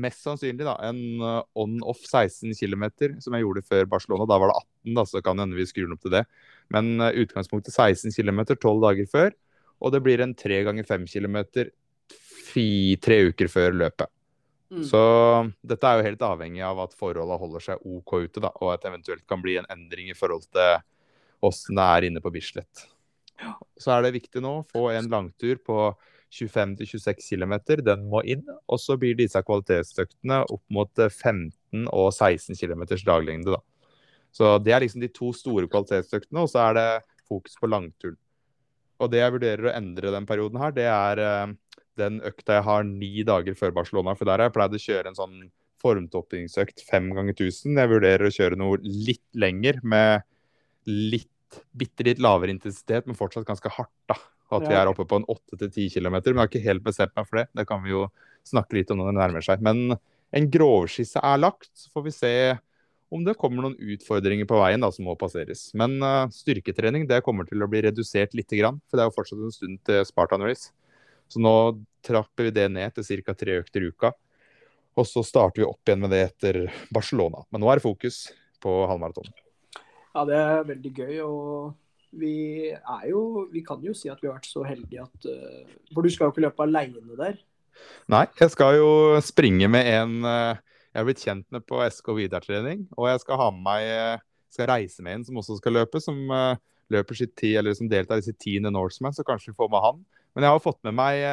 mest 0.01 0.25
sannsynlig 0.25 0.67
da, 0.67 0.75
en 0.89 1.23
eh, 1.23 1.41
on-off 1.61 2.03
16 2.07 2.55
km, 2.59 2.89
som 3.23 3.37
jeg 3.37 3.45
gjorde 3.45 3.65
før 3.67 3.89
Barcelona. 3.91 4.27
Da 4.31 4.39
var 4.43 4.51
det 4.51 4.59
18, 4.61 4.97
da, 4.99 5.07
så 5.11 5.23
kan 5.25 5.43
hende 5.43 5.59
vi 5.59 5.67
skrur 5.69 5.89
den 5.89 5.97
opp 5.97 6.05
til 6.05 6.15
det. 6.17 6.25
Men 6.75 6.95
eh, 6.99 7.21
utgangspunktet 7.25 7.75
16 7.75 8.15
km 8.17 8.45
12 8.55 8.83
dager 8.85 9.11
før. 9.11 9.37
Og 9.85 9.95
det 9.95 10.03
blir 10.05 10.23
en 10.25 10.35
3 10.39 10.63
ganger 10.67 10.87
5 10.89 11.09
km 11.11 11.41
tre 13.03 13.17
uker 13.27 13.49
før 13.51 13.75
løpet. 13.75 14.11
Mm. 14.71 14.83
Så 14.87 15.01
dette 15.67 15.87
er 15.87 15.99
jo 15.99 16.07
helt 16.07 16.25
avhengig 16.27 16.63
av 16.67 16.81
at 16.85 16.95
forholdet 16.99 17.41
holder 17.41 17.65
seg 17.67 17.83
OK 17.83 18.15
ute, 18.25 18.43
da, 18.43 18.51
og 18.63 18.73
at 18.73 18.83
det 18.83 18.91
eventuelt 18.91 19.25
kan 19.31 19.43
bli 19.43 19.59
en 19.61 19.69
endring 19.71 20.11
i 20.11 20.19
forhold 20.19 20.47
til 20.55 20.83
åssen 21.45 21.79
det 21.79 21.85
er 21.85 22.09
inne 22.09 22.23
på 22.25 22.33
Bislett. 22.35 22.87
Så 23.79 23.93
er 23.93 24.05
det 24.05 24.15
viktig 24.17 24.43
nå 24.43 24.61
å 24.61 24.67
få 24.67 24.89
en 24.95 25.11
langtur 25.11 25.59
på 25.67 25.79
25-26 26.35 27.23
km. 27.29 27.55
Den 27.87 28.05
må 28.11 28.23
inn. 28.27 28.45
Og 28.69 28.81
så 28.83 28.99
blir 29.01 29.17
disse 29.19 29.41
kvalitetsøktene 29.47 30.43
opp 30.51 30.63
mot 30.75 30.91
15 30.91 31.87
og 31.89 32.11
16 32.13 32.59
km 32.59 32.85
daglengde. 33.07 33.57
Da. 33.57 33.63
Så 34.35 34.57
det 34.63 34.75
er 34.75 34.83
liksom 34.83 35.03
de 35.05 35.13
to 35.15 35.31
store 35.37 35.69
kvalitetsøktene, 35.71 36.43
og 36.43 36.51
så 36.51 36.67
er 36.69 36.79
det 36.79 36.89
fokus 37.29 37.55
på 37.61 37.71
langturen. 37.71 38.19
Og 39.03 39.11
det 39.11 39.21
jeg 39.21 39.35
vurderer 39.35 39.69
å 39.69 39.75
endre 39.75 40.13
den 40.15 40.27
perioden 40.27 40.61
her, 40.63 40.75
det 40.75 40.87
er 40.91 41.21
eh, 41.23 41.53
den 41.99 42.21
økta 42.27 42.59
jeg 42.59 42.67
har 42.67 42.87
ni 42.87 43.13
dager 43.27 43.57
før 43.59 43.75
Barcelona. 43.77 44.15
For 44.19 44.29
der 44.29 44.43
har 44.43 44.51
jeg 44.51 44.57
pleid 44.57 44.77
å 44.77 44.83
kjøre 44.85 45.11
en 45.11 45.19
sånn 45.19 45.39
formtoppingsøkt 45.85 46.85
fem 46.89 47.11
ganger 47.15 47.37
1000. 47.37 47.79
Jeg 47.79 47.93
vurderer 47.93 48.29
å 48.29 48.35
kjøre 48.35 48.59
noe 48.59 48.79
litt 48.83 49.25
lenger 49.37 49.81
med 49.85 50.25
litt, 50.89 51.61
bitte 51.77 52.07
litt 52.07 52.23
lavere 52.23 52.55
intensitet, 52.55 53.07
men 53.07 53.19
fortsatt 53.19 53.47
ganske 53.49 53.73
hardt. 53.77 53.95
da. 54.11 54.19
At 54.53 54.67
vi 54.69 54.77
er 54.77 54.91
oppe 54.91 55.07
på 55.09 55.19
en 55.19 55.27
8-10 55.31 55.89
km. 55.97 56.19
Men 56.19 56.35
jeg 56.35 56.41
har 56.43 56.51
ikke 56.51 56.67
helt 56.67 56.85
bestemt 56.85 57.15
meg 57.17 57.29
for 57.29 57.41
det. 57.41 57.47
Det 57.57 57.65
kan 57.69 57.81
vi 57.85 57.95
jo 57.95 58.05
snakke 58.47 58.77
litt 58.77 58.93
om 58.93 59.01
når 59.01 59.11
det 59.11 59.19
nærmer 59.19 59.45
seg. 59.45 59.63
Men 59.65 59.97
en 60.35 60.49
grovskisse 60.53 61.23
er 61.23 61.41
lagt. 61.41 61.71
Så 61.79 61.91
får 61.95 62.07
vi 62.07 62.15
se 62.15 62.35
om 63.15 63.23
det 63.25 63.37
kommer 63.39 63.65
noen 63.65 63.95
utfordringer 63.95 64.49
på 64.51 64.59
veien 64.59 64.83
da, 64.83 64.91
som 64.93 65.07
må 65.09 65.15
passeres. 65.19 65.69
Men 65.79 65.97
uh, 66.03 66.27
styrketrening 66.35 67.07
det 67.11 67.23
kommer 67.27 67.47
til 67.49 67.63
å 67.63 67.69
bli 67.71 67.85
redusert 67.87 68.35
lite 68.35 68.59
grann. 68.59 68.81
For 68.89 68.99
det 68.99 69.05
er 69.05 69.11
jo 69.11 69.17
fortsatt 69.17 69.45
en 69.45 69.55
stund 69.55 69.81
til 69.87 70.03
Spartan 70.09 70.45
Race. 70.45 70.73
Så 71.31 71.41
nå 71.43 71.55
trapper 72.05 72.49
vi 72.49 72.55
det 72.55 72.69
ned 72.75 72.95
til 72.97 73.25
ca. 73.25 73.37
tre 73.39 73.61
økter 73.63 73.85
i 73.85 73.93
uka. 73.93 74.13
Og 74.95 75.07
så 75.11 75.25
starter 75.27 75.63
vi 75.63 75.69
opp 75.69 75.89
igjen 75.89 76.05
med 76.05 76.13
det 76.15 76.23
etter 76.29 76.61
Barcelona. 76.95 77.43
Men 77.51 77.65
nå 77.65 77.71
er 77.71 77.81
det 77.81 77.87
fokus 77.87 78.29
på 78.63 78.83
halvmaraton. 78.91 79.31
Ja, 80.15 80.23
det 80.29 80.37
er 80.39 80.69
veldig 80.69 80.93
gøy. 80.95 81.15
Og 81.25 81.73
vi 82.19 82.71
er 82.73 83.07
jo 83.11 83.47
Vi 83.53 83.63
kan 83.67 83.83
jo 83.85 83.95
si 83.97 84.11
at 84.13 84.21
vi 84.23 84.29
har 84.29 84.39
vært 84.39 84.51
så 84.51 84.65
heldige 84.67 85.05
at 85.05 85.29
eh, 85.31 85.75
For 85.93 86.05
du 86.05 86.13
skal 86.13 86.29
jo 86.29 86.35
ikke 86.35 86.47
løpe 86.47 86.67
aleine 86.67 87.19
der. 87.19 87.41
Nei, 88.11 88.27
jeg 88.39 88.53
skal 88.55 88.79
jo 88.79 88.93
springe 89.25 89.69
med 89.71 89.91
en 89.97 90.21
eh, 90.29 90.63
jeg 90.95 91.03
har 91.03 91.09
blitt 91.09 91.25
kjent 91.27 91.47
med 91.51 91.65
på 91.67 91.81
SK 91.91 92.13
Vidar-trening. 92.15 92.85
Og 92.95 93.09
jeg 93.11 93.25
skal 93.25 93.41
ha 93.41 93.49
med 93.51 93.65
meg 93.67 93.87
eh, 93.91 94.23
skal 94.55 94.69
reise 94.71 95.03
med 95.03 95.19
en 95.19 95.25
som 95.27 95.41
også 95.41 95.57
skal 95.59 95.75
løpe, 95.75 95.99
som 95.99 96.15
løper 96.95 97.17
sitt 97.19 97.33
ti, 97.35 97.57
eller 97.59 97.75
som 97.75 97.89
deltar 97.91 98.21
i 98.21 98.23
sitt 98.23 98.37
tiende 98.39 98.71
Norseman, 98.71 99.11
så 99.11 99.25
kanskje 99.27 99.51
vi 99.51 99.57
får 99.59 99.73
med 99.73 99.83
han. 99.83 99.99
Men 100.37 100.47
jeg 100.47 100.55
har 100.55 100.63
fått 100.63 100.79
med 100.87 100.95
meg 100.95 101.25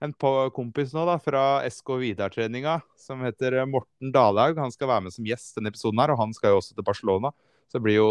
en 0.00 0.14
kompis 0.56 0.94
nå 0.96 1.04
da, 1.04 1.18
fra 1.20 1.42
SK 1.68 1.98
Vidar-treninga 2.00 2.78
som 2.96 3.20
heter 3.26 3.58
Morten 3.68 4.14
Dalhaug. 4.14 4.56
Han 4.56 4.72
skal 4.72 4.88
være 4.94 5.04
med 5.04 5.12
som 5.12 5.28
gjest 5.28 5.58
denne 5.58 5.74
episoden 5.74 6.00
her, 6.00 6.14
og 6.14 6.22
han 6.22 6.32
skal 6.32 6.54
jo 6.54 6.62
også 6.62 6.72
til 6.72 6.88
Barcelona. 6.88 7.34
Så 7.68 7.76
det 7.76 7.84
blir 7.84 8.00
jo 8.00 8.08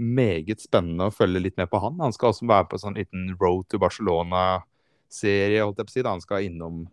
meget 0.00 0.62
spennende 0.64 1.08
å 1.10 1.14
følge 1.14 1.42
litt 1.44 1.58
med 1.60 1.70
på 1.70 1.80
han. 1.82 1.98
Han 2.00 2.14
skal 2.16 2.32
også 2.32 2.48
være 2.48 2.68
på 2.70 2.78
en 2.78 2.84
sånn 2.84 2.96
liten 2.98 3.28
Road 3.40 3.68
to 3.70 3.80
Barcelona-serie, 3.82 5.60
holdt 5.62 5.82
jeg 5.82 5.88
på 5.88 5.92
å 5.92 5.96
si. 5.96 6.06
Han 6.08 6.24
skal 6.24 6.46
innom 6.48 6.86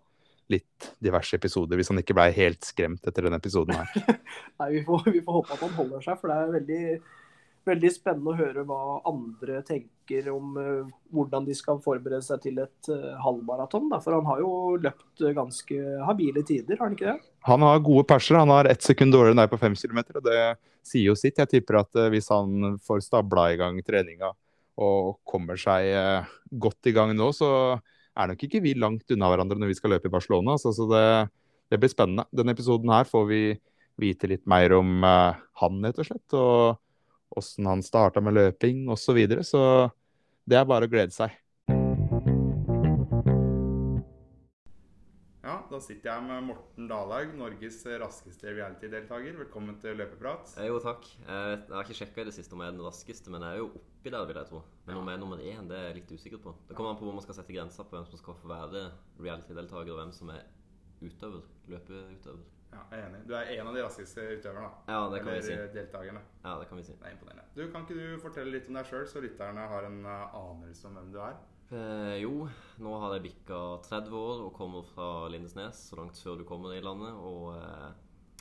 litt 0.51 0.89
diverse 1.03 1.35
episoder, 1.35 1.79
hvis 1.79 1.91
han 1.91 1.99
ikke 2.01 2.15
ble 2.15 2.29
helt 2.35 2.67
skremt 2.67 3.07
etter 3.07 3.27
denne 3.27 3.39
episoden 3.41 3.75
her. 3.75 4.19
Nei, 4.61 4.69
vi 4.77 4.83
får, 4.87 5.07
vi 5.11 5.23
får 5.23 5.39
håpe 5.41 5.55
at 5.55 5.63
han 5.65 5.75
holder 5.75 6.03
seg, 6.05 6.19
for 6.21 6.31
det 6.31 6.37
er 6.37 6.53
veldig, 6.55 6.83
veldig 7.67 7.91
spennende 7.93 8.33
å 8.33 8.37
høre 8.37 8.63
hva 8.67 8.79
andre 9.09 9.61
tenker 9.67 10.29
om 10.31 10.55
eh, 10.61 10.93
hvordan 11.13 11.45
de 11.47 11.55
skal 11.57 11.81
forberede 11.83 12.23
seg 12.25 12.41
til 12.45 12.61
et 12.63 12.89
uh, 12.91 13.17
halvmaraton. 13.23 13.89
For 14.03 14.15
han 14.15 14.27
har 14.29 14.41
jo 14.43 14.51
løpt 14.81 15.23
eh, 15.23 15.35
ganske 15.35 15.81
habile 16.07 16.45
tider, 16.47 16.79
har 16.79 16.87
han 16.87 16.97
ikke 16.97 17.11
det? 17.11 17.31
Han 17.47 17.65
har 17.67 17.83
gode 17.85 18.07
perser. 18.09 18.39
Han 18.39 18.53
har 18.55 18.71
ett 18.71 18.83
sekund 18.85 19.15
dårligere 19.15 19.35
enn 19.35 19.43
deg 19.43 19.51
på 19.51 19.61
fem 19.61 19.75
kilometer, 19.77 20.19
og 20.19 20.27
det 20.27 20.41
sier 20.87 21.11
jo 21.11 21.17
sitt. 21.17 21.39
Jeg 21.39 21.51
tipper 21.51 21.81
at 21.81 21.99
eh, 21.99 22.09
hvis 22.13 22.31
han 22.33 22.77
får 22.83 23.03
stabla 23.05 23.49
i 23.53 23.59
gang 23.59 23.79
treninga 23.85 24.31
og 24.83 25.17
kommer 25.27 25.59
seg 25.59 25.89
eh, 25.89 26.33
godt 26.61 26.89
i 26.89 26.93
gang 26.95 27.13
nå, 27.17 27.31
så 27.35 27.49
er 28.17 28.31
nok 28.31 28.43
ikke 28.47 28.61
vi 28.63 28.75
langt 28.77 29.09
unna 29.13 29.29
hverandre 29.31 29.59
når 29.59 29.73
vi 29.73 29.77
skal 29.79 29.95
løpe 29.95 30.09
i 30.09 30.13
Barcelona. 30.13 30.55
Altså, 30.57 30.73
så 30.75 30.87
det, 30.89 31.05
det 31.71 31.81
blir 31.81 31.93
spennende. 31.93 32.27
Denne 32.33 32.55
episoden 32.55 32.93
her 32.93 33.09
får 33.09 33.25
vi 33.29 33.41
vite 33.97 34.29
litt 34.29 34.45
mer 34.49 34.75
om 34.77 35.01
eh, 35.05 35.39
han, 35.61 35.81
rett 35.85 36.03
og 36.03 36.09
slett. 36.09 36.37
Og 36.37 36.83
åssen 37.35 37.67
han 37.67 37.83
starta 37.83 38.21
med 38.23 38.37
løping 38.37 38.87
osv. 38.89 39.03
Så, 39.07 39.17
videre. 39.17 39.43
så 39.43 39.61
det 40.47 40.59
er 40.59 40.67
bare 40.69 40.87
å 40.87 40.91
glede 40.91 41.11
seg. 41.15 41.33
Ja, 45.47 45.61
da 45.71 45.77
sitter 45.79 46.09
jeg 46.09 46.23
med 46.27 46.43
Morten 46.49 46.89
Dalhaug, 46.89 47.29
Norges 47.39 47.77
raskeste 48.01 48.51
reality-deltaker. 48.51 49.37
Velkommen 49.39 49.77
til 49.79 49.95
Løpeprat. 49.95 50.51
Eh, 50.59 50.67
Jo, 50.67 50.81
takk. 50.83 51.07
Jeg, 51.07 51.53
jeg 51.61 51.71
har 51.71 51.87
ikke 51.87 51.99
sjekka 52.01 52.25
i 52.25 52.27
det 52.27 52.35
siste 52.35 52.57
om 52.57 52.63
jeg 52.65 52.73
er 52.73 52.75
den 52.75 52.83
raskeste, 52.83 53.31
men 53.31 53.45
jeg 53.45 53.55
er 53.55 53.61
jo 53.61 53.69
oppi 53.79 54.11
der, 54.11 54.27
vil 54.27 54.41
jeg 54.41 54.49
tro. 54.51 54.61
Men 54.89 54.99
om 54.99 55.07
jeg 55.07 55.15
er 55.15 55.23
nummer 55.23 55.39
én, 55.39 55.69
det 55.71 55.79
er 55.79 55.87
jeg 55.87 56.01
litt 56.01 56.11
usikker 56.19 56.43
på. 56.43 56.55
Det 56.67 56.75
kommer 56.75 56.91
an 56.91 56.99
på 56.99 57.07
hvor 57.07 57.15
man 57.15 57.23
skal 57.23 57.39
sette 57.39 57.55
grensa 57.55 57.87
på 57.87 57.95
hvem 57.95 58.09
som 58.11 58.19
skal 58.19 58.35
få 58.41 58.51
være 58.51 58.83
reality-deltaker, 59.23 59.93
og 59.95 60.01
hvem 60.01 60.13
som 60.19 60.35
er 60.35 60.43
utøver. 60.99 61.47
Løpeutøver. 61.71 62.43
Ja, 62.71 62.81
jeg 62.91 62.99
er 62.99 63.05
enig. 63.07 63.19
Du 63.27 63.33
er 63.37 63.51
en 63.55 63.69
av 63.69 63.75
de 63.77 63.83
raskeste 63.85 64.23
utøverne. 64.37 64.69
Ja, 64.91 65.01
det 65.11 65.21
kan 65.23 65.33
vi 65.33 65.43
si. 65.45 65.53
Eller 65.55 65.69
deltakerne. 65.73 66.23
Ja, 66.43 66.55
det 66.59 66.67
kan 66.69 66.79
vi 66.79 66.83
si. 66.87 66.95
Det 66.99 67.07
er 67.07 67.15
imponerende. 67.15 67.45
Du, 67.55 67.61
Kan 67.71 67.85
ikke 67.85 67.99
du 67.99 68.17
fortelle 68.23 68.53
litt 68.53 68.67
om 68.71 68.79
deg 68.79 68.89
sjøl, 68.89 69.05
så 69.07 69.23
lytterne 69.23 69.67
har 69.71 69.87
en 69.87 70.01
eh, 70.05 70.35
anelse 70.41 70.89
om 70.89 70.99
hvem 70.99 71.13
du 71.15 71.21
er? 71.23 71.37
Eh, 71.67 72.15
jo, 72.23 72.33
nå 72.83 72.93
har 73.03 73.17
jeg 73.17 73.25
bikka 73.27 73.61
30 73.87 74.13
år 74.19 74.43
og 74.45 74.53
kommer 74.55 74.85
fra 74.87 75.27
Lindesnes, 75.31 75.87
så 75.89 75.99
langt 75.99 76.19
før 76.23 76.39
du 76.39 76.45
kommer 76.47 76.75
i 76.75 76.83
landet. 76.83 77.15
Og 77.15 77.55
eh, 77.55 77.89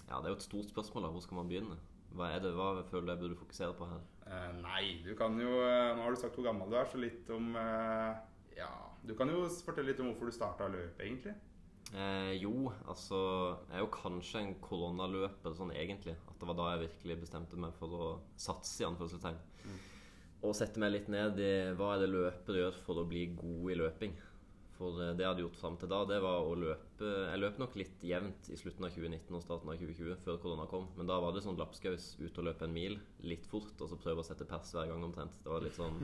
ja, 0.08 0.18
det 0.20 0.28
er 0.28 0.34
jo 0.34 0.40
et 0.40 0.46
stort 0.48 0.70
spørsmål, 0.74 1.06
da. 1.06 1.12
Hvor 1.14 1.24
skal 1.24 1.40
man 1.40 1.50
begynne? 1.50 1.78
Hva 2.16 2.30
er 2.32 2.40
det, 2.44 2.52
hva 2.56 2.70
føler 2.86 3.08
du 3.08 3.12
jeg 3.12 3.22
burde 3.24 3.40
fokusere 3.40 3.74
på 3.76 3.88
her? 3.90 4.04
Eh, 4.26 4.52
nei, 4.62 4.84
du 5.04 5.12
kan 5.18 5.34
jo 5.38 5.58
eh, 5.62 5.90
Nå 5.94 6.02
har 6.02 6.14
du 6.14 6.18
sagt 6.18 6.34
hvor 6.38 6.46
gammel 6.48 6.70
du 6.70 6.78
er, 6.78 6.86
så 6.90 6.98
litt 7.02 7.28
om 7.34 7.52
eh, 7.60 8.14
Ja, 8.58 8.70
du 9.06 9.12
kan 9.18 9.30
jo 9.30 9.44
fortelle 9.66 9.90
litt 9.92 10.00
om 10.02 10.08
hvorfor 10.10 10.30
du 10.30 10.34
starta 10.34 10.70
løpet, 10.70 11.02
egentlig. 11.04 11.34
Eh, 11.96 12.32
jo, 12.42 12.68
altså 12.90 13.18
Jeg 13.70 13.78
er 13.78 13.80
jo 13.80 13.92
kanskje 13.94 14.42
en 14.42 14.54
koronaløper 14.61 15.54
sånn 15.56 15.72
egentlig. 15.72 16.16
At 16.28 16.37
det 16.40 16.48
var 16.50 16.59
da 16.59 16.70
jeg 16.74 16.88
virkelig 16.90 17.22
bestemte 17.24 17.61
meg 17.61 17.76
for 17.78 17.96
å 17.96 18.09
satse, 18.40 18.82
i 18.82 18.88
anførselstegn. 18.88 19.38
Og 20.44 20.52
sette 20.54 20.80
meg 20.82 20.92
litt 20.92 21.06
ned 21.09 21.40
i 21.40 21.52
hva 21.78 21.94
er 21.94 22.04
det 22.04 22.12
løpere 22.12 22.61
gjør 22.61 22.80
for 22.85 23.00
å 23.00 23.06
bli 23.09 23.30
god 23.38 23.70
i 23.72 23.78
løping. 23.80 24.12
For 24.76 25.00
eh, 25.00 25.14
det 25.16 25.24
jeg 25.24 25.30
hadde 25.30 25.44
gjort 25.46 25.62
fram 25.62 25.78
til 25.80 25.90
da, 25.94 26.02
det 26.11 26.20
var 26.20 26.44
å 26.44 26.52
løpe 26.61 27.14
Jeg 27.30 27.40
løp 27.40 27.62
nok 27.62 27.78
litt 27.80 28.04
jevnt 28.04 28.50
i 28.52 28.61
slutten 28.61 28.85
av 28.85 28.92
2019 28.92 29.38
og 29.38 29.46
starten 29.46 29.72
av 29.72 29.80
2020, 29.80 30.20
før 30.26 30.42
korona 30.42 30.68
kom. 30.68 30.90
Men 30.98 31.09
da 31.09 31.16
var 31.22 31.32
det 31.32 31.46
sånn 31.46 31.56
lapskaus 31.56 32.12
ut 32.20 32.42
og 32.42 32.50
løpe 32.50 32.68
en 32.68 32.76
mil 32.76 33.00
litt 33.24 33.48
fort, 33.48 33.72
og 33.80 33.88
så 33.88 33.96
prøve 34.00 34.20
å 34.20 34.28
sette 34.28 34.48
pers 34.48 34.76
hver 34.76 34.92
gang 34.92 35.09
omtrent. 35.09 35.40
Det 35.40 35.52
var 35.54 35.64
litt 35.64 35.80
sånn 35.80 35.96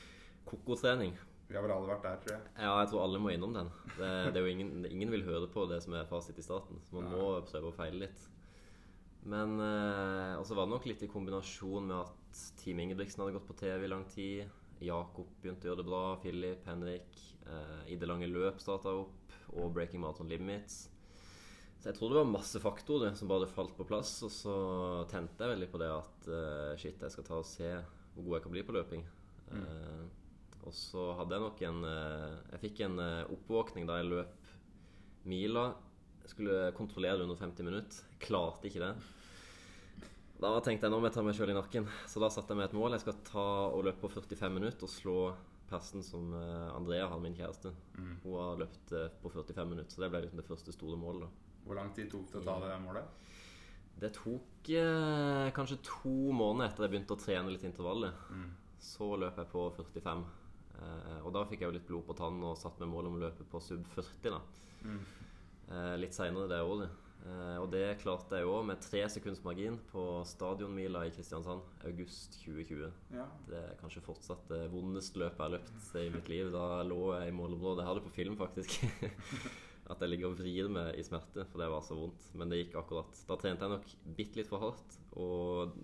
kokostrening. 0.50 1.14
Vi 1.46 1.54
har 1.54 1.62
vel 1.62 1.72
alle 1.76 1.90
vært 1.92 2.02
der, 2.02 2.16
tror 2.22 2.32
jeg. 2.34 2.48
Ja, 2.58 2.72
jeg 2.80 2.88
tror 2.90 3.04
alle 3.04 3.20
må 3.22 3.30
innom 3.30 3.52
den. 3.54 3.68
Det, 3.94 4.08
det 4.34 4.40
er 4.40 4.42
jo 4.42 4.54
ingen, 4.54 4.86
ingen 4.88 5.12
vil 5.14 5.22
høre 5.28 5.46
på 5.52 5.66
det 5.70 5.78
som 5.84 5.94
er 5.94 6.08
fasit 6.10 6.38
i 6.40 6.44
starten, 6.44 6.80
så 6.82 6.98
man 6.98 7.12
må 7.12 7.28
prøve 7.46 7.70
å 7.70 7.76
feile 7.76 8.02
litt. 8.06 8.24
Men 9.26 9.56
eh, 9.62 10.34
også 10.38 10.54
var 10.54 10.66
det 10.66 10.74
nok 10.74 10.86
litt 10.86 11.02
i 11.02 11.10
kombinasjon 11.10 11.86
med 11.88 11.96
at 11.98 12.42
Team 12.60 12.82
Ingebrigtsen 12.82 13.22
hadde 13.22 13.34
gått 13.38 13.48
på 13.48 13.58
TV 13.58 13.86
i 13.86 13.90
lang 13.90 14.04
tid. 14.10 14.50
Jakob 14.82 15.30
begynte 15.42 15.66
å 15.66 15.70
gjøre 15.72 15.80
det 15.82 15.88
bra. 15.88 16.02
Philip, 16.22 16.66
Henrik. 16.68 17.22
Eh, 17.46 17.80
I 17.94 17.96
det 17.98 18.10
lange 18.10 18.28
løp 18.30 18.60
starta 18.62 18.92
opp. 19.00 19.34
Og 19.56 19.72
Breaking 19.74 20.02
Marathon 20.02 20.30
Limits. 20.30 20.84
Så 21.80 21.90
jeg 21.90 21.98
tror 21.98 22.10
det 22.12 22.20
var 22.20 22.30
masse 22.30 22.60
faktorer 22.62 23.14
som 23.18 23.30
bare 23.30 23.48
falt 23.50 23.74
på 23.78 23.86
plass. 23.88 24.14
Og 24.26 24.32
så 24.34 24.54
tente 25.10 25.42
jeg 25.42 25.54
veldig 25.56 25.70
på 25.72 25.80
det 25.82 25.90
at 25.94 26.30
eh, 26.30 26.72
shit, 26.82 27.02
jeg 27.02 27.14
skal 27.14 27.26
ta 27.26 27.40
og 27.40 27.48
se 27.48 27.72
hvor 28.14 28.28
god 28.28 28.38
jeg 28.38 28.46
kan 28.46 28.54
bli 28.54 28.64
på 28.68 28.76
løping. 28.78 29.02
Eh, 29.54 30.06
og 30.66 30.74
så 30.74 31.02
hadde 31.18 31.36
jeg 31.36 31.44
nok 31.44 31.60
en 31.68 31.84
eh, 31.86 32.36
Jeg 32.54 32.62
fikk 32.64 32.80
en 32.86 32.98
eh, 33.02 33.32
oppvåkning 33.36 33.86
da 33.88 34.00
jeg 34.00 34.10
løp 34.10 34.48
mila. 35.30 35.66
Jeg 36.24 36.32
skulle 36.32 36.72
kontrollere 36.74 37.22
under 37.22 37.38
50 37.38 37.66
minutter. 37.66 38.08
Klarte 38.22 38.68
ikke 38.70 38.82
det. 38.82 38.94
Da 40.42 40.50
tenkte 40.60 40.86
jeg 40.86 40.92
nå 40.92 40.98
må 41.00 41.08
jeg 41.08 41.16
ta 41.16 41.22
meg 41.24 41.36
sjøl 41.38 41.52
i 41.54 41.56
nakken. 41.56 41.86
Så 42.10 42.20
da 42.22 42.28
satte 42.30 42.52
jeg 42.52 42.60
meg 42.60 42.68
et 42.68 42.76
mål. 42.76 42.96
Jeg 42.96 43.04
skal 43.06 43.20
ta 43.26 43.46
og 43.72 43.86
løpe 43.86 44.02
på 44.04 44.10
45 44.18 44.52
minutter 44.58 44.86
og 44.88 44.92
slå 44.92 45.18
persen 45.70 46.04
som 46.06 46.28
eh, 46.36 46.68
Andrea 46.76 47.06
har, 47.10 47.22
min 47.22 47.34
kjæreste. 47.38 47.72
Hun 48.24 48.36
har 48.38 48.58
løpt 48.60 48.94
på 49.22 49.32
45 49.32 49.70
minutter, 49.70 49.90
så 49.94 50.04
det 50.04 50.10
ble 50.12 50.24
liksom 50.26 50.42
det 50.42 50.48
første 50.50 50.74
store 50.74 50.98
målet. 51.00 51.26
da. 51.26 51.60
Hvor 51.66 51.78
lang 51.78 51.94
tid 51.96 52.10
tok 52.12 52.28
det 52.30 52.42
å 52.42 52.46
ta 52.46 52.58
det 52.62 52.76
målet? 52.84 53.22
Det 53.96 54.10
tok 54.12 54.68
eh, 54.76 55.48
kanskje 55.56 55.78
to 55.86 56.12
måneder 56.36 56.68
etter 56.68 56.84
jeg 56.84 56.92
begynte 56.92 57.16
å 57.16 57.22
trene 57.22 57.54
litt 57.54 57.64
intervaller. 57.64 58.12
Så 58.86 59.08
løp 59.18 59.38
jeg 59.40 59.48
på 59.50 59.62
45. 59.78 60.26
Eh, 60.76 61.18
og 61.24 61.32
da 61.34 61.46
fikk 61.48 61.64
jeg 61.64 61.70
jo 61.70 61.76
litt 61.78 61.88
blod 61.88 62.06
på 62.08 62.18
tann 62.18 62.38
og 62.44 62.58
satt 62.60 62.78
med 62.82 62.92
mål 62.92 63.10
om 63.10 63.18
å 63.18 63.24
løpe 63.26 63.48
på 63.50 63.62
sub 63.64 63.86
40. 63.96 64.30
da. 64.30 64.42
Mm. 64.86 65.04
litt 65.98 66.14
seinere 66.14 66.46
det 66.46 66.62
året. 66.62 66.92
Eh, 67.26 67.56
og 67.58 67.70
det 67.72 67.96
klarte 68.02 68.38
jeg 68.38 68.46
òg, 68.46 68.62
med 68.68 68.82
tre 68.84 69.02
sekunds 69.10 69.42
margin 69.44 69.78
på 69.90 70.02
stadionmila 70.28 71.02
i 71.06 71.12
Kristiansand. 71.14 71.64
August 71.88 72.38
2020. 72.44 72.90
Ja. 73.16 73.26
Det 73.48 73.62
er 73.62 73.78
kanskje 73.80 74.04
fortsatt 74.04 74.44
det 74.52 74.66
vondeste 74.72 75.20
løpet 75.22 75.40
jeg 75.40 75.46
har 75.46 75.54
løpt 75.56 75.96
i 76.02 76.06
mitt 76.14 76.30
liv. 76.30 76.52
Da 76.54 76.84
lå 76.86 77.00
jeg 77.16 77.32
i 77.32 77.36
målområdet. 77.36 77.82
Jeg 77.82 77.90
har 77.90 77.98
det 77.98 78.06
på 78.06 78.14
film, 78.20 78.38
faktisk. 78.38 78.78
At 79.90 80.02
jeg 80.02 80.12
ligger 80.12 80.32
og 80.32 80.38
vrir 80.38 80.70
meg 80.70 80.96
i 80.98 81.04
smerte, 81.06 81.46
for 81.50 81.62
det 81.62 81.70
var 81.70 81.82
så 81.86 81.98
vondt. 81.98 82.30
Men 82.38 82.50
det 82.50 82.62
gikk 82.62 82.78
akkurat. 82.82 83.20
Da 83.26 83.38
trente 83.40 83.66
jeg 83.66 83.74
nok 83.74 83.92
bitte 84.18 84.40
litt 84.40 84.50
for 84.50 84.62
hardt. 84.62 84.98
Og 85.18 85.76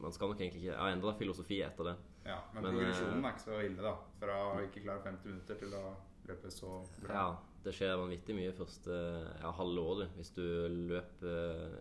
man 0.00 0.12
skal 0.12 0.32
nok 0.32 0.40
egentlig 0.40 0.64
ikke 0.64 0.78
ha 0.80 0.88
endra 0.94 1.12
filosofi 1.18 1.60
etter 1.62 1.90
det. 1.90 1.96
ja. 2.24 2.38
Men, 2.54 2.62
Men, 2.62 2.72
progresjonen 2.78 3.18
eh, 3.18 3.28
er 3.28 3.34
ikke 3.34 3.44
så 3.46 3.60
ille, 3.66 3.82
da. 3.84 3.94
Fra 4.20 4.38
å 4.48 4.58
ikke 4.64 4.82
klare 4.84 5.04
50 5.04 5.30
minutter 5.32 5.60
til 5.60 5.74
å 5.76 5.84
løpe 6.28 6.50
så 6.54 6.72
bra. 7.02 7.14
Ja, 7.14 7.26
det 7.64 7.74
skjer 7.76 7.96
vanvittig 8.00 8.36
mye 8.38 8.52
første 8.56 8.98
ja, 9.42 9.50
halve 9.58 9.80
året. 9.92 10.14
Hvis 10.16 10.32
du 10.36 10.44
løper 10.92 11.74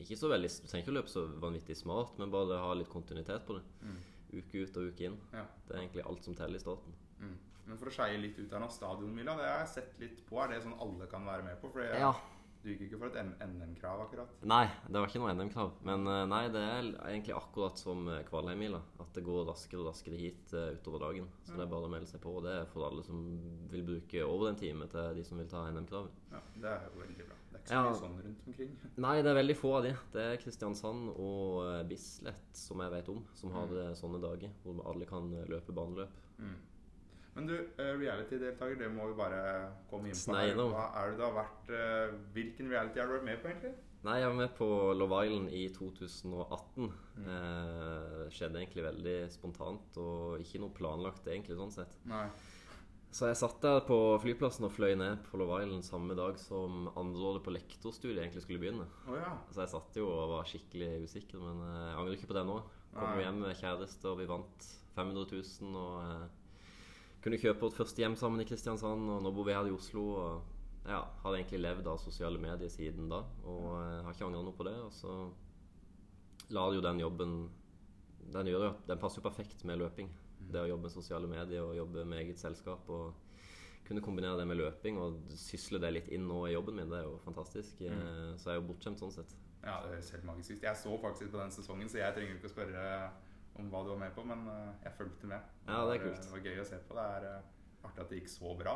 ikke 0.00 0.16
så 0.18 0.30
veldig, 0.32 0.50
Du 0.50 0.66
trenger 0.70 0.84
ikke 0.86 0.94
å 0.94 0.98
løpe 0.98 1.12
så 1.12 1.26
vanvittig 1.42 1.76
smart, 1.78 2.18
men 2.18 2.32
bare 2.32 2.58
ha 2.62 2.72
litt 2.74 2.90
kontinuitet 2.90 3.46
på 3.46 3.58
det. 3.58 3.64
Uke 4.30 4.64
ut 4.64 4.76
og 4.78 4.90
uke 4.92 5.06
inn. 5.08 5.16
Ja. 5.34 5.44
Det 5.66 5.74
er 5.76 5.84
egentlig 5.84 6.06
alt 6.06 6.26
som 6.26 6.34
teller 6.38 6.58
i 6.58 6.62
starten. 6.62 6.94
Mm. 7.20 7.36
Men 7.66 7.78
for 7.78 7.90
å 7.90 7.94
skeie 7.94 8.18
litt 8.18 8.38
ut 8.38 8.50
nå, 8.58 8.68
stadionmila, 8.72 9.36
det 9.38 9.46
har 9.46 9.60
jeg 9.64 9.72
sett 9.76 9.98
litt 10.02 10.22
på. 10.26 10.38
Er 10.42 10.54
det 10.54 10.62
sånn 10.64 10.78
alle 10.82 11.06
kan 11.10 11.26
være 11.26 11.44
med 11.46 11.60
på? 11.62 11.70
Fordi 11.70 11.86
jeg- 11.86 12.00
Ja. 12.00 12.12
Du 12.60 12.68
gikk 12.68 12.82
ikke 12.86 12.98
for 13.00 13.08
et 13.08 13.46
NM-krav, 13.48 14.02
akkurat. 14.04 14.32
Nei, 14.48 14.66
det 14.84 15.00
var 15.00 15.08
ikke 15.08 15.20
noe 15.22 15.32
NM-krav. 15.32 15.70
Men 15.88 16.04
eh, 16.12 16.24
nei, 16.28 16.42
det 16.52 16.60
er 16.60 16.88
egentlig 17.08 17.32
akkurat 17.38 17.80
som 17.80 18.04
eh, 18.12 18.20
At 18.20 19.14
det 19.16 19.24
går 19.24 19.48
raskere 19.48 19.80
og 19.80 19.88
raskere 19.88 20.18
hit 20.20 20.52
eh, 20.52 20.74
utover 20.76 21.00
dagen. 21.06 21.28
Så 21.46 21.56
det 21.56 21.64
er 21.64 21.72
bare 21.72 21.88
å 21.88 21.92
melde 21.92 22.10
seg 22.10 22.20
på. 22.20 22.34
Og 22.36 22.44
det 22.44 22.52
er 22.58 22.68
for 22.68 22.84
alle 22.90 23.04
som 23.06 23.22
vil 23.72 23.86
bruke 23.86 24.24
over 24.26 24.50
en 24.50 24.60
time 24.60 24.88
til 24.92 25.16
de 25.16 25.24
som 25.24 25.40
vil 25.40 25.48
ta 25.48 25.64
NM-kravet. 25.70 26.20
Ja, 26.34 26.42
Det 26.60 26.72
er 26.74 26.84
jo 26.84 27.00
veldig 27.00 27.28
bra. 27.30 27.38
Det 27.50 27.56
er 27.56 27.62
ikke 27.62 27.70
så 27.70 27.74
Ja. 27.74 27.82
mye 27.86 28.00
sånn 28.02 28.20
rundt 28.26 28.46
omkring. 28.52 28.76
Nei, 29.06 29.16
det 29.24 29.30
er 29.32 29.40
veldig 29.40 29.56
få 29.56 29.74
av 29.78 29.86
de. 29.88 29.96
Det 30.12 30.26
er 30.26 30.40
Kristiansand 30.44 31.12
og 31.16 31.88
Bislett, 31.88 32.48
som 32.52 32.84
jeg 32.84 32.92
vet 32.98 33.08
om, 33.08 33.24
som 33.40 33.56
har 33.56 33.72
mm. 33.72 33.96
sånne 33.96 34.20
dager 34.20 34.52
hvor 34.66 34.84
alle 34.92 35.08
kan 35.08 35.32
løpe 35.48 35.72
baneløp. 35.72 36.20
Men 37.36 37.46
du, 37.46 37.54
eh, 37.78 37.92
reality-deltaker, 38.00 38.78
det 38.80 38.88
må 38.90 39.06
vi 39.10 39.18
bare 39.18 39.42
komme 39.90 40.10
inn 40.10 40.16
på. 40.16 40.24
Snei 40.24 40.50
Hva 40.56 40.88
er 40.98 41.12
det 41.12 41.20
du 41.20 41.24
har 41.28 41.36
vært 41.36 41.70
eh, 41.76 42.16
Hvilken 42.34 42.72
reality 42.72 43.00
har 43.00 43.06
du 43.06 43.14
vært 43.18 43.28
med 43.28 43.42
på, 43.42 43.52
egentlig? 43.52 43.74
Nei, 44.00 44.14
jeg 44.16 44.30
var 44.30 44.38
med 44.38 44.54
på 44.56 44.66
Love 44.96 45.18
Island 45.26 45.50
i 45.52 45.66
2018. 45.76 46.86
Eh, 47.20 48.22
skjedde 48.32 48.62
egentlig 48.62 48.86
veldig 48.86 49.18
spontant 49.34 49.98
og 50.00 50.40
ikke 50.40 50.62
noe 50.62 50.72
planlagt, 50.72 51.28
egentlig, 51.28 51.58
sånn 51.58 51.74
sett. 51.74 51.98
Nei. 52.08 52.24
Så 53.10 53.26
jeg 53.26 53.40
satt 53.40 53.58
der 53.60 53.80
på 53.84 53.98
flyplassen 54.22 54.68
og 54.68 54.72
fløy 54.72 54.94
ned 54.96 55.24
på 55.26 55.38
Love 55.40 55.58
Island 55.64 55.84
samme 55.84 56.14
dag 56.16 56.38
som 56.38 56.86
andreåret 56.94 57.42
på 57.44 57.52
lektorstudiet 57.52 58.22
egentlig 58.22 58.44
skulle 58.44 58.62
begynne. 58.62 58.86
Oh, 59.04 59.16
ja. 59.18 59.34
Så 59.50 59.64
jeg 59.64 59.72
satt 59.74 59.98
jo 59.98 60.06
og 60.08 60.30
var 60.36 60.48
skikkelig 60.48 60.92
usikker, 61.04 61.42
men 61.42 61.64
eh, 61.66 61.86
jeg 61.90 61.96
angrer 62.00 62.18
ikke 62.18 62.30
på 62.30 62.38
det 62.38 62.46
nå. 62.48 62.60
Kom 62.94 63.12
Nei. 63.12 63.24
hjem 63.26 63.42
med 63.44 63.58
kjæreste, 63.58 64.06
og 64.10 64.22
vi 64.22 64.30
vant 64.30 64.70
500 64.96 65.26
000 65.36 65.76
og 65.78 66.39
kunne 67.24 67.40
kjøpe 67.40 67.66
vårt 67.66 67.76
første 67.76 68.02
hjem 68.02 68.16
sammen 68.16 68.42
i 68.42 68.48
Kristiansand, 68.48 69.08
og 69.12 69.22
nå 69.24 69.32
bor 69.34 69.46
vi 69.48 69.54
her 69.56 69.68
i 69.68 69.74
Oslo. 69.74 70.04
og 70.16 70.88
ja, 70.88 71.02
Har 71.22 71.36
egentlig 71.36 71.60
levd 71.60 71.88
av 71.92 72.00
sosiale 72.00 72.40
medier 72.40 72.72
siden 72.72 73.10
da, 73.12 73.22
og 73.44 73.66
jeg 73.76 74.04
har 74.06 74.14
ikke 74.14 74.28
angra 74.30 74.44
noe 74.46 74.56
på 74.56 74.66
det. 74.68 74.76
Og 74.80 74.92
så 74.96 75.16
lar 76.56 76.74
jo 76.74 76.84
den 76.84 77.02
jobben 77.02 77.34
den, 78.30 78.46
gjør 78.46 78.72
den 78.86 79.00
passer 79.00 79.20
jo 79.20 79.28
perfekt 79.28 79.64
med 79.68 79.80
løping. 79.80 80.08
Det 80.50 80.62
å 80.62 80.68
jobbe 80.70 80.88
med 80.88 80.94
sosiale 80.94 81.28
medier 81.30 81.66
og 81.66 81.76
jobbe 81.76 82.06
med 82.08 82.24
eget 82.24 82.40
selskap. 82.40 82.88
og 82.88 83.12
kunne 83.90 84.02
kombinere 84.06 84.38
det 84.38 84.46
med 84.46 84.60
løping 84.60 84.98
og 85.02 85.16
sysle 85.34 85.80
det 85.82 85.88
litt 85.90 86.08
inn 86.14 86.28
nå 86.30 86.44
i 86.46 86.52
jobben 86.52 86.76
min, 86.78 86.90
det 86.92 87.00
er 87.00 87.08
jo 87.08 87.16
fantastisk. 87.24 87.80
Mm. 87.82 88.36
Så 88.38 88.46
jeg 88.46 88.52
er 88.52 88.60
jo 88.60 88.66
bortskjemt 88.68 89.02
sånn 89.02 89.14
sett. 89.16 89.32
ja, 89.64 89.80
det 89.82 89.96
høres 89.96 90.10
helt 90.14 90.28
magisk 90.28 90.52
ut. 90.54 90.62
Jeg 90.62 90.78
så 90.78 90.98
faktisk 91.02 91.32
på 91.32 91.40
den 91.40 91.50
sesongen, 91.50 91.90
så 91.90 91.98
jeg 91.98 92.14
trenger 92.14 92.36
ikke 92.38 92.46
å 92.46 92.52
spørre 92.52 92.84
om 93.60 93.70
hva 93.72 93.84
du 93.86 93.92
var 93.94 94.02
med 94.06 94.12
på, 94.16 94.24
men 94.26 94.44
eh, 94.50 94.74
jeg 94.88 94.96
fulgte 94.98 95.30
med. 95.30 95.48
Ja, 95.68 95.80
det 95.88 95.96
er 95.98 96.04
kult. 96.08 96.20
Det 96.26 96.34
var 96.34 96.46
gøy 96.50 96.60
å 96.62 96.68
se 96.68 96.78
på. 96.88 96.96
Det 96.98 97.06
er 97.16 97.26
eh, 97.30 97.48
artig 97.88 98.02
at 98.04 98.10
det 98.12 98.18
gikk 98.20 98.30
så 98.32 98.54
bra. 98.58 98.74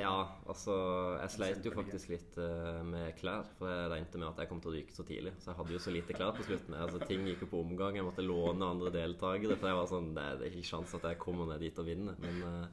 Ja, 0.00 0.12
altså 0.48 0.74
Jeg 1.20 1.32
sleit 1.34 1.66
jo 1.68 1.72
faktisk 1.76 2.08
litt 2.12 2.38
uh, 2.40 2.80
med 2.88 3.12
klær. 3.18 3.48
For 3.58 3.68
jeg 3.68 3.90
regnet 3.92 4.16
med 4.16 4.28
at 4.30 4.40
jeg 4.40 4.48
kom 4.52 4.62
til 4.64 4.72
å 4.72 4.76
ryke 4.78 4.96
så 4.96 5.04
tidlig. 5.04 5.34
Så 5.42 5.50
jeg 5.52 5.58
hadde 5.60 5.74
jo 5.76 5.82
så 5.84 5.92
lite 5.92 6.16
klær 6.16 6.32
på 6.38 6.46
slutten. 6.46 6.76
Altså 6.78 7.02
Ting 7.04 7.26
gikk 7.28 7.44
jo 7.44 7.50
på 7.52 7.60
omgang. 7.60 7.98
Jeg 7.98 8.06
måtte 8.08 8.24
låne 8.24 8.70
andre 8.76 8.92
deltakere. 8.94 9.58
For 9.60 9.68
jeg 9.72 9.80
var 9.82 9.90
sånn 9.92 10.14
Det, 10.16 10.28
det 10.40 10.48
er 10.48 10.56
ikke 10.56 10.70
sjans 10.72 10.94
at 10.96 11.04
jeg 11.10 11.20
kommer 11.20 11.50
ned 11.52 11.60
dit 11.66 11.82
og 11.82 11.90
vinner. 11.90 12.16
Men 12.24 12.40
uh, 12.46 12.64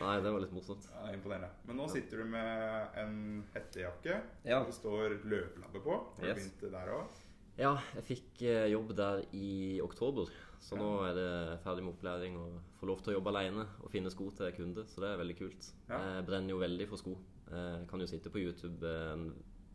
Nei, 0.00 0.14
det 0.24 0.30
var 0.32 0.40
litt 0.44 0.54
morsomt. 0.54 0.86
Ja, 0.94 1.08
er 1.10 1.16
imponerende. 1.18 1.50
Men 1.68 1.80
nå 1.82 1.88
sitter 1.92 2.22
du 2.22 2.30
med 2.32 2.94
en 3.02 3.16
hettejakke. 3.54 4.20
Ja. 4.48 4.62
Det 4.64 4.76
står 4.78 5.18
løpelabbe 5.28 5.82
på. 5.84 5.98
Har 6.16 6.22
du 6.22 6.30
Yes. 6.30 6.38
begynt 6.38 6.72
der 6.78 6.94
òg? 6.94 7.18
Ja, 7.60 7.74
jeg 7.98 8.06
fikk 8.08 8.42
eh, 8.48 8.70
jobb 8.72 8.94
der 8.96 9.20
i 9.36 9.80
oktober. 9.84 10.30
Så 10.60 10.76
nå 10.76 10.88
er 11.04 11.14
det 11.16 11.28
ferdig 11.64 11.84
med 11.84 11.94
opplæring 11.94 12.36
og 12.40 12.56
får 12.80 12.88
lov 12.88 13.00
til 13.00 13.12
å 13.12 13.18
jobbe 13.18 13.32
alene 13.32 13.66
og 13.80 13.92
finne 13.92 14.12
sko 14.12 14.30
til 14.36 14.52
kunde. 14.56 14.86
Så 14.88 15.02
det 15.04 15.10
er 15.10 15.20
veldig 15.20 15.36
kult. 15.36 15.68
Ja. 15.90 16.00
Jeg 16.16 16.26
brenner 16.28 16.54
jo 16.54 16.60
veldig 16.60 16.88
for 16.88 17.00
sko. 17.00 17.14
Jeg 17.50 17.86
kan 17.90 18.00
jo 18.00 18.06
sitte 18.08 18.30
på 18.30 18.38
YouTube 18.38 18.86
eh, 18.86 19.24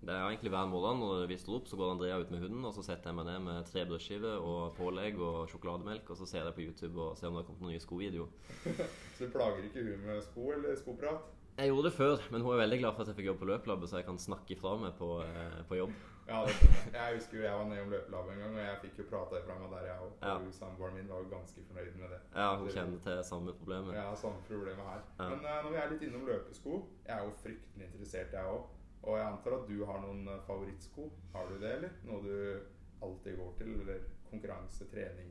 Det 0.06 0.13
er 0.13 0.24
egentlig 0.24 0.54
hver 0.54 0.69
morgen 0.71 1.02
når 1.04 1.26
vi 1.30 1.38
står 1.38 1.60
opp, 1.60 1.69
så 1.69 1.78
går 1.78 1.93
Andrea 1.93 2.17
ut 2.21 2.34
med 2.34 2.41
hunden, 2.41 2.65
og 2.65 2.74
så 2.74 2.86
setter 2.86 3.12
jeg 3.12 3.19
meg 3.19 3.30
ned 3.30 3.45
med 3.45 3.69
tre 3.69 3.86
brødskiver 3.89 4.38
og 4.38 4.76
pålegg 4.78 5.21
og 5.21 5.39
sjokolademelk, 5.52 6.10
og 6.10 6.19
så 6.19 6.30
ser 6.30 6.45
jeg 6.45 6.58
på 6.58 6.65
YouTube 6.65 7.02
og 7.02 7.17
ser 7.19 7.30
om 7.30 7.38
det 7.38 7.43
har 7.43 7.50
kommet 7.50 7.65
noen 7.65 7.76
nye 7.76 7.86
skovideoer. 7.86 8.30
Så 9.15 9.26
du 9.26 9.34
plager 9.34 9.65
ikke 9.65 9.86
hun 9.86 10.06
med 10.06 10.21
sko 10.26 10.52
eller 10.58 10.78
skoprat? 10.78 11.34
Jeg 11.56 11.71
gjorde 11.71 11.88
det 11.88 11.95
før, 11.95 12.28
men 12.34 12.43
hun 12.43 12.54
er 12.54 12.65
veldig 12.65 12.82
glad 12.82 12.95
for 12.95 13.06
at 13.06 13.10
jeg 13.10 13.17
fikk 13.17 13.30
jobb 13.30 13.38
på 13.39 13.48
Løplabbet, 13.48 13.89
så 13.89 14.02
jeg 14.02 14.10
kan 14.10 14.17
snakke 14.19 14.58
ifra 14.58 14.74
meg 14.82 14.98
på, 15.00 15.10
eh, 15.24 15.62
på 15.69 15.78
jobb. 15.80 15.93
Ja, 16.25 16.39
det 16.45 16.53
skjønner 16.57 16.77
jeg. 16.79 16.93
Jeg 16.95 17.17
husker 17.19 17.38
jo 17.38 17.43
jeg 17.43 17.57
var 17.59 17.67
nede 17.69 17.81
om 17.85 17.91
løpelabbet 17.93 18.33
en 18.33 18.39
gang, 18.41 18.55
og 18.55 18.63
jeg 18.63 18.77
fikk 18.83 19.01
jo 19.01 19.05
prata 19.11 19.41
ifra 19.41 19.57
meg 19.59 19.73
der, 19.75 19.83
jeg 19.89 20.05
òg. 20.05 20.13
Ja. 20.21 20.33
Og 20.38 20.53
Samboeren 20.59 20.95
min 20.97 21.11
var 21.11 21.21
jo 21.21 21.27
ganske 21.33 21.65
fornøyd 21.67 21.99
med 21.99 22.15
det. 22.15 22.21
Ja, 22.35 22.47
hun 22.61 22.71
kjenner 22.77 23.03
til 23.05 23.21
samme 23.29 23.53
problemet. 23.59 23.93
Ja, 23.99 24.07
samme 24.23 24.41
problemet 24.47 24.89
her. 24.91 25.03
Ja. 25.19 25.29
Men 25.33 25.45
uh, 25.45 25.59
når 25.65 25.75
vi 25.75 25.81
er 25.83 25.93
litt 25.93 26.07
innom 26.07 26.25
løpesko 26.29 26.79
Jeg 27.05 27.13
er 27.17 27.23
jo 27.27 27.38
fryktelig 27.43 27.89
interessert, 27.91 28.33
jeg 28.33 28.55
òg. 28.55 28.65
Og 29.05 29.19
jeg 29.19 29.27
antar 29.29 29.57
at 29.59 29.69
du 29.69 29.77
har 29.85 30.01
noen 30.01 30.27
eh, 30.33 30.43
favorittsko. 30.47 31.03
Har 31.35 31.49
du 31.49 31.59
det, 31.61 31.75
eller? 31.77 31.97
Noe 32.07 32.23
du 32.25 33.05
alltid 33.05 33.38
går 33.38 33.51
til? 33.59 33.75
Eller 33.83 34.07
konkurranse, 34.31 34.88
trening? 34.89 35.29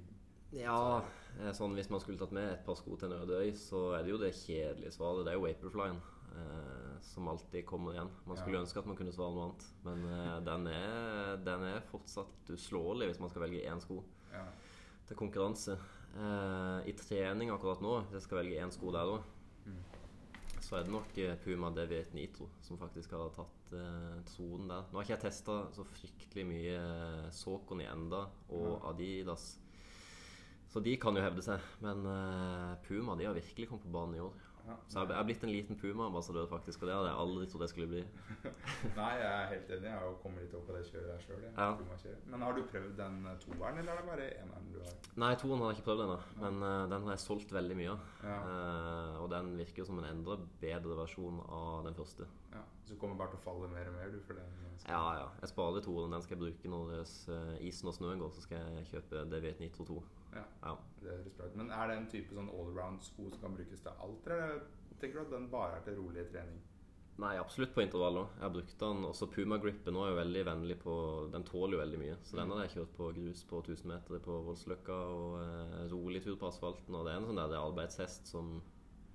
Ja, 0.54 1.02
eh, 1.40 1.50
sånn 1.56 1.74
hvis 1.74 1.90
man 1.90 2.02
skulle 2.02 2.20
tatt 2.20 2.34
med 2.36 2.52
et 2.52 2.62
par 2.66 2.78
sko 2.78 2.94
til 3.00 3.10
Nødøy, 3.10 3.50
så 3.58 3.88
er 3.96 4.06
det 4.06 4.14
jo 4.14 4.20
det 4.22 4.30
kjedelige 4.38 4.94
svaret. 4.94 5.24
Det 5.26 5.34
er 5.34 5.40
jo 5.40 5.46
Vaporflyen. 5.48 5.98
Eh, 6.34 6.83
som 7.14 7.28
alltid 7.30 7.64
kommer 7.66 7.94
igjen. 7.94 8.10
Man 8.26 8.36
skulle 8.40 8.60
ønske 8.60 8.80
at 8.82 8.86
man 8.90 8.98
kunne 8.98 9.14
svare 9.14 9.34
noe 9.36 9.48
annet. 9.48 9.66
Men 9.86 10.04
uh, 10.10 10.38
den, 10.46 10.66
er, 10.74 11.36
den 11.46 11.64
er 11.70 11.84
fortsatt 11.90 12.50
uslåelig 12.54 13.12
hvis 13.12 13.20
man 13.22 13.30
skal 13.32 13.46
velge 13.46 13.62
én 13.70 13.80
sko 13.82 14.02
Ja. 14.34 14.44
til 15.06 15.16
konkurranse. 15.20 15.78
Uh, 16.14 16.80
I 16.86 16.92
trening 16.98 17.50
akkurat 17.54 17.80
nå, 17.82 18.00
hvis 18.04 18.18
jeg 18.18 18.26
skal 18.26 18.42
velge 18.42 18.60
én 18.66 18.74
sko 18.74 18.92
der 18.94 19.14
òg, 19.16 19.30
Mm. 19.64 19.78
så 20.60 20.76
er 20.76 20.82
det 20.84 20.92
nok 20.92 21.18
eh, 21.18 21.36
Puma 21.40 21.70
Deviate 21.72 22.12
Nitro 22.12 22.50
som 22.60 22.76
faktisk 22.76 23.14
har 23.16 23.30
tatt 23.32 23.70
uh, 23.72 24.18
tronen 24.28 24.68
der. 24.68 24.82
Nå 24.92 24.98
har 24.98 25.06
ikke 25.06 25.14
jeg 25.14 25.22
testa 25.22 25.54
så 25.72 25.86
fryktelig 25.88 26.44
mye 26.44 26.74
Saucony 27.32 27.86
enda, 27.88 28.26
og 28.52 28.84
Adidas. 28.90 29.54
Så 30.68 30.82
de 30.84 30.96
kan 31.00 31.16
jo 31.16 31.22
hevde 31.24 31.40
seg. 31.46 31.64
Men 31.80 32.04
uh, 32.04 32.74
Puma 32.84 33.16
de 33.16 33.24
har 33.24 33.32
virkelig 33.38 33.70
kommet 33.70 33.86
på 33.86 33.94
banen 33.94 34.18
i 34.18 34.20
år. 34.26 34.36
Ja. 34.64 34.74
Så 34.88 35.02
jeg 35.02 35.16
er 35.18 35.26
blitt 35.28 35.42
en 35.44 35.50
liten 35.52 35.78
Puma-ambassadør, 35.78 36.46
faktisk. 36.48 36.82
Og 36.82 36.88
det 36.88 36.94
hadde 36.96 37.08
jeg 37.10 37.20
aldri 37.24 37.46
trodd 37.50 37.64
jeg 37.64 37.72
skulle 37.72 37.88
bli. 37.90 38.02
Nei, 39.00 39.10
jeg 39.20 39.30
er 39.30 39.50
helt 39.50 39.72
enig. 39.76 39.88
Jeg 39.90 39.98
har 39.98 40.06
jo 40.08 40.14
kommet 40.22 40.44
litt 40.44 40.54
opp 40.56 40.64
på 40.68 40.76
det 40.76 40.84
kjøret 40.88 41.10
der 41.10 41.24
sjøl. 41.24 41.42
Ja. 41.50 41.68
Men 42.32 42.46
har 42.46 42.56
du 42.56 42.62
prøvd 42.70 42.94
den 43.00 43.18
eh, 43.30 43.36
toeren, 43.44 43.80
eller 43.82 43.92
er 43.92 44.00
det 44.00 44.06
bare 44.08 44.28
eneren 44.44 44.70
du 44.72 44.78
har? 44.80 44.94
Nei, 45.24 45.32
toeren 45.42 45.64
har 45.64 45.72
jeg 45.72 45.80
ikke 45.80 45.88
prøvd 45.90 46.04
ennå, 46.06 46.18
men 46.40 46.62
uh, 46.64 46.70
den 46.94 47.08
har 47.08 47.16
jeg 47.16 47.24
solgt 47.24 47.52
veldig 47.56 47.78
mye 47.80 47.92
av. 47.92 48.08
Ja. 48.24 48.38
Uh, 48.48 49.20
og 49.24 49.28
den 49.34 49.52
virker 49.60 49.84
jo 49.84 49.88
som 49.90 50.00
en 50.00 50.08
enda 50.08 50.38
bedre 50.62 50.98
versjon 51.02 51.42
av 51.44 51.84
den 51.88 52.00
første. 52.00 52.30
ja. 52.54 52.64
Så 52.84 52.92
du 52.92 52.98
kommer 53.00 53.16
bare 53.16 53.32
til 53.32 53.40
å 53.40 53.44
falle 53.46 53.68
mer 53.72 53.86
og 53.88 53.94
mer, 53.96 54.10
du, 54.12 54.18
for 54.26 54.36
den 54.36 54.58
Ja, 54.84 55.04
ja. 55.16 55.28
Jeg 55.40 55.48
sparer 55.54 55.80
toeren. 55.84 56.12
Den 56.12 56.24
skal 56.24 56.36
jeg 56.36 56.42
bruke 56.42 56.68
når 56.68 56.90
isen 57.64 57.88
og 57.88 57.94
snøen 57.96 58.20
går. 58.20 58.34
Så 58.36 58.44
skal 58.44 58.60
jeg 58.60 58.90
kjøpe 58.90 59.22
Deviate 59.32 59.64
Nitro 59.64 59.86
2. 59.88 60.02
Ja. 60.34 60.44
Ja. 60.62 60.76
Det 61.00 61.10
høres 61.10 61.34
bra 61.38 61.48
ut. 61.48 61.56
Men 61.60 61.70
er 61.70 61.90
det 61.90 61.96
en 62.00 62.10
type 62.12 62.36
sånn 62.36 62.52
allround-sko 62.52 63.30
som 63.30 63.40
kan 63.42 63.58
brukes 63.58 63.82
til 63.84 64.04
alt, 64.06 64.26
eller 64.26 64.62
tenker 65.00 65.20
du 65.20 65.24
at 65.26 65.34
den 65.36 65.50
bare 65.52 65.78
er 65.78 65.84
til 65.86 65.98
rolig 66.00 66.26
trening? 66.32 66.62
Nei, 67.22 67.36
absolutt 67.38 67.70
på 67.76 67.82
intervall 67.84 68.16
òg. 68.24 68.30
Jeg 68.34 68.42
har 68.42 68.52
brukt 68.56 68.78
den. 68.80 69.04
Også 69.06 69.28
Puma 69.30 69.58
Gripen 69.62 69.94
nå 69.94 70.02
er 70.02 70.08
jo 70.10 70.16
veldig 70.18 70.40
vennlig 70.48 70.76
på 70.82 70.94
Den 71.30 71.44
tåler 71.46 71.76
jo 71.76 71.82
veldig 71.84 72.00
mye. 72.00 72.16
Så 72.26 72.38
den 72.40 72.50
hadde 72.50 72.64
jeg 72.64 72.72
kjørt 72.72 72.96
på 72.96 73.10
grus 73.14 73.42
på 73.46 73.60
1000 73.62 73.90
meter 73.92 74.22
på 74.24 74.38
Voldsløkka 74.48 74.96
og 75.14 75.36
eh, 75.38 75.76
rolig 75.92 76.24
tur 76.24 76.34
på 76.40 76.48
asfalten. 76.50 76.96
Og 76.98 77.06
det 77.06 77.12
er 77.12 77.20
en 77.20 77.28
sånn 77.28 77.38
der 77.38 77.54
arbeidshest 77.60 78.32
som 78.34 78.56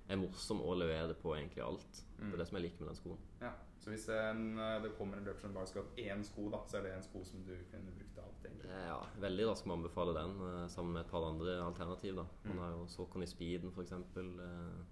er 0.08 0.16
morsom 0.16 0.62
å 0.64 0.78
levere 0.80 1.12
på 1.18 1.34
egentlig 1.36 1.60
alt. 1.66 2.00
Det 2.16 2.32
er 2.32 2.40
det 2.40 2.48
som 2.48 2.56
jeg 2.56 2.70
liker 2.70 2.86
med 2.86 2.90
den 2.90 3.00
skoen. 3.02 3.20
Ja. 3.44 3.52
Så 3.80 3.88
hvis 3.90 4.08
en, 4.12 4.58
eh, 4.60 4.82
det 4.84 4.90
kommer 4.98 5.16
en 5.16 5.24
løper 5.24 5.40
som 5.40 5.54
bare 5.56 5.66
skal 5.70 5.82
ha 5.86 6.02
én 6.12 6.22
sko, 6.24 6.50
da, 6.52 6.58
så 6.68 6.76
er 6.78 6.82
det 6.84 6.90
en 6.98 7.02
sko 7.06 7.22
som 7.24 7.40
du 7.46 7.54
kunne 7.70 7.94
brukt 7.96 8.12
til 8.14 8.22
alt, 8.26 8.44
egentlig? 8.44 8.68
Ja, 8.68 8.98
veldig 9.22 9.46
raskt 9.48 9.66
med 9.66 9.72
å 9.74 9.78
anbefale 9.80 10.14
den, 10.18 10.34
eh, 10.50 10.66
sammen 10.68 10.92
med 10.92 11.06
et 11.06 11.10
par 11.10 11.24
andre 11.24 11.54
alternativ. 11.64 12.14
da 12.16 12.26
Man 12.44 12.56
Mm. 12.56 12.58
har 12.60 12.70
jo 12.76 12.86
Saucony 12.86 13.26
Speeden, 13.26 13.72
for 13.72 13.82
eksempel, 13.82 14.28
eh, 14.40 14.84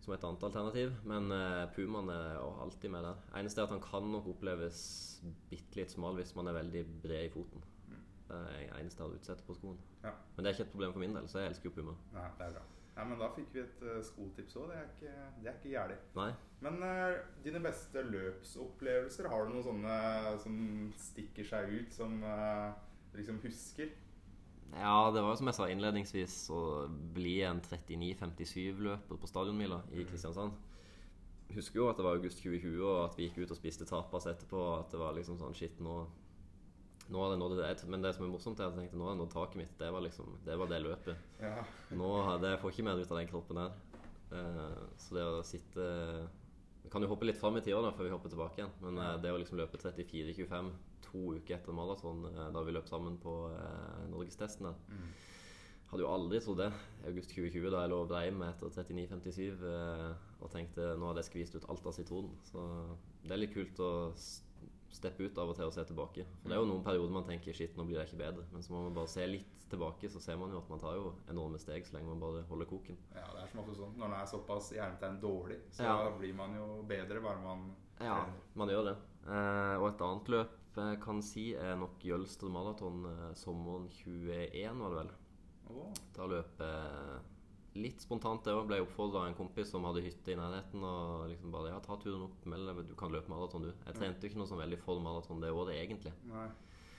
som 0.00 0.14
et 0.14 0.24
annet 0.24 0.42
alternativ. 0.42 0.92
Men 1.04 1.30
eh, 1.30 1.66
Pumaen 1.76 2.10
er 2.10 2.34
jo 2.34 2.48
alltid 2.60 2.90
med 2.90 3.04
der. 3.04 3.16
Eneste 3.38 3.58
er 3.60 3.62
at 3.64 3.70
han 3.70 3.80
kan 3.80 4.10
nok 4.10 4.26
oppleves 4.26 5.22
bitte 5.48 5.76
litt 5.76 5.90
smal 5.90 6.16
hvis 6.16 6.34
man 6.34 6.48
er 6.48 6.54
veldig 6.58 6.84
bred 7.02 7.26
i 7.26 7.28
foten. 7.30 7.62
Er 8.32 8.44
det 8.48 8.80
eneste 8.80 9.02
jeg 9.02 9.08
hadde 9.08 9.20
utsatt 9.20 9.42
på 9.46 9.56
skoen. 9.58 9.80
Mm. 9.80 10.06
Ja. 10.06 10.12
Men 10.36 10.44
det 10.44 10.50
er 10.50 10.56
ikke 10.56 10.68
et 10.68 10.76
problem 10.76 10.94
for 10.94 11.04
min 11.04 11.16
del, 11.16 11.28
så 11.28 11.42
jeg 11.42 11.52
elsker 11.52 11.70
jo 11.70 11.74
Puma. 11.76 11.96
Nei, 12.14 12.28
det 12.38 12.46
er 12.46 12.54
bra. 12.56 12.68
Ja, 12.92 13.04
men 13.08 13.16
da 13.16 13.30
fikk 13.32 13.54
vi 13.54 13.62
et 13.62 13.84
uh, 13.88 13.98
skotips 14.04 14.56
òg. 14.60 14.68
Det 14.68 14.78
er 14.78 14.88
ikke, 14.90 15.12
det 15.40 15.50
er 15.50 15.58
ikke 15.58 15.72
gærent. 15.72 16.08
Nei. 16.18 16.30
Men 16.64 16.82
uh, 16.84 17.20
dine 17.44 17.62
beste 17.64 18.04
løpsopplevelser, 18.04 19.28
har 19.32 19.46
du 19.46 19.54
noen 19.54 19.66
sånne 19.68 19.98
som 20.42 20.58
stikker 21.00 21.48
seg 21.48 21.72
ut, 21.72 21.94
som 21.96 22.18
uh, 22.20 22.74
liksom 23.16 23.40
husker? 23.46 23.94
Ja, 24.72 25.10
det 25.12 25.20
var 25.20 25.32
jo 25.32 25.38
som 25.40 25.48
jeg 25.50 25.56
sa 25.56 25.68
innledningsvis 25.68 26.36
å 26.52 26.60
bli 27.16 27.38
en 27.44 27.60
39-57-løper 27.64 29.20
på 29.20 29.28
stadionmila 29.28 29.82
i 29.92 30.04
Kristiansand. 30.08 30.54
Husker 31.52 31.82
jo 31.82 31.88
at 31.90 31.98
det 31.98 32.06
var 32.06 32.16
august 32.16 32.40
2020, 32.40 32.78
og 32.80 33.00
at 33.06 33.18
vi 33.18 33.26
gikk 33.26 33.42
ut 33.42 33.52
og 33.52 33.58
spiste 33.58 33.88
tapas 33.88 34.28
etterpå. 34.30 34.62
At 34.78 34.92
det 34.92 35.00
var 35.00 35.16
liksom 35.16 35.36
sånn 35.40 35.56
Shit, 35.56 35.80
nå, 35.84 35.98
nå 37.10 37.22
har 37.22 37.32
jeg 37.32 37.40
nådd 37.42 37.56
det. 37.58 37.72
Men 37.90 38.04
det 38.04 38.12
som 38.16 38.26
er 38.26 38.30
morsomt, 38.32 38.60
er 38.60 38.68
at 38.68 38.76
jeg 38.76 38.84
tenkte 38.84 39.00
nå 39.00 39.08
har 39.08 39.16
jeg 39.16 39.22
nådd 39.22 39.32
taket 39.34 39.60
mitt. 39.62 39.72
Det 39.80 39.88
var 39.94 40.04
liksom 40.04 40.36
Det 40.46 40.58
var 40.58 40.70
det 40.70 40.82
løpet. 40.84 41.26
Ja. 41.40 41.56
Nå 41.96 42.12
hadde 42.28 42.52
jeg 42.52 42.62
får 42.62 42.74
ikke 42.74 42.86
mer 42.90 43.02
ut 43.02 43.10
av 43.10 43.20
den 43.20 43.32
kroppen 43.32 43.62
her. 43.62 43.74
Uh, 44.32 44.78
så 44.96 45.18
det 45.18 45.24
å 45.28 45.42
sitte 45.44 45.86
Vi 46.82 46.88
kan 46.92 47.04
jo 47.04 47.10
hoppe 47.10 47.26
litt 47.28 47.36
fram 47.36 47.58
i 47.58 47.60
tida 47.60 47.82
da, 47.84 47.90
før 47.92 48.08
vi 48.08 48.14
hopper 48.14 48.32
tilbake 48.32 48.62
igjen. 48.62 48.72
Men 48.84 49.02
uh, 49.02 49.16
det 49.22 49.32
å 49.32 49.40
liksom 49.40 49.60
løpe 49.60 49.80
34-25 49.80 50.72
to 51.08 51.34
uker 51.36 51.58
etter 51.58 51.76
maraton, 51.76 52.24
uh, 52.30 52.48
da 52.54 52.64
vi 52.64 52.74
løp 52.74 52.88
sammen 52.88 53.18
på 53.22 53.36
uh, 53.52 54.08
norgestesten 54.12 54.70
der 54.70 54.80
Mm. 54.92 55.12
Hadde 55.92 56.06
jo 56.06 56.08
aldri 56.08 56.38
trodd 56.40 56.56
det 56.62 56.70
i 56.72 57.10
august 57.10 57.34
2020, 57.34 57.66
da 57.68 57.82
jeg 57.82 57.90
lå 57.92 57.96
og 58.00 58.06
vrei 58.08 58.28
meg 58.32 58.54
etter 58.54 58.70
39,57 58.72 59.64
eh, 59.68 60.04
og 60.40 60.48
tenkte 60.54 60.86
nå 60.96 61.10
hadde 61.10 61.20
jeg 61.20 61.28
skvist 61.28 61.58
ut 61.58 61.66
alt 61.68 61.88
av 61.90 61.92
sitronen. 61.92 62.30
Så 62.48 62.62
det 63.26 63.34
er 63.34 63.42
litt 63.42 63.52
kult 63.52 63.82
å 63.84 63.90
steppe 64.92 65.24
ut 65.26 65.38
av 65.38 65.48
og 65.52 65.56
til 65.56 65.64
og 65.66 65.72
se 65.74 65.84
tilbake. 65.88 66.24
For 66.42 66.48
det 66.52 66.56
er 66.56 66.62
jo 66.62 66.68
noen 66.68 66.84
perioder 66.84 67.12
man 67.14 67.24
tenker 67.28 67.52
shit, 67.56 67.74
nå 67.76 67.84
blir 67.88 67.98
det 68.00 68.06
ikke 68.10 68.20
bedre. 68.20 68.44
Men 68.52 68.62
så 68.62 68.72
må 68.74 68.82
man 68.84 68.94
bare 68.94 69.08
se 69.08 69.26
litt 69.26 69.66
tilbake, 69.72 70.10
så 70.12 70.20
ser 70.20 70.36
man 70.36 70.50
jo 70.52 70.58
at 70.60 70.68
man 70.68 70.78
tar 70.82 70.94
jo 70.98 71.14
enorme 71.32 71.58
steg 71.58 71.86
så 71.88 71.94
lenge 71.96 72.10
man 72.12 72.20
bare 72.20 72.42
holder 72.50 72.68
koken. 72.68 72.98
ja, 73.14 73.24
det 73.32 73.42
er 73.42 73.48
som 73.52 73.60
ofte 73.64 73.76
sånn. 73.78 73.94
Når 73.96 74.08
man 74.08 74.20
er 74.20 74.26
såpass 74.28 74.72
hjernetegn 74.76 75.20
dårlig, 75.22 75.60
så 75.72 75.82
Ja. 75.88 76.10
blir 76.18 76.34
man 76.34 76.54
jo 76.54 76.82
bedre 76.86 77.20
bare 77.20 77.40
man 77.42 77.74
Ja, 78.00 78.26
man 78.54 78.68
gjør 78.68 78.84
det. 78.90 78.96
Eh, 79.26 79.76
og 79.80 79.88
et 79.88 80.00
annet 80.00 80.28
løp 80.28 80.58
jeg 80.74 81.00
kan 81.00 81.20
si 81.22 81.52
er 81.54 81.76
nok 81.76 81.98
Jølster 82.00 82.48
maraton 82.48 83.04
eh, 83.04 83.34
sommeren 83.34 83.88
21, 83.90 84.78
var 84.80 84.88
det 84.90 84.96
vel. 84.96 85.10
Oh. 85.70 85.92
Da 86.16 86.26
løp 86.26 86.58
jeg 86.58 87.20
litt 87.78 88.02
spontant 88.04 88.44
det 88.44 88.54
òg. 88.54 88.66
Ble 88.68 88.80
oppfordra 88.84 89.22
av 89.22 89.30
en 89.30 89.38
kompis 89.38 89.70
som 89.72 89.86
hadde 89.88 90.04
hytte 90.04 90.34
i 90.34 90.38
nærheten. 90.38 90.84
Og 90.84 91.30
liksom 91.30 91.54
bare 91.54 91.72
Ja, 91.72 91.80
ta 91.84 91.96
turen 92.00 92.26
opp, 92.28 92.44
meld 92.48 92.68
deg, 92.68 92.82
du 92.90 92.94
kan 92.98 93.12
løpe 93.14 93.32
maraton, 93.32 93.68
du. 93.68 93.72
Jeg 93.86 93.98
trente 93.98 94.24
jo 94.26 94.32
ikke 94.32 94.42
noe 94.42 94.50
sånn 94.50 94.62
veldig 94.62 94.80
for 94.82 95.02
maraton 95.04 95.42
det 95.42 95.52
året, 95.52 95.78
egentlig. 95.80 96.14
Nei. 96.30 96.48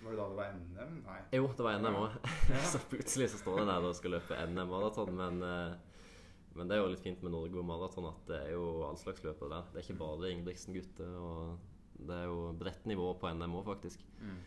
Var 0.03 0.11
det 0.11 0.19
da 0.19 0.27
det 0.27 0.35
var 0.35 0.55
NM? 0.57 0.95
Nei. 1.05 1.19
Jo, 1.31 1.49
det 1.55 1.65
var 1.65 1.79
NM 1.79 1.97
òg. 2.01 2.15
så 2.73 2.81
plutselig 2.91 3.29
så 3.31 3.39
står 3.39 3.61
jeg 3.61 3.69
der 3.69 3.85
og 3.87 3.97
skal 3.99 4.15
løpe 4.17 4.39
NM-maraton. 4.49 5.13
Men, 5.15 5.43
eh, 5.47 6.09
men 6.57 6.69
det 6.69 6.75
er 6.75 6.83
jo 6.83 6.89
litt 6.91 7.05
fint 7.05 7.23
med 7.23 7.33
Norge 7.33 7.61
og 7.61 7.69
maraton 7.69 8.09
at 8.09 8.25
det 8.27 8.41
er 8.49 8.57
jo 8.57 8.65
all 8.89 8.99
slags 8.99 9.23
løpere 9.23 9.53
der. 9.53 9.69
Det 9.71 9.79
er 9.79 9.87
ikke 9.87 10.01
bare 10.01 10.33
Ingebrigtsen-gutter. 10.33 11.13
Og 11.21 12.03
det 12.09 12.17
er 12.17 12.27
jo 12.27 12.49
bredt 12.59 12.89
nivå 12.89 13.13
på 13.21 13.31
NM 13.31 13.59
òg, 13.61 13.69
faktisk. 13.69 14.03
Mm. 14.19 14.41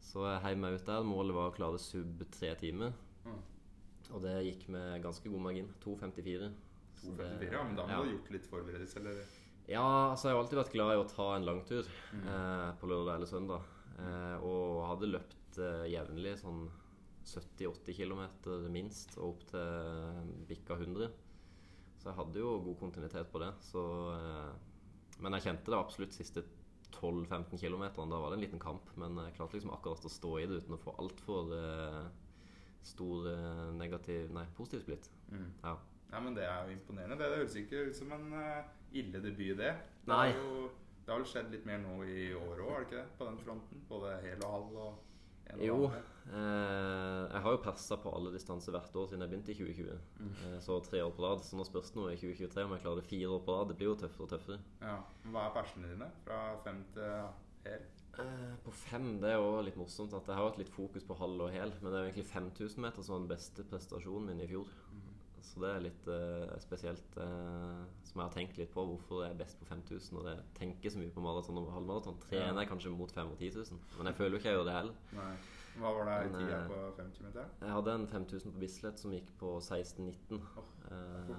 Så 0.00 0.24
jeg 0.28 0.42
heiv 0.46 0.60
meg 0.62 0.78
ut 0.78 0.86
der. 0.86 1.06
Målet 1.06 1.36
var 1.36 1.50
å 1.50 1.56
klare 1.56 1.80
sub 1.82 2.22
tre 2.36 2.54
timer. 2.60 2.94
Mm. 3.26 3.40
Og 4.12 4.22
det 4.24 4.34
gikk 4.46 4.68
med 4.74 5.02
ganske 5.04 5.30
god 5.30 5.44
margin. 5.46 5.68
2.54. 5.84 6.50
2,54, 7.00 7.52
ja, 7.52 7.62
men 7.64 7.76
da 7.78 7.84
må 7.86 7.92
ja. 7.94 8.00
du 8.00 8.08
ha 8.08 8.12
gjort 8.14 8.30
litt 8.34 8.48
forberedelse, 8.50 8.98
eller? 9.00 9.20
Ja, 9.70 9.84
altså 10.10 10.28
jeg 10.28 10.34
har 10.36 10.42
alltid 10.42 10.58
vært 10.58 10.72
glad 10.74 10.92
i 10.96 11.00
å 11.00 11.06
ta 11.08 11.28
en 11.36 11.46
langtur 11.46 11.86
Mm. 12.12 12.26
eh, 12.26 12.70
på 12.80 12.88
lørdag 12.90 13.14
eller 13.16 13.30
søndag. 13.30 13.62
Eh, 14.00 14.36
og 14.44 14.80
hadde 14.88 15.08
løpt 15.12 15.58
eh, 15.62 15.86
jevnlig 15.92 16.34
sånn 16.40 16.64
70-80 17.24 17.94
km 17.94 18.22
minst, 18.72 19.16
og 19.18 19.34
opp 19.36 19.44
til 19.52 19.60
eh, 19.60 20.22
bikka 20.48 20.74
100. 20.80 21.10
Så 22.00 22.08
jeg 22.08 22.16
hadde 22.16 22.40
jo 22.40 22.54
god 22.64 22.78
kontinuitet 22.80 23.30
på 23.30 23.42
det. 23.42 23.52
Så, 23.62 23.82
eh, 24.16 24.50
men 25.20 25.36
jeg 25.36 25.46
kjente 25.50 25.70
det 25.70 25.78
absolutt 25.78 26.16
siste 26.16 26.42
12-15 26.96 27.60
km. 27.60 27.84
Da 28.10 28.18
var 28.18 28.30
det 28.32 28.38
en 28.40 28.44
liten 28.46 28.62
kamp. 28.62 28.88
Men 28.96 29.14
jeg 29.26 29.36
klarte 29.36 29.56
liksom 29.58 29.72
akkurat 29.76 30.04
å 30.04 30.10
stå 30.12 30.32
i 30.40 30.46
det 30.50 30.62
uten 30.64 30.74
å 30.76 30.80
få 30.82 30.96
altfor 30.98 31.52
eh, 31.54 32.08
stor 32.82 33.28
eh, 33.30 33.64
negativ 33.78 34.30
Nei, 34.34 34.46
positiv 34.56 34.84
splitt. 34.84 35.10
Mm. 35.30 35.48
Ja. 35.62 35.76
Ja, 36.10 36.20
men 36.20 36.34
Det 36.34 36.44
er 36.44 36.64
jo 36.66 36.74
imponerende. 36.74 37.18
Det, 37.18 37.30
det 37.30 37.42
høres 37.42 37.58
ikke 37.60 37.84
ut 37.88 37.96
som 37.96 38.12
en 38.16 38.32
eh, 38.34 38.70
ille 38.98 39.20
debut, 39.22 39.56
det. 39.58 39.74
Det, 39.74 40.10
Nei. 40.10 40.30
har 40.32 40.40
jo, 40.40 40.70
det 41.04 41.12
har 41.12 41.20
vel 41.20 41.28
skjedd 41.30 41.52
litt 41.54 41.68
mer 41.68 41.78
nå 41.82 42.00
i 42.04 42.32
år 42.34 42.64
òg, 42.64 42.72
har 42.72 42.82
det 42.82 42.88
ikke 42.88 42.98
det? 43.02 43.06
På 43.18 43.28
den 43.28 43.38
fronten? 43.44 43.84
Både 43.90 44.16
hel 44.24 44.42
og 44.42 44.56
halv 44.56 44.80
og 44.86 45.06
en 45.50 45.60
og 45.60 45.66
Jo. 45.66 45.76
Eh, 46.30 47.22
jeg 47.32 47.42
har 47.42 47.54
jo 47.56 47.62
persa 47.64 47.96
på 47.98 48.10
alle 48.14 48.32
distanser 48.34 48.74
hvert 48.74 48.96
år 48.96 49.08
siden 49.10 49.24
jeg 49.24 49.32
begynte 49.32 49.54
i 49.54 49.58
2020. 49.58 50.02
Mm. 50.20 50.34
Eh, 50.46 50.58
så 50.62 50.80
tre 50.86 51.02
år 51.04 51.14
på 51.16 51.24
rad. 51.24 51.44
Så 51.46 51.58
nå 51.58 51.66
spørs 51.66 51.90
det 51.90 52.00
noe 52.00 52.12
i 52.14 52.18
2023 52.20 52.66
om 52.66 52.74
jeg 52.76 52.84
klarer 52.84 53.00
det 53.02 53.10
fire 53.10 53.30
år 53.36 53.46
på 53.46 53.56
rad. 53.56 53.70
Det 53.70 53.78
blir 53.80 53.90
jo 53.90 53.96
tøffere 54.02 54.26
og 54.26 54.34
tøffere. 54.34 54.60
Ja. 54.82 54.98
Men 55.24 55.34
Hva 55.34 55.46
er 55.46 55.56
persene 55.56 55.90
dine? 55.94 56.10
Fra 56.26 56.42
fem 56.66 56.84
til 56.94 57.16
hel? 57.66 57.88
Eh, 58.18 58.54
på 58.64 58.72
fem 58.74 59.12
det 59.22 59.30
er 59.30 59.38
jo 59.38 59.60
litt 59.64 59.78
morsomt 59.78 60.14
at 60.16 60.26
jeg 60.26 60.36
har 60.36 60.48
hatt 60.48 60.58
litt 60.60 60.72
fokus 60.72 61.06
på 61.06 61.16
halv 61.20 61.46
og 61.46 61.54
hel. 61.54 61.74
Men 61.80 61.92
det 61.92 61.98
er 61.98 62.04
jo 62.04 62.10
egentlig 62.10 62.26
5000 62.32 62.84
meter 62.86 63.06
som 63.06 63.16
var 63.16 63.22
den 63.24 63.32
beste 63.36 63.66
prestasjonen 63.70 64.32
min 64.32 64.44
i 64.44 64.50
fjor. 64.50 64.72
Så 65.50 65.62
det 65.62 65.70
er 65.70 65.80
litt 65.82 66.08
uh, 66.10 66.52
spesielt. 66.62 67.16
uh, 67.16 67.80
som 68.10 68.20
jeg 68.20 68.26
har 68.26 68.34
tenkt 68.34 68.58
litt 68.58 68.72
på 68.74 68.82
hvorfor 68.86 69.24
jeg 69.24 69.34
er 69.34 69.38
best 69.38 69.58
på 69.60 69.66
5000 69.70 70.16
når 70.16 70.28
jeg 70.32 70.44
tenker 70.58 70.92
så 70.92 71.00
mye 71.00 71.14
på 71.14 71.22
maraton 71.22 71.58
og 71.60 71.72
halvmaraton. 71.74 72.18
Trener 72.26 72.62
jeg 72.62 72.70
kanskje 72.70 72.92
mot 72.94 73.14
5 73.14 73.32
og 73.34 73.38
10 73.38 73.50
000, 73.70 73.80
men 73.98 74.10
jeg 74.10 74.18
føler 74.18 74.34
jo 74.34 74.40
ikke 74.40 74.50
jeg 74.50 74.58
gjør 74.58 74.68
det 74.68 74.76
heller. 74.76 75.00
Nei. 75.16 75.32
Hva 75.80 75.90
var 75.94 76.08
det 76.08 76.14
i 76.26 76.30
tida 76.34 76.56
på 76.66 76.78
50 76.96 77.26
meter? 77.28 77.52
Jeg 77.62 77.74
hadde 77.76 77.92
en 77.94 78.06
5000 78.10 78.54
på 78.54 78.62
Bislett 78.62 79.02
som 79.02 79.14
gikk 79.14 79.30
på 79.40 79.52
16-19. 79.62 80.40
uh, 80.90 81.30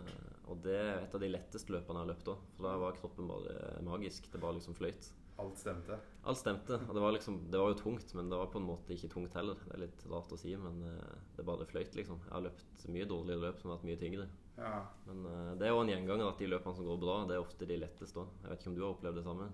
og 0.51 0.61
det 0.63 0.77
er 0.79 1.01
et 1.01 1.17
av 1.17 1.23
de 1.23 1.31
letteste 1.31 1.75
løpene 1.75 1.99
jeg 1.99 2.07
har 2.07 2.11
løpt 2.13 2.31
òg. 2.31 2.45
For 2.55 2.67
da 2.67 2.77
var 2.81 2.95
kroppen 2.97 3.27
bare 3.29 3.57
magisk. 3.85 4.31
Det 4.31 4.41
bare 4.41 4.57
liksom 4.57 4.77
fløyt. 4.79 5.11
Alt 5.39 5.57
stemte. 5.57 5.97
Alt 6.23 6.37
stemte. 6.37 6.73
Og 6.87 6.93
det 6.93 7.01
var 7.01 7.11
liksom 7.15 7.37
Det 7.51 7.57
var 7.59 7.69
jo 7.71 7.77
tungt, 7.79 8.13
men 8.13 8.29
det 8.29 8.37
var 8.37 8.47
på 8.53 8.59
en 8.59 8.67
måte 8.67 8.93
ikke 8.93 9.09
tungt 9.09 9.33
heller. 9.33 9.55
Det 9.65 9.73
er 9.73 9.83
litt 9.87 10.03
rart 10.11 10.31
å 10.31 10.37
si, 10.37 10.55
men 10.55 10.83
eh, 10.83 11.15
det 11.37 11.45
bare 11.47 11.65
fløyt, 11.65 11.95
liksom. 11.95 12.19
Jeg 12.27 12.33
har 12.35 12.41
løpt 12.45 12.85
mye 12.93 13.05
dårligere 13.09 13.41
løp 13.47 13.59
som 13.59 13.71
har 13.71 13.77
vært 13.79 13.89
mye 13.89 13.97
tyngre. 14.03 14.27
Ja. 14.57 14.85
Men 15.07 15.25
eh, 15.25 15.51
det 15.57 15.65
er 15.67 15.73
jo 15.73 15.81
en 15.81 15.89
gjenganger 15.89 16.29
at 16.29 16.37
de 16.43 16.47
løpene 16.51 16.75
som 16.77 16.85
går 16.85 17.01
bra, 17.01 17.17
det 17.27 17.35
er 17.37 17.41
ofte 17.45 17.65
de 17.65 17.77
letteste 17.81 18.21
òg. 18.21 18.29
Jeg 18.43 18.49
vet 18.53 18.61
ikke 18.61 18.69
om 18.73 18.77
du 18.77 18.83
har 18.85 18.93
opplevd 18.93 19.17
det 19.21 19.25
samme? 19.25 19.49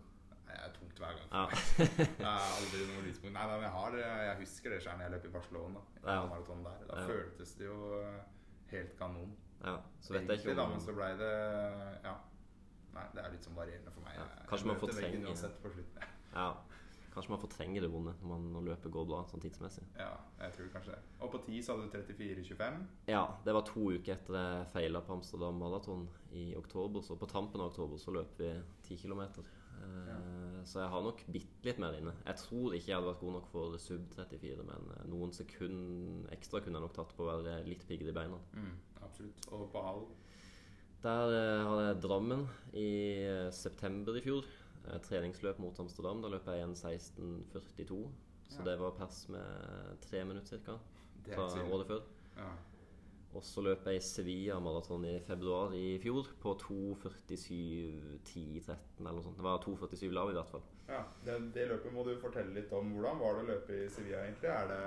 Det 0.47 0.55
er 0.63 0.71
tungt 0.75 0.99
hver 0.99 1.17
gang. 1.17 1.27
Ja. 1.31 1.47
Det 2.19 2.27
er 2.27 2.45
aldri 2.57 2.85
noe 2.87 3.01
lyspunkt. 3.07 3.33
Nei, 3.35 3.47
men 3.51 3.63
jeg, 3.67 3.71
har, 3.77 3.97
jeg 4.01 4.37
husker 4.41 4.71
det 4.73 4.77
selv 4.83 4.95
når 4.97 5.03
jeg 5.07 5.13
løp 5.17 5.25
i 5.27 5.33
Barcelona. 5.33 5.81
I 5.97 6.05
Ja. 6.07 6.21
maraton 6.31 6.63
der. 6.67 6.85
Da 6.87 7.01
Ja. 7.01 7.07
føltes 7.11 7.51
det 7.59 7.65
jo 7.67 7.79
eh, 8.01 8.21
helt 8.71 8.97
kanon. 8.99 9.35
ja. 9.63 9.77
Så 10.01 10.13
vet 10.13 10.21
jeg 10.23 10.29
Egentlig, 10.39 10.51
om... 10.55 10.57
da, 10.57 10.67
men 10.71 10.81
så 10.87 10.95
ble 10.95 11.09
det 11.19 11.33
Ja. 12.07 12.15
Nei, 12.93 13.03
det 13.13 13.23
er 13.25 13.31
litt 13.31 13.43
sånn 13.45 13.55
varierende 13.57 13.91
for 13.93 14.01
meg. 14.01 14.15
Ja, 14.17 14.25
kanskje 14.49 14.65
man 14.71 14.79
fortrenger- 14.81 15.27
uansett. 15.27 15.61
Ja. 16.33 16.47
Kanskje 17.13 17.29
man 17.33 17.39
fortrenger 17.41 17.81
det 17.81 17.89
vonde 17.91 18.13
når, 18.21 18.27
man, 18.29 18.43
når 18.53 18.61
løpet 18.67 18.91
går 18.93 19.05
bra 19.09 19.23
sånn 19.25 19.41
tidsmessig. 19.41 19.83
Ja, 19.97 20.11
jeg 20.39 20.53
tror 20.53 20.67
kanskje 20.75 20.91
det. 20.93 20.99
Og 21.25 21.31
på 21.33 21.39
10 21.47 21.61
så 21.65 21.73
hadde 21.73 21.87
du 21.89 21.97
34,25. 21.97 22.83
Ja, 23.07 23.23
det 23.45 23.53
var 23.57 23.61
to 23.65 23.87
uker 23.91 24.13
etter 24.13 24.37
jeg 24.37 24.67
feila 24.73 25.01
på 25.01 25.13
Amsterdam 25.17 25.57
Marathon 25.57 26.07
i 26.31 26.53
oktober. 26.55 27.01
Så 27.01 27.17
på 27.17 27.25
tampen 27.27 27.59
av 27.61 27.71
oktober 27.71 27.97
så 27.97 28.13
løp 28.13 28.37
vi 28.37 28.51
10 28.83 28.97
km. 29.01 29.21
Eh, 29.77 30.63
Så 30.67 30.79
jeg 30.81 30.89
har 30.89 31.01
nok 31.01 31.23
bitte 31.31 31.63
litt 31.65 31.79
mer 31.79 31.93
inne. 31.97 32.13
Jeg 32.25 32.35
tror 32.35 32.73
ikke 32.75 32.87
jeg 32.91 32.95
hadde 32.97 33.07
vært 33.13 33.19
god 33.21 33.33
nok 33.37 33.47
for 33.51 33.77
sub 33.77 34.07
34, 34.13 34.63
men 34.67 34.89
eh, 34.97 35.03
noen 35.07 35.31
sekund 35.33 36.27
ekstra 36.33 36.59
kunne 36.61 36.77
jeg 36.79 36.85
nok 36.85 36.93
tatt 36.97 37.13
på 37.17 37.23
å 37.25 37.29
være 37.41 37.65
litt 37.65 37.85
piggere 37.87 38.09
i 38.09 38.17
beina. 38.17 38.37
Mm, 38.53 38.73
absolutt. 39.01 39.47
Og 39.53 39.71
på 39.71 39.81
halv. 39.85 40.07
Der 41.03 41.29
eh, 41.29 41.67
hadde 41.69 41.83
jeg 41.87 42.01
Drammen 42.03 42.47
i 42.73 42.87
eh, 43.23 43.51
september 43.53 44.15
i 44.17 44.21
fjor. 44.25 44.43
Eh, 44.87 44.97
treningsløp 45.05 45.59
mot 45.61 45.77
Amsterdam. 45.79 46.21
Da 46.23 46.27
løp 46.33 46.45
jeg 46.49 46.63
1.16,42. 46.65 48.07
Så 48.47 48.59
Ja. 48.59 48.63
det 48.71 48.77
var 48.79 48.91
pers 48.97 49.27
med 49.29 49.45
tre 50.01 50.23
minutter 50.25 50.57
ca. 50.65 50.77
Fra 51.27 51.43
året 51.67 51.87
før. 51.87 52.01
Ja. 52.37 52.49
Og 53.35 53.43
så 53.43 53.61
løp 53.61 53.85
jeg 53.85 54.01
Sevilla 54.01 54.59
maraton 54.63 55.03
i 55.05 55.19
februar 55.27 55.73
i 55.75 55.97
fjor 56.01 56.25
på 56.41 56.53
2.47,10-13 56.63 58.75
eller 59.01 59.11
noe 59.11 59.23
sånt. 59.25 59.37
Det 59.37 59.43
var 59.45 59.57
2.47 59.61 60.11
lav 60.15 60.29
i 60.31 60.33
hvert 60.37 60.49
fall. 60.53 60.61
Ja, 60.87 61.01
det, 61.25 61.33
det 61.53 61.67
løpet 61.69 61.93
må 61.93 62.03
du 62.07 62.13
fortelle 62.21 62.53
litt 62.55 62.71
om. 62.73 62.93
Hvordan 62.95 63.19
var 63.19 63.33
det 63.35 63.41
å 63.43 63.47
løpe 63.51 63.71
i 63.83 63.89
Sevilla 63.91 64.17
egentlig? 64.23 64.49
Er 64.49 64.67
det 64.71 64.81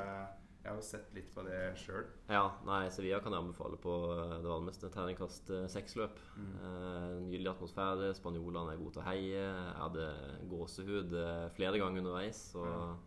Jeg 0.60 0.68
har 0.68 0.76
jo 0.76 0.84
sett 0.84 1.14
litt 1.16 1.30
på 1.32 1.42
det 1.46 1.58
sjøl. 1.80 2.04
Ja, 2.28 2.42
nei, 2.68 2.82
Sevilla 2.92 3.22
kan 3.24 3.32
jeg 3.32 3.40
anbefale 3.46 3.78
på 3.80 3.94
eh, 4.12 4.34
det 4.42 4.50
varmeste. 4.50 4.90
Terningkast 4.92 5.48
eh, 5.56 5.64
seks-løp. 5.72 6.18
Eh, 6.36 7.14
nydelig 7.24 7.54
atmosfære. 7.54 8.10
Spanjolene 8.18 8.74
er 8.74 8.80
gode 8.82 8.98
til 8.98 9.02
å 9.02 9.06
heie. 9.08 9.44
Jeg 9.46 9.78
hadde 9.80 10.08
gåsehud 10.52 11.16
eh, 11.16 11.46
flere 11.56 11.80
ganger 11.80 12.04
underveis. 12.04 12.42
Og 12.60 13.06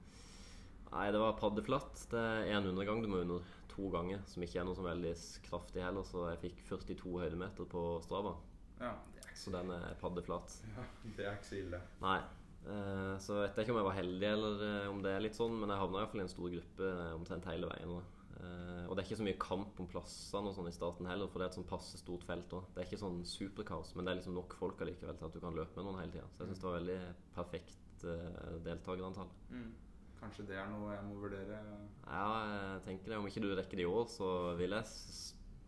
Nei, 0.93 1.07
det 1.09 1.21
var 1.21 1.37
paddeflatt. 1.39 2.03
Det 2.11 2.21
er 2.21 2.51
en 2.53 2.67
undergang 2.69 2.99
du 3.01 3.07
må 3.09 3.23
under 3.23 3.53
to 3.71 3.87
ganger, 3.93 4.19
som 4.29 4.43
ikke 4.45 4.59
er 4.61 4.67
noe 4.67 4.77
så 4.77 4.83
veldig 4.85 5.13
kraftig 5.47 5.81
heller. 5.81 6.05
Så 6.05 6.27
jeg 6.29 6.41
fikk 6.43 6.59
42 6.69 7.15
høydemeter 7.23 7.69
på 7.69 7.85
Strava. 8.05 8.35
Ja, 8.77 8.91
det 9.15 9.23
er 9.23 9.31
ikke 9.31 9.41
Så 9.41 9.53
den 9.55 9.73
er 9.73 9.95
paddeflat. 10.01 10.57
Ja, 10.75 10.85
det 11.17 11.25
er 11.25 11.37
ikke 11.39 11.49
så 11.49 11.59
ille. 11.63 11.81
Nei. 12.03 12.19
Eh, 12.63 13.13
så 13.19 13.41
vet 13.41 13.57
jeg 13.57 13.65
ikke 13.65 13.75
om 13.75 13.81
jeg 13.81 13.89
var 13.89 13.97
heldig, 13.99 14.27
eller 14.29 14.65
eh, 14.67 14.89
om 14.91 15.01
det 15.03 15.13
er 15.13 15.23
litt 15.25 15.37
sånn, 15.37 15.55
men 15.59 15.71
jeg 15.73 15.81
havna 15.83 16.03
iallfall 16.03 16.21
i 16.21 16.25
en 16.25 16.31
stor 16.31 16.51
gruppe 16.53 16.89
eh, 16.89 17.15
omtrent 17.17 17.49
hele 17.51 17.69
veien. 17.71 17.95
Eh, 18.39 18.83
og 18.87 18.95
det 18.95 19.03
er 19.03 19.07
ikke 19.07 19.19
så 19.19 19.27
mye 19.27 19.41
kamp 19.41 19.79
om 19.83 19.89
plassene 19.91 20.51
og 20.51 20.57
sånn 20.57 20.69
i 20.71 20.75
starten 20.75 21.09
heller, 21.09 21.29
for 21.31 21.39
det 21.39 21.47
er 21.47 21.53
et 21.53 21.59
sånn 21.59 21.69
passe 21.69 21.99
stort 21.99 22.25
felt 22.27 22.55
òg. 22.55 22.67
Det 22.73 22.83
er 22.83 22.89
ikke 22.89 23.03
sånn 23.03 23.21
superkaos, 23.27 23.93
men 23.95 24.05
det 24.07 24.13
er 24.13 24.21
liksom 24.21 24.37
nok 24.37 24.55
folk 24.59 24.83
allikevel 24.85 25.19
til 25.19 25.29
at 25.29 25.37
du 25.37 25.41
kan 25.43 25.57
løpe 25.57 25.77
med 25.79 25.89
noen 25.89 26.01
hele 26.01 26.15
tida. 26.15 26.27
Så 26.33 26.43
jeg 26.43 26.51
syns 26.51 26.63
det 26.63 26.69
var 26.69 26.77
veldig 26.79 26.99
perfekt 27.35 28.05
uh, 28.07 28.57
deltakerantall. 28.65 29.31
Mm. 29.53 29.69
Kanskje 30.23 30.47
det 30.47 30.59
er 30.59 30.67
noe 30.71 30.91
jeg 30.93 31.05
må 31.09 31.19
vurdere. 31.19 31.61
Ja, 32.07 32.27
jeg 32.47 32.83
tenker 32.87 33.11
det. 33.11 33.19
Om 33.19 33.29
ikke 33.29 33.43
du 33.43 33.49
rekker 33.51 33.79
det 33.79 33.85
i 33.85 33.89
år, 33.91 34.05
så 34.11 34.27
vil 34.59 34.75
jeg 34.77 34.87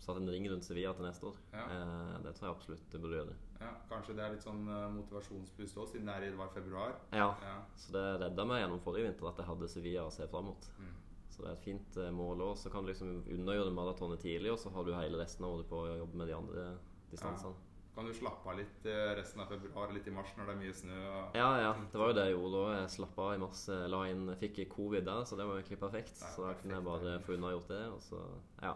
satt 0.05 0.21
en 0.21 0.29
ring 0.31 0.47
rundt 0.51 0.67
Sevilla 0.67 0.93
til 0.95 1.07
neste 1.07 1.31
år. 1.31 1.41
Ja. 1.51 1.65
Eh, 1.65 2.13
det 2.23 2.35
tror 2.37 2.47
jeg 2.47 2.55
absolutt 2.55 2.87
du 2.93 2.97
burde 2.99 3.19
gjøre. 3.19 3.35
Ja, 3.61 3.71
Kanskje 3.89 4.15
det 4.17 4.23
er 4.25 4.33
litt 4.35 4.43
sånn 4.43 4.65
motivasjonspust 4.97 5.77
òg, 5.79 5.87
siden 5.87 6.05
det, 6.09 6.15
er, 6.15 6.23
i- 6.33 6.35
var 6.37 6.49
februar. 6.53 6.95
Ja, 7.13 7.35
Ja. 7.41 7.55
Så 7.77 7.91
det 7.95 8.03
redda 8.21 8.45
meg 8.45 8.61
gjennom 8.63 8.81
forrige 8.83 9.07
vinter 9.09 9.27
at 9.29 9.37
jeg 9.37 9.45
hadde 9.47 9.67
Sevilla 9.71 10.03
å 10.07 10.11
se 10.11 10.27
fram 10.27 10.45
mot. 10.45 10.67
Mm. 10.79 10.91
Så 11.29 11.41
det 11.43 11.47
er 11.49 11.53
et 11.53 11.63
fint 11.65 11.97
eh, 11.97 12.11
mål 12.11 12.41
òg. 12.41 12.57
Så 12.57 12.69
kan 12.71 12.83
du 12.85 12.91
liksom 12.91 13.23
undergjøre 13.27 13.71
maratonet 13.73 14.19
tidlig, 14.19 14.51
og 14.51 14.59
så 14.59 14.69
har 14.71 14.83
du 14.83 14.93
hele 14.93 15.17
resten 15.19 15.45
av 15.45 15.51
året 15.55 15.69
på 15.69 15.75
å 15.83 15.97
jobbe 15.97 16.15
med 16.15 16.27
de 16.27 16.33
andre 16.35 16.77
distansene. 17.11 17.55
Kan 17.95 18.05
du 18.05 18.11
slappe 18.13 18.49
av 18.49 18.57
litt 18.57 18.85
eh, 18.91 19.13
resten 19.15 19.39
av 19.39 19.47
februar, 19.47 19.91
litt 19.95 20.07
i 20.07 20.11
mars 20.11 20.27
når 20.35 20.45
det 20.49 20.53
er 20.55 20.59
mye 20.59 20.73
snø? 20.75 20.97
Ja, 21.35 21.49
ja. 21.61 21.69
Det 21.91 21.99
var 21.99 22.07
jo 22.11 22.15
det 22.17 22.25
jeg 22.27 22.35
gjorde 22.35 22.51
da. 22.65 22.79
Jeg 22.81 22.89
slappa 22.97 23.21
av 23.29 23.33
i 23.35 23.37
mars. 23.39 23.61
La 23.87 24.01
inn, 24.11 24.25
fikk 24.41 24.59
covid 24.69 25.05
der, 25.07 25.23
så 25.23 25.37
det 25.39 25.45
var 25.47 25.61
egentlig 25.61 25.79
perfekt. 25.79 26.15
Så 26.17 26.43
da 26.43 26.53
kunne 26.59 26.75
jeg 26.75 26.83
bare 26.83 27.19
få 27.23 27.37
unnagjort 27.37 27.67
det, 27.71 27.83
og 27.93 28.01
så 28.03 28.19
Ja. 28.61 28.75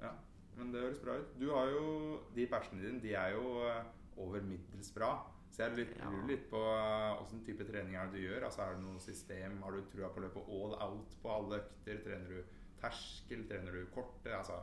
Ja, 0.00 0.12
men 0.56 0.72
det 0.72 0.80
høres 0.80 0.98
bra 1.04 1.18
ut. 1.20 1.38
Du 1.38 1.50
har 1.52 1.66
jo 1.68 2.20
De 2.34 2.46
persene 2.46 2.80
dine, 2.80 3.00
de 3.00 3.12
er 3.14 3.32
jo 3.36 3.60
eh, 3.68 3.84
over 4.18 4.40
middels 4.42 4.90
bra. 4.94 5.12
Så 5.50 5.64
jeg 5.64 5.76
lurer 5.78 5.98
Ja. 6.02 6.10
litt 6.28 6.50
på 6.50 6.60
eh, 6.60 7.22
åssen 7.22 7.40
type 7.46 7.64
trening 7.66 7.94
er 7.96 8.06
det 8.10 8.20
du 8.20 8.26
gjør. 8.28 8.44
Altså 8.44 8.62
Er 8.66 8.74
det 8.74 8.82
noe 8.84 9.00
system? 9.00 9.62
Har 9.62 9.72
du 9.72 9.82
trua 9.90 10.08
på 10.12 10.20
å 10.20 10.26
løpe 10.26 10.42
all 10.48 10.74
out 10.88 11.14
på 11.22 11.30
alle 11.34 11.60
økter? 11.62 12.02
Trener 12.04 12.28
du 12.28 12.42
terskel? 12.80 13.46
Trener 13.48 13.72
du 13.72 13.86
korte? 13.94 14.30
Altså 14.36 14.58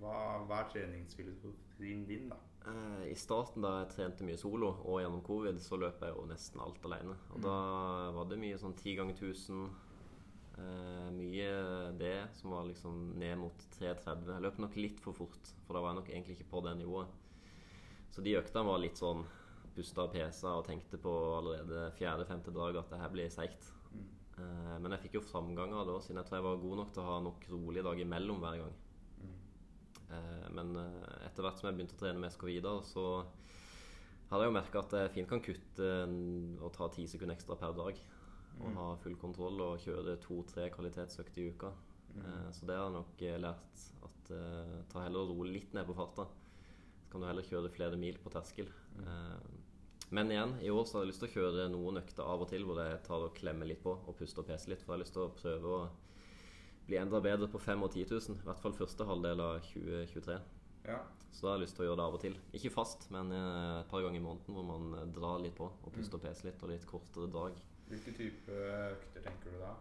hva, 0.00 0.16
hva 0.48 0.58
er 0.64 0.70
treningsfilosofien 0.72 2.06
din, 2.08 2.28
da? 2.32 2.36
Eh, 2.66 3.10
I 3.12 3.14
starten 3.18 3.62
da 3.62 3.84
jeg 3.84 3.92
trente 3.94 4.24
mye 4.26 4.38
solo, 4.38 4.72
og 4.84 5.00
gjennom 5.02 5.22
covid, 5.26 5.58
så 5.62 5.78
løp 5.78 6.00
jeg 6.02 6.14
jo 6.14 6.26
nesten 6.30 6.60
alt 6.62 6.84
alene. 6.86 7.16
Og 7.34 7.40
da 7.42 7.54
var 8.14 8.28
det 8.30 8.38
mye 8.42 8.58
sånn 8.58 8.74
ti 8.78 8.94
ganger 8.98 9.14
1000. 9.18 9.70
Eh, 10.58 11.08
mye 11.16 11.96
det 11.98 12.28
som 12.36 12.50
var 12.52 12.66
liksom 12.68 13.14
ned 13.18 13.38
mot 13.40 13.64
3.30. 13.78 14.26
Jeg 14.34 14.42
løp 14.44 14.58
nok 14.58 14.76
litt 14.76 15.00
for 15.00 15.12
fort, 15.16 15.52
for 15.66 15.74
da 15.74 15.80
var 15.80 15.94
jeg 15.94 16.00
nok 16.02 16.10
egentlig 16.12 16.36
ikke 16.38 16.50
på 16.52 16.62
det 16.66 16.76
nivået. 16.82 17.08
Så 18.12 18.20
de 18.24 18.36
øktene 18.36 18.66
var 18.68 18.80
litt 18.82 19.00
sånn 19.00 19.22
pusta 19.72 20.04
og 20.04 20.12
pesa 20.12 20.50
og 20.58 20.66
tenkte 20.68 20.98
på 21.00 21.12
allerede 21.38 21.86
fjerde-femte 21.96 22.52
dag 22.52 22.76
at 22.76 22.90
det 22.92 23.00
her 23.00 23.12
blir 23.14 23.30
seigt. 23.32 23.70
Eh, 24.38 24.76
men 24.80 24.92
jeg 24.94 25.04
fikk 25.06 25.18
jo 25.18 25.24
framganger 25.24 25.86
da, 25.88 25.98
siden 26.00 26.20
jeg 26.20 26.28
tror 26.28 26.38
jeg 26.38 26.46
var 26.48 26.62
god 26.64 26.78
nok 26.82 26.92
til 26.92 27.02
å 27.02 27.08
ha 27.08 27.18
nok 27.24 27.46
rolige 27.52 27.84
dager 27.86 28.04
imellom 28.06 28.42
hver 28.44 28.58
gang. 28.62 28.74
Eh, 30.12 30.48
Men 30.52 30.74
eh, 30.76 31.26
etter 31.28 31.46
hvert 31.46 31.60
som 31.60 31.70
jeg 31.70 31.78
begynte 31.78 31.96
å 31.96 32.02
trene 32.02 32.20
med 32.20 32.32
SK 32.34 32.44
Vidar, 32.50 32.82
så 32.84 33.04
hadde 34.28 34.44
jeg 34.44 34.50
jo 34.52 34.56
merka 34.58 34.82
at 34.82 34.96
jeg 34.98 35.12
fint 35.16 35.28
kan 35.30 35.44
kutte 35.44 35.88
og 36.60 36.72
ta 36.76 36.88
ti 36.92 37.06
sekunder 37.08 37.36
ekstra 37.36 37.56
per 37.60 37.72
dag. 37.76 38.02
Og 38.60 38.76
ha 38.76 38.90
full 39.00 39.16
kontroll 39.16 39.60
og 39.64 39.80
kjøre 39.80 40.18
to-tre 40.20 40.68
kvalitetsøkter 40.74 41.40
i 41.40 41.48
uka. 41.54 41.72
Eh, 42.20 42.48
Så 42.52 42.68
det 42.68 42.76
har 42.76 42.90
jeg 42.90 42.98
nok 42.98 43.24
lært. 43.40 43.88
At 44.04 44.32
ta 44.92 45.02
heller 45.02 45.24
og 45.24 45.32
roe 45.36 45.48
litt 45.48 45.72
ned 45.74 45.86
på 45.88 45.96
farta. 45.96 46.28
Kan 47.12 47.22
du 47.22 47.28
heller 47.28 47.44
kjøre 47.46 47.70
flere 47.72 47.98
mil 48.00 48.16
på 48.22 48.32
terskel. 48.32 48.70
Mm. 48.96 49.60
Men 50.12 50.32
igjen, 50.32 50.54
i 50.60 50.70
år 50.72 50.84
så 50.84 50.98
har 50.98 51.04
jeg 51.04 51.12
lyst 51.12 51.22
til 51.24 51.30
å 51.30 51.34
kjøre 51.36 51.68
noen 51.72 52.00
økter 52.02 52.26
av 52.28 52.42
og 52.44 52.48
til 52.50 52.64
hvor 52.68 52.80
jeg 52.82 53.00
tar 53.06 53.22
og 53.24 53.36
klemmer 53.36 53.68
litt 53.68 53.80
på 53.84 53.94
og 53.96 54.16
puster 54.18 54.42
og 54.42 54.48
peser 54.50 54.72
litt. 54.72 54.82
For 54.84 54.92
jeg 54.92 54.98
har 54.98 55.04
lyst 55.06 55.16
til 55.16 55.24
å 55.24 55.32
prøve 55.36 55.76
å 55.76 55.78
bli 56.88 56.98
enda 57.00 57.20
bedre 57.24 57.48
på 57.48 57.60
5 57.62 57.86
og 57.86 57.94
10 57.94 58.10
000. 58.10 58.42
I 58.42 58.48
hvert 58.48 58.60
fall 58.60 58.76
første 58.76 59.06
halvdel 59.08 59.40
av 59.44 59.62
2023. 59.70 60.36
Ja. 60.88 60.98
Så 61.32 61.46
da 61.46 61.52
har 61.52 61.56
jeg 61.56 61.64
lyst 61.64 61.78
til 61.78 61.86
å 61.86 61.88
gjøre 61.88 62.00
det 62.00 62.04
av 62.04 62.16
og 62.18 62.22
til. 62.26 62.36
Ikke 62.58 62.74
fast, 62.74 63.06
men 63.14 63.32
eh, 63.32 63.78
et 63.80 63.88
par 63.88 64.04
ganger 64.04 64.20
i 64.20 64.24
måneden 64.26 64.58
hvor 64.58 64.66
man 64.68 64.92
eh, 64.98 65.08
drar 65.16 65.40
litt 65.40 65.56
på 65.56 65.70
og 65.70 65.94
puster 65.94 66.18
og 66.18 66.26
peser 66.26 66.50
litt, 66.50 66.60
og 66.60 66.72
litt 66.74 66.84
kortere 66.88 67.30
drag. 67.32 67.56
Hvilke 67.88 68.12
type 68.16 68.58
økter 68.90 69.24
tenker 69.24 69.54
du 69.56 69.62
da? 69.62 69.72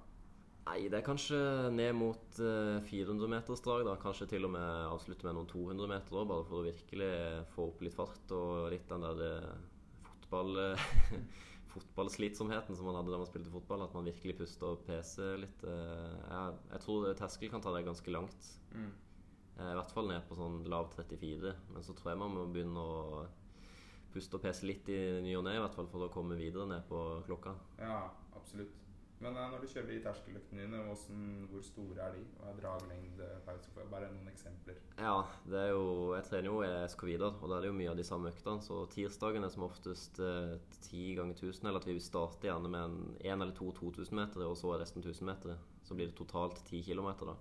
Nei, 0.62 0.86
det 0.94 1.00
er 1.00 1.06
kanskje 1.06 1.38
ned 1.74 1.96
mot 1.98 2.38
eh, 2.40 2.78
400-metersdrag. 2.88 3.84
da 3.88 3.96
Kanskje 4.02 4.28
til 4.30 4.46
og 4.46 4.54
med 4.54 4.68
avslutte 4.92 5.26
med 5.28 5.36
noen 5.40 5.50
200 5.50 5.90
meter 5.90 6.18
også, 6.20 6.30
bare 6.30 6.46
for 6.48 6.62
å 6.62 6.68
virkelig 6.68 7.12
få 7.56 7.66
opp 7.72 7.82
litt 7.82 7.98
fart 7.98 8.36
og 8.38 8.68
litt 8.74 8.86
den 8.92 9.06
der 9.08 9.24
eh, 9.26 9.56
fotball 10.12 10.62
fotballslitsomheten 11.74 12.76
som 12.76 12.88
man 12.90 12.98
hadde 13.00 13.14
da 13.14 13.20
man 13.22 13.30
spilte 13.30 13.52
fotball. 13.54 13.86
At 13.88 13.96
man 13.98 14.08
virkelig 14.08 14.38
puster 14.42 14.76
og 14.76 14.86
peser 14.88 15.40
litt. 15.42 15.66
eh, 15.66 16.18
jeg, 16.30 16.60
jeg 16.76 16.86
tror 16.86 17.10
terskel 17.20 17.52
kan 17.54 17.64
ta 17.66 17.74
deg 17.76 17.88
ganske 17.90 18.14
langt. 18.14 18.52
Mm. 18.76 18.92
Eh, 19.58 19.72
I 19.72 19.78
hvert 19.80 19.94
fall 19.96 20.12
ned 20.12 20.26
på 20.30 20.38
sånn 20.40 20.62
lav 20.72 20.92
34. 20.96 21.56
Men 21.74 21.86
så 21.88 21.98
tror 21.98 22.14
jeg 22.14 22.22
man 22.22 22.38
må 22.38 22.46
begynne 22.54 22.86
å 22.86 23.26
puste 24.12 24.38
og 24.38 24.44
pese 24.44 24.68
litt 24.68 24.90
i 24.92 25.00
ny 25.24 25.34
og 25.40 25.46
ne, 25.48 25.56
i 25.56 25.64
hvert 25.64 25.76
fall 25.78 25.88
for 25.88 26.06
å 26.06 26.12
komme 26.12 26.36
videre 26.38 26.68
ned 26.68 26.84
på 26.90 27.02
klokka. 27.28 27.56
Ja, 27.80 28.04
absolutt. 28.36 28.76
Men 29.22 29.38
eh, 29.38 29.50
når 29.54 29.62
du 29.62 29.70
kjører 29.70 29.90
de 29.92 30.00
terskeløktene 30.02 30.64
dine, 30.66 30.80
hvor 31.52 31.66
store 31.66 32.08
er 32.08 32.16
de? 32.16 32.24
Hva 32.40 32.50
er 32.50 32.58
draglengde? 32.58 33.28
Bare 33.92 34.10
noen 34.10 34.32
eksempler. 34.32 34.80
Ja, 34.98 35.20
det 35.46 35.60
er 35.62 35.70
jo 35.76 36.16
Jeg 36.16 36.26
trener 36.30 36.50
jo 36.50 36.58
i 36.66 36.72
SK 36.90 37.06
Vidar, 37.10 37.38
og 37.38 37.52
da 37.52 37.60
er 37.60 37.66
det 37.66 37.72
jo 37.72 37.78
mye 37.78 37.92
av 37.94 38.02
de 38.02 38.08
samme 38.08 38.32
øktene. 38.34 38.66
Så 38.66 38.82
tirsdagen 38.94 39.46
er 39.46 39.54
som 39.54 39.68
oftest 39.68 40.20
eh, 40.26 40.58
10 40.90 41.16
ganger 41.22 41.38
1000, 41.38 41.70
eller 41.70 41.82
at 41.84 41.88
vi 41.90 41.98
vil 42.00 42.06
starte 42.06 42.50
gjerne 42.50 42.74
med 42.74 42.82
en, 42.82 43.16
en 43.22 43.46
eller 43.46 43.56
to 43.58 43.70
2000 43.78 44.18
meter, 44.18 44.46
og 44.48 44.58
så 44.58 44.74
er 44.74 44.84
resten 44.86 45.06
1000 45.06 45.30
meter. 45.30 45.64
Så 45.86 45.98
blir 45.98 46.10
det 46.10 46.18
totalt 46.18 46.62
10 46.66 46.84
km, 46.90 47.14
da. 47.30 47.38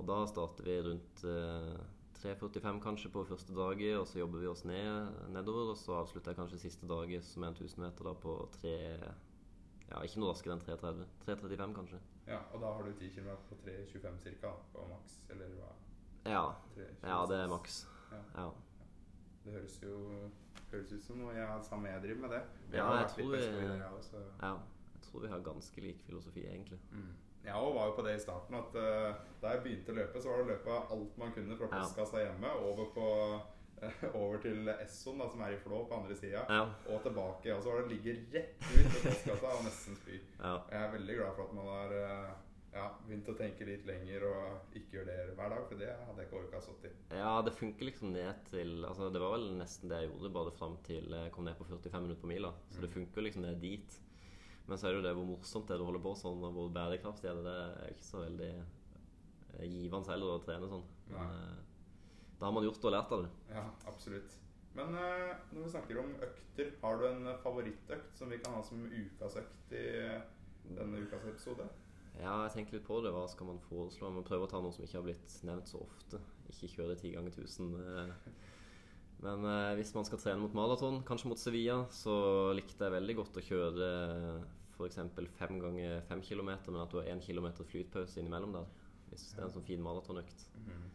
Og 0.00 0.06
da 0.08 0.22
starter 0.30 0.64
vi 0.64 0.80
rundt 0.86 1.24
eh, 1.28 1.80
3.45 2.20 2.80
kanskje 2.84 3.12
på 3.12 3.28
første 3.28 3.52
dagen, 3.56 3.98
og 4.00 4.08
så 4.08 4.22
jobber 4.22 4.40
vi 4.40 4.48
oss 4.48 4.64
ned, 4.64 5.12
nedover. 5.36 5.74
Og 5.74 5.76
så 5.76 6.00
avslutter 6.00 6.32
jeg 6.32 6.40
kanskje 6.40 6.64
siste 6.64 6.88
dagen, 6.88 7.20
som 7.24 7.44
er 7.44 7.52
en 7.52 7.60
1000 7.68 7.84
meter, 7.84 8.08
da 8.08 8.16
på 8.16 8.38
3 8.62 8.78
Ja, 9.90 10.00
ikke 10.06 10.20
noe 10.22 10.30
raskere 10.30 10.54
enn 10.54 10.62
3.30. 10.62 11.06
3.35 11.26 11.74
kanskje. 11.74 12.00
Ja, 12.26 12.38
Og 12.54 12.60
da 12.62 12.72
har 12.76 12.82
du 12.86 12.92
10 12.92 13.08
km 13.16 13.30
på 13.48 13.56
3,25 13.64 14.40
ca. 14.40 14.52
på 14.72 14.84
maks, 14.90 15.16
eller 15.30 15.54
hva? 15.58 15.70
Ja, 16.26 16.44
ja 17.02 17.18
det 17.26 17.40
er 17.40 17.48
maks. 17.50 17.80
Ja. 18.12 18.20
Ja. 18.36 18.50
Det 19.44 19.52
høres 19.56 19.80
jo 19.82 19.96
høres 20.70 20.92
ut 20.92 21.02
som 21.02 21.18
noe 21.18 21.32
jeg 21.34 21.46
har 21.46 21.62
samme 21.66 21.90
jeg 21.90 22.02
driver 22.04 22.20
med 22.26 22.36
det. 22.36 22.42
Ja, 22.76 22.86
jeg 23.00 23.08
tror 23.16 23.32
vi- 23.32 23.82
også, 23.96 24.22
ja. 24.42 24.52
Jeg 24.94 25.02
tror 25.08 25.20
vi 25.20 25.28
har 25.28 25.40
ganske 25.40 25.80
lik 25.80 26.02
filosofi, 26.06 26.44
egentlig. 26.46 26.78
Mm. 26.92 27.14
Jeg 27.44 27.54
òg 27.54 27.74
var 27.74 27.86
jo 27.86 27.92
på 27.96 28.02
det 28.06 28.16
i 28.16 28.20
starten 28.20 28.54
at 28.54 28.74
uh, 28.76 29.14
da 29.42 29.54
jeg 29.54 29.62
begynte 29.64 29.92
å 29.92 29.96
løpe, 29.96 30.20
så 30.20 30.28
var 30.28 30.36
det 30.36 30.44
å 30.44 30.50
løpe 30.50 30.76
alt 30.92 31.18
man 31.18 31.32
kunne 31.32 31.56
fra 31.56 31.66
postkassa 31.72 32.20
hjemme 32.20 32.50
over 32.68 32.90
på 32.94 33.06
over 34.20 34.38
til 34.42 34.68
Esson, 34.74 35.18
da, 35.22 35.26
som 35.32 35.40
er 35.46 35.54
i 35.56 35.58
Flå 35.62 35.84
på 35.88 35.96
andre 35.96 36.16
sida, 36.18 36.44
Ja. 36.50 36.62
og 36.92 37.02
tilbake. 37.06 37.54
Og 37.56 37.62
så 37.64 37.70
var 37.72 37.80
det 37.80 37.88
å 37.88 37.92
ligge 37.94 38.14
rett 38.34 38.68
ut 38.68 38.92
på 38.94 39.02
postkassa 39.08 39.54
og 39.56 39.64
nesten 39.66 39.96
spy. 40.02 40.20
ja. 40.40 40.54
Jeg 40.70 40.80
er 40.84 40.94
veldig 40.98 41.16
glad 41.20 41.34
for 41.38 41.46
at 41.48 41.54
man 41.56 41.70
har 41.72 41.94
eh, 41.96 42.30
ja, 42.74 42.84
begynt 43.06 43.30
å 43.32 43.36
tenke 43.38 43.66
litt 43.66 43.86
lenger 43.88 44.26
og 44.28 44.76
ikke 44.78 44.98
gjør 45.00 45.08
det 45.08 45.16
hver 45.38 45.50
dag, 45.54 45.64
for 45.70 45.80
det 45.80 45.88
hadde 45.90 46.20
jeg 46.22 46.28
ikke 46.28 46.42
orka 46.42 46.60
stått 46.62 46.84
i. 46.86 46.92
Ja, 47.18 47.32
det 47.42 47.54
funker 47.56 47.88
liksom 47.88 48.12
ned 48.14 48.44
til 48.52 48.84
altså 48.86 49.08
Det 49.10 49.22
var 49.24 49.32
vel 49.38 49.48
nesten 49.58 49.90
det 49.90 50.02
jeg 50.04 50.12
gjorde, 50.12 50.30
bare 50.36 50.52
fram 50.54 50.76
til 50.86 51.08
jeg 51.16 51.32
kom 51.34 51.48
ned 51.48 51.56
på 51.58 51.66
45 51.72 52.04
minutter 52.04 52.22
på 52.22 52.30
mila. 52.30 52.52
Så 52.70 52.84
det 52.84 52.92
funker 52.94 53.26
liksom 53.26 53.42
ned 53.48 53.58
dit. 53.64 53.96
Men 54.68 54.78
så 54.78 54.86
er 54.86 54.92
det 54.92 55.00
jo 55.00 55.06
det 55.08 55.16
hvor 55.18 55.26
morsomt 55.32 55.66
det 55.66 55.74
er 55.74 55.82
å 55.82 55.88
holde 55.88 56.02
på 56.04 56.12
sånn, 56.20 56.44
og 56.46 56.52
hvor 56.54 56.68
bærekraftig 56.76 57.26
er 57.32 57.40
det. 57.40 57.42
Det 57.48 57.56
er 57.88 57.90
ikke 57.96 58.06
så 58.06 58.20
veldig 58.22 58.50
eh, 59.58 59.66
givende 59.66 60.12
heller 60.12 60.36
å 60.36 60.42
trene 60.44 60.68
sånn. 60.70 60.84
Men 61.10 61.32
eh, 61.40 61.56
da 62.40 62.46
har 62.48 62.54
man 62.56 62.64
gjort 62.64 62.84
og 62.88 62.94
lært 62.94 63.12
av 63.12 63.22
det. 63.26 63.30
Ja, 63.52 63.66
absolutt. 63.90 64.36
Men 64.74 64.94
eh, 64.96 65.32
når 65.52 65.64
vi 65.66 65.70
snakker 65.74 65.98
om 66.00 66.12
økter, 66.24 66.72
har 66.82 66.98
du 67.00 67.06
en 67.10 67.30
favorittøkt 67.42 68.16
som 68.18 68.30
vi 68.32 68.38
kan 68.40 68.54
ha 68.56 68.62
som 68.64 68.84
ukas 68.86 69.36
økt 69.42 69.72
i 69.76 69.86
denne 70.76 71.00
ukas 71.04 71.24
episode? 71.30 71.66
Ja, 72.20 72.34
jeg 72.44 72.52
tenker 72.54 72.78
litt 72.78 72.86
på 72.86 73.00
det. 73.04 73.10
Hva 73.14 73.24
skal 73.30 73.48
man 73.50 73.60
foreslå? 73.68 74.10
Man 74.12 74.26
prøver 74.26 74.46
å 74.46 74.50
ta 74.50 74.60
noe 74.62 74.74
som 74.74 74.84
ikke 74.84 74.98
har 74.98 75.06
blitt 75.06 75.34
nevnt 75.46 75.68
så 75.70 75.80
ofte. 75.84 76.20
Ikke 76.50 76.68
kjøre 76.74 76.96
ti 77.00 77.12
ganger 77.14 77.34
1000. 77.34 77.74
eh. 77.80 78.14
Men 79.20 79.44
eh, 79.44 79.74
hvis 79.76 79.92
man 79.94 80.06
skal 80.08 80.20
trene 80.22 80.40
mot 80.40 80.54
maraton, 80.56 81.02
kanskje 81.04 81.28
mot 81.28 81.40
Sevilla, 81.40 81.82
så 81.92 82.14
likte 82.56 82.86
jeg 82.86 82.94
veldig 82.94 83.16
godt 83.18 83.36
å 83.36 83.44
kjøre 83.44 83.88
f.eks. 84.78 84.96
fem 85.36 85.58
ganger 85.60 86.00
fem 86.08 86.22
kilometer, 86.24 86.72
men 86.72 86.80
at 86.86 86.92
du 86.94 87.00
har 87.02 87.10
én 87.12 87.20
kilometer 87.20 87.66
flytpause 87.68 88.16
innimellom 88.22 88.54
der. 88.56 88.70
Hvis 89.10 89.26
det 89.34 89.42
er 89.42 89.48
en 89.48 89.54
sånn 89.58 89.66
fin 89.66 89.82
maratonøkt. 89.84 90.46
Eh, 90.62 90.86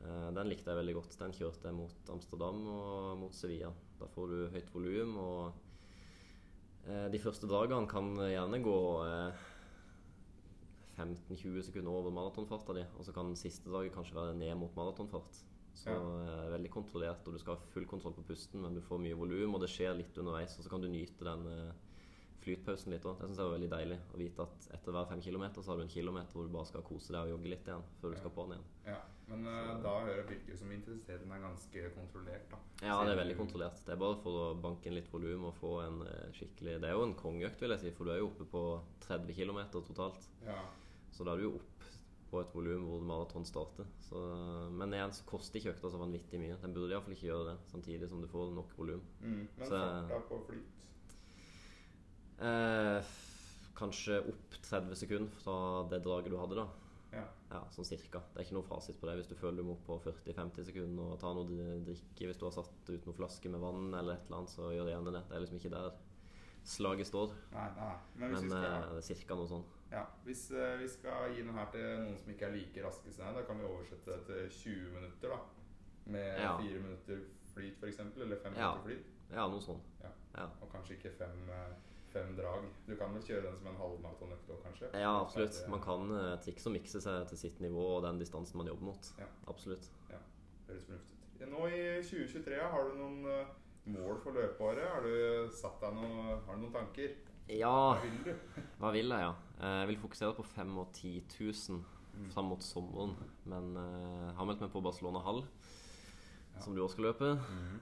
Den 0.00 0.48
likte 0.48 0.70
jeg 0.72 0.78
veldig 0.80 0.94
godt. 0.96 1.16
Den 1.20 1.34
kjørte 1.36 1.68
jeg 1.68 1.76
mot 1.76 2.12
Amsterdam 2.12 2.60
og 2.72 3.18
mot 3.20 3.34
Sevilla. 3.36 3.68
Da 4.00 4.08
får 4.08 4.30
du 4.32 4.36
høyt 4.54 4.70
volum, 4.72 5.16
og 5.20 6.88
eh, 6.88 7.06
de 7.12 7.20
første 7.20 7.48
dagene 7.50 7.88
kan 7.90 8.14
gjerne 8.16 8.62
gå 8.64 8.78
eh, 9.04 9.42
15-20 11.00 11.66
sekunder 11.68 11.92
over 11.92 12.14
maratonfarta 12.14 12.76
di, 12.76 12.84
og 12.96 13.04
så 13.06 13.14
kan 13.16 13.36
siste 13.38 13.68
draget 13.68 13.94
kanskje 13.94 14.16
være 14.16 14.38
ned 14.40 14.56
mot 14.60 14.76
maratonfart. 14.76 15.42
Så 15.80 15.92
ja. 15.92 16.48
veldig 16.50 16.70
kontrollert, 16.72 17.26
og 17.28 17.36
du 17.36 17.40
skal 17.40 17.56
ha 17.56 17.68
full 17.72 17.86
kontroll 17.88 18.16
på 18.16 18.24
pusten, 18.32 18.60
men 18.64 18.74
du 18.76 18.82
får 18.84 19.00
mye 19.00 19.16
volum, 19.16 19.54
og 19.56 19.62
det 19.62 19.70
skjer 19.72 19.94
litt 19.96 20.18
underveis, 20.18 20.56
og 20.58 20.66
så 20.66 20.72
kan 20.72 20.82
du 20.82 20.90
nyte 20.90 21.24
den 21.28 21.46
eh, 21.52 21.86
flytpausen 22.40 22.92
litt 22.94 23.04
òg. 23.04 23.18
Det 23.20 23.28
syns 23.28 23.38
jeg 23.40 23.46
var 23.48 23.54
veldig 23.58 23.70
deilig 23.70 23.98
å 24.14 24.18
vite 24.20 24.42
at 24.46 24.66
etter 24.76 24.92
hver 24.96 25.08
fem 25.10 25.20
kilometer 25.22 25.62
så 25.62 25.72
har 25.72 25.76
du 25.80 25.82
en 25.84 25.92
kilometer 25.94 26.32
hvor 26.36 26.46
du 26.48 26.52
bare 26.54 26.66
skal 26.70 26.82
kose 26.86 27.12
deg 27.12 27.22
og 27.26 27.32
jogge 27.34 27.50
litt 27.52 27.66
igjen 27.68 27.82
før 28.00 28.10
du 28.10 28.16
Ja. 28.16 28.20
skal 28.22 28.34
på'n 28.36 28.52
igjen. 28.54 28.66
Ja, 28.86 28.98
men 29.28 29.46
eh, 29.46 29.72
da 29.84 29.94
hører 30.06 30.26
virker 30.28 30.56
som 30.58 30.72
intensiteten 30.72 31.30
er 31.32 31.40
ganske 31.44 31.90
kontrollert, 31.94 32.46
da. 32.50 32.58
Ja, 32.82 33.04
det 33.04 33.12
er 33.12 33.20
veldig 33.24 33.36
kontrollert. 33.38 33.82
Det 33.86 33.92
er 33.92 33.96
bare 34.02 34.16
for 34.22 34.32
å 34.32 34.60
banke 34.60 34.86
inn 34.86 34.94
litt 34.98 35.12
volum 35.12 35.44
og 35.44 35.54
få 35.60 35.74
en 35.86 36.00
eh, 36.06 36.30
skikkelig 36.32 36.80
Det 36.80 36.88
er 36.88 36.92
jo 36.96 37.02
en 37.04 37.14
kongeøkt, 37.14 37.60
vil 37.60 37.70
jeg 37.76 37.80
si, 37.80 37.90
for 37.92 38.04
du 38.04 38.10
er 38.12 38.18
jo 38.22 38.30
oppe 38.32 38.44
på 38.50 38.64
30 39.06 39.34
km 39.34 39.60
totalt. 39.72 40.28
Ja, 40.46 40.62
Så 41.12 41.24
da 41.24 41.32
er 41.32 41.36
du 41.36 41.42
jo 41.50 41.54
opp 41.60 41.66
på 42.30 42.38
et 42.40 42.52
volum 42.54 42.84
hvor 42.86 43.00
maraton 43.02 43.44
starter. 43.44 43.84
Så, 44.06 44.16
men 44.70 44.92
igjen 44.94 45.10
så 45.12 45.24
koster 45.26 45.58
ikke 45.58 45.72
økta 45.74 45.90
så 45.90 45.98
vanvittig 45.98 46.38
mye. 46.38 46.56
Den 46.62 46.72
burde 46.72 46.94
iallfall 46.94 47.12
ikke 47.16 47.26
gjøre 47.26 47.46
det, 47.50 47.56
samtidig 47.72 48.08
som 48.08 48.20
du 48.22 48.28
får 48.30 48.52
nok 48.54 48.70
volum. 48.78 49.00
mm. 49.20 49.48
Men 49.58 49.66
Så- 49.66 49.80
farta 50.08 50.20
på 50.28 50.38
flyt 50.46 50.76
Eh, 52.40 53.04
kanskje 53.76 54.20
opp 54.28 54.56
30 54.62 54.94
sekunder 54.96 55.30
fra 55.42 55.56
det 55.90 56.02
draget 56.04 56.30
du 56.32 56.38
hadde, 56.40 56.56
da. 56.60 56.66
Ja. 57.12 57.24
Ja, 57.50 57.60
sånn 57.74 57.84
cirka. 57.88 58.20
Det 58.32 58.38
er 58.40 58.46
ikke 58.46 58.54
noe 58.58 58.68
fasit 58.68 59.00
på 59.00 59.08
det. 59.08 59.16
Hvis 59.18 59.28
du 59.32 59.34
føler 59.34 59.56
du 59.58 59.66
må 59.66 59.72
opp 59.74 59.86
på 59.88 59.96
40-50 60.04 60.68
sekunder 60.68 61.08
og 61.14 61.18
ta 61.18 61.32
noe 61.34 61.48
dri- 61.48 61.80
drikke 61.88 62.28
hvis 62.30 62.38
du 62.38 62.44
har 62.46 62.54
satt 62.54 62.92
ut 62.92 63.08
noen 63.08 63.16
flaske 63.18 63.50
med 63.50 63.60
vann 63.60 63.88
eller 63.98 64.14
et 64.14 64.26
eller 64.28 64.38
annet, 64.38 64.52
så 64.54 64.70
gjør 64.70 64.92
gjerne 64.92 65.14
det. 65.16 65.22
Det 65.28 65.36
er 65.36 65.42
liksom 65.44 65.58
ikke 65.58 65.72
der 65.74 65.90
slaget 66.70 67.08
står. 67.10 67.32
Nei, 67.56 67.66
nei. 67.80 67.92
Men 68.20 68.36
eh, 68.36 68.46
det 68.46 69.00
er 69.00 69.06
cirka 69.10 69.34
noe 69.34 69.48
sånn. 69.50 69.64
ja, 69.90 70.04
hvis 70.24 70.44
eh, 70.54 70.76
vi 70.78 70.86
skal 70.92 71.34
gi 71.34 71.42
noe 71.42 71.56
her 71.58 71.70
til 71.74 71.82
noen 72.04 72.18
som 72.20 72.30
ikke 72.30 72.46
er 72.46 72.54
like 72.54 72.84
raske 72.86 73.10
som 73.12 73.26
deg, 73.26 73.40
da 73.40 73.46
kan 73.48 73.58
vi 73.58 73.66
oversette 73.66 74.06
det 74.06 74.22
til 74.28 74.50
20 74.76 74.94
minutter, 74.94 75.34
da. 75.34 75.40
Med 76.14 76.38
Ja. 76.40 76.54
4 76.60 76.80
minutter 76.84 77.24
flyt, 77.54 77.76
f.eks. 77.82 77.98
Eller 78.22 78.36
5 78.38 78.54
Ja. 78.54 78.70
minutter 78.70 78.86
flyt. 78.86 79.06
Ja, 79.34 79.48
noe 79.50 79.60
sånn. 79.60 79.80
Ja. 80.04 80.10
Ja. 80.36 80.46
Og 80.62 80.70
kanskje 80.70 80.94
ikke 81.00 81.10
5 81.18 81.48
eh, 81.50 81.74
fem 82.12 82.34
drag. 82.36 82.64
Du 82.86 82.94
kan 82.98 83.14
vel 83.14 83.22
kjøre 83.22 83.42
den 83.46 83.56
som 83.60 83.70
en 83.70 83.78
halvmaratonøkt 83.80 84.50
òg, 84.50 84.60
kanskje? 84.64 84.90
Ja, 84.98 85.12
absolutt. 85.22 85.60
Man 85.72 85.80
kan 85.84 86.10
uh, 86.10 86.34
trikse 86.44 86.68
og 86.70 86.74
mikse 86.76 87.00
seg 87.04 87.28
til 87.30 87.38
sitt 87.38 87.60
nivå 87.62 87.84
og 87.96 88.02
den 88.06 88.18
distansen 88.20 88.58
man 88.60 88.66
jobber 88.70 88.90
mot. 88.90 89.10
Ja. 89.20 89.28
Absolutt. 89.52 89.88
Høres 90.68 90.84
fornuftig 90.86 91.16
ut. 91.16 91.48
Nå 91.50 91.66
i 91.72 91.80
2023, 92.04 92.58
har 92.74 92.90
du 92.90 92.98
noen 92.98 93.24
uh, 93.26 93.46
mål 93.90 94.18
for 94.22 94.36
løpeåret? 94.36 94.84
Har 94.92 95.06
du 95.06 95.48
satt 95.56 95.80
deg 95.82 95.94
noe, 95.96 96.36
har 96.46 96.58
du 96.58 96.66
noen 96.66 96.74
tanker? 96.76 97.14
Ja, 97.50 97.70
Hva 97.94 98.02
vil 98.04 98.18
du? 98.28 98.60
hva 98.78 98.90
vil 98.94 99.08
jeg, 99.10 99.24
ja? 99.26 99.30
Eh, 99.58 99.78
Jeg 99.80 99.88
vil 99.90 99.96
fokusere 100.04 100.34
på 100.36 100.44
5 100.46 100.76
og 100.84 100.92
10 100.94 101.24
000 101.40 101.80
Mm. 102.10 102.24
fram 102.34 102.44
mot 102.50 102.62
sommeren. 102.62 103.12
Men 103.48 103.68
uh, 103.78 104.32
har 104.34 104.44
meldt 104.44 104.60
meg 104.60 104.70
på 104.72 104.80
Barcelona 104.82 105.20
Hall, 105.24 105.44
Ja. 106.56 106.60
som 106.60 106.74
du 106.74 106.82
også 106.82 106.96
skal 106.98 107.04
løpe. 107.06 107.28
Eh, 107.38 107.76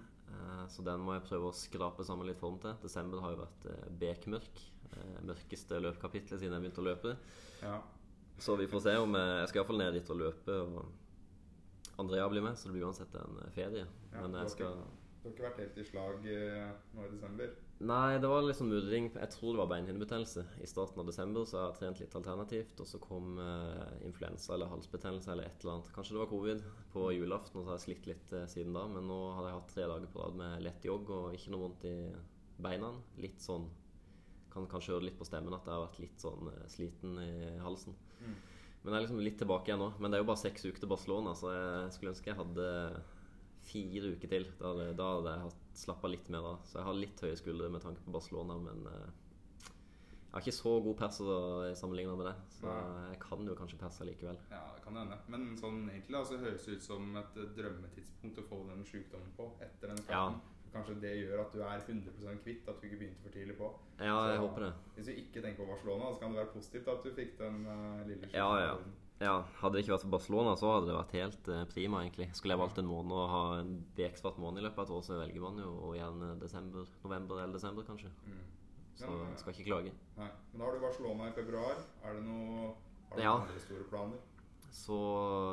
Så 0.69 0.83
den 0.85 1.01
må 1.01 1.15
jeg 1.17 1.25
prøve 1.29 1.49
å 1.51 1.57
skrape 1.57 2.05
sammen 2.05 2.29
litt 2.29 2.41
form 2.41 2.59
til. 2.63 2.75
Desember 2.83 3.23
har 3.25 3.35
jo 3.35 3.41
vært 3.43 3.69
eh, 3.73 3.87
bekmørk. 4.03 4.63
eh, 4.93 5.19
Mørkeste 5.29 5.81
løpkapitlet 5.81 6.41
siden 6.41 6.55
jeg 6.57 6.65
begynte 6.67 6.83
å 6.83 6.89
løpe. 6.89 7.15
Ja. 7.63 7.79
Så 8.39 8.55
vi 8.61 8.69
får 8.71 8.85
se 8.85 8.97
om 9.03 9.17
jeg, 9.19 9.49
skal 9.51 9.63
iallfall 9.63 9.81
ned 9.81 9.97
dit 9.99 10.11
og 10.15 10.21
løpe. 10.21 10.59
Og 10.69 11.99
Andrea 11.99 12.29
blir 12.31 12.45
med, 12.45 12.55
så 12.59 12.69
det 12.69 12.77
blir 12.77 12.87
uansett 12.87 13.15
en 13.19 13.41
eh, 13.43 13.51
ferie. 13.57 13.87
Ja, 14.13 14.21
Men 14.27 14.39
jeg 14.43 14.55
skal 14.55 14.77
Du 14.79 15.25
har 15.29 15.33
ikke 15.33 15.49
vært 15.49 15.63
helt 15.65 15.79
i 15.83 15.87
slag 15.89 16.29
eh, 16.31 16.69
nå 16.95 17.07
i 17.09 17.11
desember? 17.17 17.57
Nei, 17.79 18.19
det 18.19 18.27
var 18.27 18.43
litt 18.43 18.59
sånn 18.59 18.73
mudring. 18.73 19.05
Jeg 19.15 19.31
tror 19.31 19.55
det 19.55 19.61
var 19.61 19.69
beinhinnebetennelse. 19.71 20.43
I 20.65 20.67
starten 20.67 20.99
av 20.99 21.07
desember 21.07 21.45
så 21.47 21.61
har 21.61 21.69
jeg 21.69 21.77
trent 21.79 22.01
litt 22.03 22.17
alternativt, 22.19 22.81
og 22.83 22.89
så 22.91 22.99
kom 22.99 23.37
eh, 23.39 23.93
influensa 24.09 24.57
eller 24.57 24.73
halsbetennelse 24.73 25.31
eller 25.31 25.47
et 25.47 25.63
eller 25.63 25.77
annet. 25.77 25.91
Kanskje 25.95 26.17
det 26.17 26.23
var 26.25 26.31
covid 26.33 26.65
på 26.91 27.05
julaften, 27.15 27.61
og 27.61 27.63
så 27.63 27.71
har 27.71 27.79
jeg 27.79 27.85
slitt 27.85 28.09
litt 28.11 28.35
eh, 28.35 28.49
siden 28.51 28.75
da. 28.75 28.83
Men 28.91 29.07
nå 29.07 29.19
hadde 29.37 29.53
jeg 29.53 29.59
hatt 29.61 29.71
tre 29.77 29.87
dager 29.93 30.11
på 30.11 30.25
rad 30.25 30.41
med 30.41 30.65
lett 30.67 30.89
jogg 30.89 31.13
og 31.15 31.37
ikke 31.39 31.55
noe 31.55 31.65
vondt 31.69 31.87
i 31.87 31.95
beina. 32.67 32.91
Litt 33.23 33.45
sånn 33.45 33.69
Kan 34.49 34.67
kanskje 34.67 34.95
høre 34.97 35.05
litt 35.05 35.19
på 35.21 35.27
stemmen 35.29 35.55
at 35.55 35.67
jeg 35.69 35.77
har 35.77 35.85
vært 35.85 36.01
litt 36.03 36.23
sånn 36.25 36.51
eh, 36.51 36.65
sliten 36.73 37.15
i 37.23 37.33
halsen. 37.63 37.95
Mm. 38.19 38.35
Men 38.83 38.91
jeg 38.91 38.99
er 38.99 39.05
liksom 39.07 39.23
litt 39.23 39.39
tilbake 39.39 39.71
igjen 39.71 39.85
nå. 39.85 39.93
Men 40.01 40.11
det 40.11 40.19
er 40.19 40.25
jo 40.25 40.31
bare 40.33 40.43
seks 40.43 40.67
uker 40.67 40.83
til 40.83 40.91
Barcelona, 40.91 41.37
så 41.39 41.55
jeg 41.55 41.95
skulle 41.95 42.17
ønske 42.17 42.33
jeg 42.33 42.41
hadde 42.41 42.67
fire 43.69 44.13
uker 44.17 44.33
til. 44.35 44.45
Da 44.59 44.73
hadde, 44.73 44.91
da 44.99 45.09
hadde 45.15 45.33
jeg 45.37 45.57
slappa 45.85 46.11
litt 46.11 46.29
mer 46.35 46.53
av. 46.55 46.61
Så 46.69 46.81
jeg 46.81 46.89
har 46.89 46.99
litt 46.99 47.25
høye 47.25 47.39
skuldre 47.41 47.71
med 47.73 47.85
tanke 47.85 48.05
på 48.05 48.15
Barcelona, 48.15 48.59
men 48.65 48.85
eh, 48.91 49.09
jeg 50.29 50.35
har 50.35 50.45
ikke 50.45 50.57
så 50.59 50.75
god 50.85 50.97
pers 51.01 51.19
sammenligna 51.81 52.17
med 52.19 52.27
det. 52.29 52.35
Så 52.59 52.69
jeg 53.09 53.21
kan 53.23 53.47
jo 53.49 53.55
kanskje 53.57 53.79
perse 53.81 54.05
likevel. 54.05 54.37
Ja, 54.53 54.61
det 54.75 54.83
kan 54.85 54.99
hende. 55.01 55.17
Men 55.33 55.47
sånn 55.57 55.87
egentlig 55.89 56.19
da, 56.19 56.21
så 56.29 56.37
høres 56.43 56.67
det 56.69 56.77
ut 56.77 56.85
som 56.85 57.17
et 57.17 57.39
drømmetidspunkt 57.57 58.43
å 58.43 58.47
få 58.51 58.61
den 58.69 58.85
sykdommen 58.89 59.33
på 59.39 59.49
etter 59.65 59.95
den 59.95 60.03
starten. 60.05 60.41
Kanskje 60.69 60.99
det 61.01 61.15
gjør 61.17 61.41
at 61.47 61.55
du 61.57 61.63
er 61.65 61.81
100% 61.81 62.43
kvitt, 62.45 62.67
at 62.69 62.77
du 62.77 62.87
ikke 62.91 62.99
begynte 63.01 63.25
for 63.25 63.33
tidlig 63.33 63.57
på. 63.57 63.71
Ja, 63.97 64.19
jeg 64.29 64.37
Så- 64.37 64.43
håper 64.45 64.67
det. 64.67 64.73
Hvis 64.99 65.07
du 65.07 65.13
ikke 65.13 65.43
tenker 65.43 65.65
på 65.65 65.71
Barcelona, 65.73 66.13
så 66.13 66.21
kan 66.21 66.35
det 66.35 66.43
være 66.45 66.53
positivt 66.53 66.89
at 66.93 67.03
du 67.05 67.11
fikk 67.17 67.39
den 67.39 67.65
uh, 67.67 68.07
lille 68.07 68.29
Ja, 68.35 68.51
ja. 68.61 68.75
Ja, 69.21 69.43
Hadde 69.59 69.75
det 69.75 69.83
ikke 69.83 69.97
vært 69.97 70.05
for 70.07 70.13
Barcelona, 70.15 70.53
så 70.57 70.69
hadde 70.77 70.87
det 70.93 70.95
vært 70.95 71.15
helt 71.19 71.49
eh, 71.51 71.65
prima, 71.73 72.03
egentlig. 72.05 72.29
Skulle 72.39 72.55
jeg 72.55 72.61
valgt 72.63 72.79
en 72.79 72.87
måned 72.87 73.17
og 73.19 73.31
ha 73.33 73.41
en 73.59 73.73
beksvart 73.97 74.39
måned 74.39 74.63
i 74.63 74.67
løpet 74.69 74.79
av 74.79 74.87
et 74.87 74.95
år, 74.95 75.03
så 75.09 75.17
velger 75.19 75.43
man 75.43 75.59
jo 75.59 75.91
gjerne 75.97 76.29
desember, 76.39 76.87
november 77.03 77.41
eller 77.43 77.57
desember, 77.59 77.83
kanskje. 77.89 78.13
Mm. 78.29 78.45
Så 78.99 79.09
Ja, 79.11 79.27
jeg 79.33 79.39
skal 79.43 79.53
ikke 79.55 79.67
klage. 79.71 79.93
Nei. 80.19 80.29
Men 80.53 80.61
da 80.61 80.65
har 80.69 80.73
du 80.79 80.81
Barcelona 80.85 81.29
i 81.29 81.35
februar. 81.35 81.83
Er 82.05 82.15
det 82.15 82.23
noe 82.27 82.75
Har 83.09 83.17
du 83.17 83.23
Ja. 83.23 83.35
andre 83.41 83.59
store 83.65 83.85
planer? 83.91 84.19
Så 84.71 84.97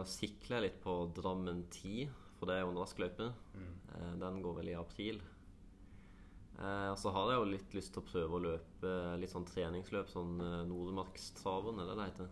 sikler 0.06 0.58
jeg 0.60 0.64
litt 0.70 0.80
på 0.84 0.96
Drammen 1.16 1.64
10, 1.72 2.10
for 2.38 2.46
det 2.50 2.56
er 2.58 2.62
jo 2.66 2.70
en 2.74 2.78
rask 2.84 2.98
løype. 3.00 3.32
Mm. 3.56 3.74
Eh, 3.96 4.16
Den 4.20 4.42
går 4.44 4.56
vel 4.62 4.70
i 4.70 4.74
april. 4.78 5.22
Eh, 6.60 6.90
Og 6.92 6.98
så 6.98 7.12
har 7.12 7.32
jeg 7.32 7.40
jo 7.40 7.52
litt 7.52 7.74
lyst 7.74 7.94
til 7.94 8.04
å 8.04 8.08
prøve 8.12 8.38
å 8.38 8.44
løpe 8.46 9.20
litt 9.20 9.30
sånn 9.34 9.46
treningsløp, 9.46 10.08
sånn 10.08 10.40
eh, 10.40 10.66
Nordmarkstraven, 10.70 11.80
er 11.80 11.86
det 11.90 11.96
det 11.98 12.10
heter? 12.12 12.30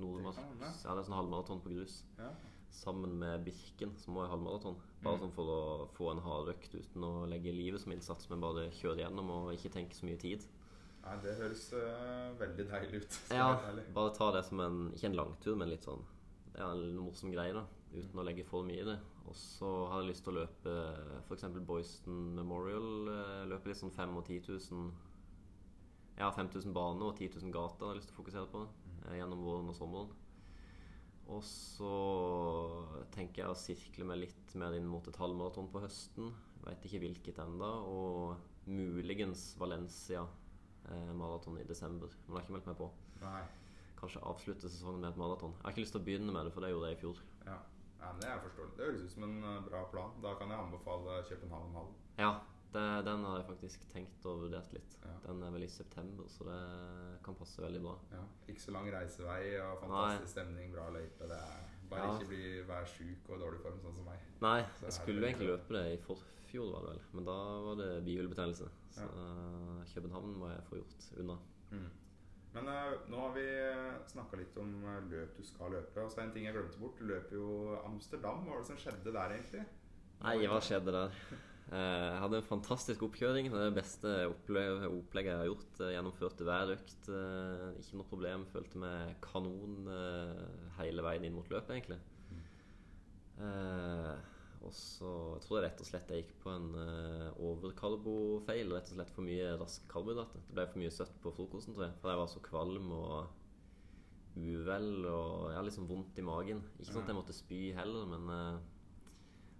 Nordmarks, 0.00 0.36
Det 0.36 0.70
ja, 0.88 0.94
det 0.94 1.02
er 1.02 1.08
sånn 1.08 1.18
halvmaraton 1.20 1.60
på 1.64 1.72
grus. 1.74 2.02
Ja. 2.18 2.30
Sammen 2.70 3.18
med 3.18 3.44
Birken, 3.44 3.92
som 3.98 4.14
også 4.16 4.24
er 4.28 4.32
halvmaraton. 4.34 4.76
Bare 5.02 5.16
Mm. 5.18 5.22
sånn 5.24 5.32
for 5.34 5.46
å 5.54 5.88
få 5.96 6.10
en 6.12 6.20
hardøkt 6.22 6.74
uten 6.74 7.02
å 7.04 7.26
legge 7.28 7.52
livet 7.52 7.80
som 7.80 7.92
innsats, 7.92 8.28
men 8.30 8.40
bare 8.40 8.70
kjøre 8.70 8.98
gjennom 9.02 9.30
og 9.30 9.52
ikke 9.54 9.72
tenke 9.74 9.94
så 9.94 10.06
mye 10.06 10.18
tid. 10.18 10.44
Nei, 11.02 11.16
det 11.22 11.36
høres 11.38 11.72
uh, 11.72 12.34
veldig 12.38 12.68
deilig 12.68 13.02
ut. 13.02 13.18
Ja, 13.30 13.56
bare 13.94 14.14
ta 14.14 14.30
det 14.32 14.44
som 14.44 14.60
en 14.60 14.92
Ikke 14.92 15.06
en 15.08 15.16
langtur, 15.16 15.56
men 15.56 15.70
litt 15.70 15.82
sånn 15.82 16.02
ja, 16.54 16.72
en 16.72 16.96
morsom 16.98 17.32
greie, 17.32 17.52
da. 17.54 17.64
Uten 17.94 18.20
å 18.20 18.24
legge 18.24 18.44
for 18.44 18.62
mye 18.62 18.82
i 18.82 18.84
det. 18.84 18.98
Og 19.26 19.34
så 19.34 19.88
har 19.90 20.02
jeg 20.02 20.10
lyst 20.10 20.24
til 20.24 20.34
å 20.34 20.40
løpe 20.44 20.74
f.eks. 21.28 21.44
Boyston 21.66 22.34
Memorial. 22.34 23.08
eh, 23.08 23.46
Løpe 23.48 23.66
litt 23.70 23.78
sånn 23.80 23.90
5000 23.94 24.16
og 24.18 24.26
10 24.26 24.40
000 24.70 24.92
Ja, 26.18 26.30
5000 26.30 26.74
baner 26.74 27.06
og 27.08 27.16
10 27.16 27.40
000 27.40 27.52
gater 27.54 27.86
har 27.86 27.94
jeg 27.94 28.02
lyst 28.02 28.10
til 28.12 28.16
å 28.16 28.20
fokusere 28.22 28.50
på 28.52 28.66
gjennom 29.08 29.44
våren 29.44 29.70
og 29.72 29.76
sommeren. 29.76 30.10
Og 31.30 31.42
så 31.46 31.90
tenker 33.14 33.44
jeg 33.44 33.52
å 33.52 33.58
sirkle 33.58 34.06
meg 34.08 34.24
litt 34.24 34.54
mer 34.58 34.74
inn 34.74 34.88
mot 34.90 35.06
et 35.06 35.18
halvmaraton 35.20 35.70
på 35.70 35.82
høsten. 35.84 36.32
Veit 36.64 36.82
ikke 36.84 37.00
hvilket 37.04 37.38
enda 37.40 37.68
Og 37.88 38.34
muligens 38.68 39.54
Valencia 39.58 40.24
eh, 40.90 41.12
maraton 41.16 41.58
i 41.58 41.64
desember. 41.64 42.12
Men 42.26 42.34
det 42.34 42.38
har 42.38 42.44
ikke 42.44 42.56
meldt 42.58 42.70
meg 42.70 42.78
på 42.80 42.90
Nei. 43.22 43.42
kanskje 44.00 44.22
avslutte 44.26 44.68
sesongen 44.68 45.00
med 45.04 45.12
et 45.12 45.20
maraton. 45.20 45.54
Jeg 45.56 45.64
har 45.64 45.74
ikke 45.74 45.84
lyst 45.86 45.96
til 45.96 46.02
å 46.02 46.06
begynne 46.08 46.34
med 46.34 46.46
det, 46.46 46.54
for 46.54 46.64
det 46.64 46.72
gjorde 46.72 46.90
jeg 46.90 46.98
i 46.98 47.02
fjor. 47.04 47.22
Ja. 47.46 47.58
ja, 48.00 48.12
men 48.12 48.22
Det 48.22 48.30
er 48.30 48.44
forståelig. 48.44 48.76
Det 48.76 48.88
høres 48.88 49.04
ut 49.06 49.14
som 49.16 49.26
en 49.28 49.36
eh, 49.42 49.60
bra 49.70 49.82
plan. 49.94 50.16
Da 50.24 50.34
kan 50.40 50.52
jeg 50.52 50.64
anbefale 50.66 51.20
København 51.30 51.76
Hall. 51.78 51.92
Ja, 52.20 52.32
det, 52.72 53.04
den 53.06 53.24
har 53.26 53.40
jeg 53.40 53.46
faktisk 53.48 53.84
tenkt 53.90 54.26
og 54.30 54.44
vurdert 54.44 54.72
litt. 54.74 54.96
Ja. 55.02 55.14
Den 55.26 55.42
er 55.42 55.54
vel 55.54 55.64
i 55.66 55.70
september, 55.70 56.28
så 56.30 56.46
det 56.46 56.58
kan 57.24 57.36
passe 57.38 57.62
veldig 57.62 57.82
bra. 57.82 57.94
Ja. 58.14 58.22
Ikke 58.50 58.62
så 58.62 58.74
lang 58.76 58.90
reisevei 58.94 59.42
og 59.62 59.80
fantastisk 59.84 60.34
stemning, 60.36 60.74
bra 60.74 60.88
løype. 60.94 61.28
Det 61.30 61.38
er 61.38 61.64
bare 61.90 62.06
Ja. 62.06 62.12
ikke 62.14 62.28
bli, 62.28 62.42
vær 62.68 62.86
sjuk 62.86 63.30
og 63.30 63.36
i 63.36 63.40
dårlig 63.42 63.62
form, 63.64 63.80
sånn 63.82 63.96
som 63.96 64.04
meg. 64.04 64.20
Nei, 64.40 64.60
Så 64.78 64.84
jeg 64.86 64.92
skulle 64.92 65.20
jo 65.20 65.26
egentlig 65.26 65.48
løpe 65.48 65.74
det 65.74 65.86
i 65.94 65.96
forfjor, 66.04 66.70
var 66.72 66.86
det 66.86 66.92
vel. 66.92 67.02
Men 67.12 67.24
da 67.24 67.38
var 67.66 67.74
det 67.82 68.04
bihulebetennelse. 68.04 68.70
Så 68.90 69.02
uh, 69.02 69.82
København 69.94 70.38
må 70.38 70.48
jeg 70.48 70.62
få 70.68 70.76
gjort 70.76 71.10
unna. 71.18 71.38
Mm. 71.70 71.90
Men 72.54 72.68
uh, 72.68 73.10
nå 73.10 73.18
har 73.26 73.34
vi 73.34 73.46
snakka 74.10 74.36
litt 74.36 74.56
om 74.58 74.72
eh, 74.84 75.04
løp 75.10 75.36
du 75.36 75.42
skal 75.46 75.70
løpe. 75.70 76.02
Og 76.02 76.10
så 76.10 76.20
er 76.20 76.24
en 76.24 76.32
ting 76.34 76.46
jeg 76.46 76.54
glemte 76.54 76.78
bort. 76.78 76.98
Du 76.98 77.04
løper 77.06 77.36
jo 77.36 77.76
Amsterdam. 77.84 78.42
Hva 78.46 78.54
var 78.54 78.64
det 78.64 78.66
som 78.66 78.80
skjedde 78.80 79.12
der, 79.12 79.36
egentlig? 79.36 79.66
Nei, 80.20 80.46
hva 80.46 80.58
skjedde 80.60 80.94
der? 80.94 81.22
Eh, 81.70 82.08
Jeg 82.10 82.20
hadde 82.24 82.38
en 82.40 82.48
fantastisk 82.48 83.02
oppkjøring. 83.06 83.50
Det 83.52 83.58
er 83.60 83.68
det 83.70 83.76
beste 83.82 84.12
opplegget 84.26 85.30
jeg 85.30 85.38
har 85.38 85.46
gjort. 85.50 85.78
Jeg 85.78 85.94
Gjennomførte 85.96 86.46
hver 86.48 86.72
økt. 86.76 87.08
eh, 87.14 87.78
Ikke 87.82 88.00
noe 88.00 88.08
problem. 88.10 88.46
Følte 88.50 88.78
meg 88.82 89.14
kanon 89.22 89.86
eh, 89.86 90.42
hele 90.80 91.02
veien 91.06 91.24
inn 91.28 91.34
mot 91.36 91.48
løpet, 91.52 91.70
egentlig. 91.76 92.00
Eh, 93.40 94.16
Og 94.60 94.72
så 94.76 95.08
jeg 95.38 95.42
tror 95.46 95.56
jeg 95.56 95.64
rett 95.70 95.80
og 95.80 95.86
slett 95.88 96.10
jeg 96.12 96.24
gikk 96.26 96.34
på 96.42 96.50
en 96.52 96.66
overkarbofeil. 97.40 98.68
Rett 98.74 98.90
og 98.90 98.96
slett 98.98 99.12
for 99.14 99.24
mye 99.24 99.54
raske 99.60 99.86
karbohydrater. 99.88 100.42
Det 100.48 100.56
ble 100.58 100.66
for 100.68 100.82
mye 100.82 100.92
søtt 100.92 101.14
på 101.22 101.32
frokosten, 101.32 101.72
tror 101.76 101.86
jeg. 101.86 101.94
For 102.02 102.10
jeg 102.12 102.20
var 102.20 102.28
så 102.28 102.42
kvalm 102.44 102.90
og 102.92 103.36
uvel 104.36 105.06
og 105.10 105.48
jeg 105.50 105.56
har 105.56 105.64
liksom 105.66 105.88
vondt 105.88 106.20
i 106.20 106.26
magen. 106.26 106.60
Ikke 106.78 106.92
sånn 106.92 107.02
at 107.06 107.08
jeg 107.10 107.16
måtte 107.18 107.34
spy 107.38 107.60
heller, 107.78 108.04
men 108.12 108.28
eh, 108.36 108.60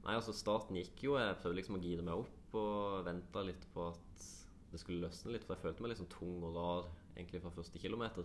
Nei, 0.04 0.14
altså 0.16 0.32
starten 0.34 0.76
gikk 0.80 1.02
jo. 1.04 1.16
Jeg 1.20 1.36
prøvde 1.42 1.58
liksom 1.60 1.76
å 1.76 1.82
gire 1.82 2.02
meg 2.06 2.14
opp 2.22 2.54
og 2.56 3.04
venta 3.06 3.42
litt 3.46 3.66
på 3.74 3.88
at 3.92 4.26
det 4.72 4.80
skulle 4.80 5.04
løsne 5.06 5.32
litt. 5.34 5.44
For 5.44 5.54
jeg 5.56 5.62
følte 5.66 5.82
meg 5.84 5.92
liksom 5.94 6.08
tung 6.12 6.42
og 6.48 6.54
rar 6.56 6.86
egentlig 7.16 7.42
fra 7.44 7.52
første 7.54 7.78
kilometer. 7.82 8.24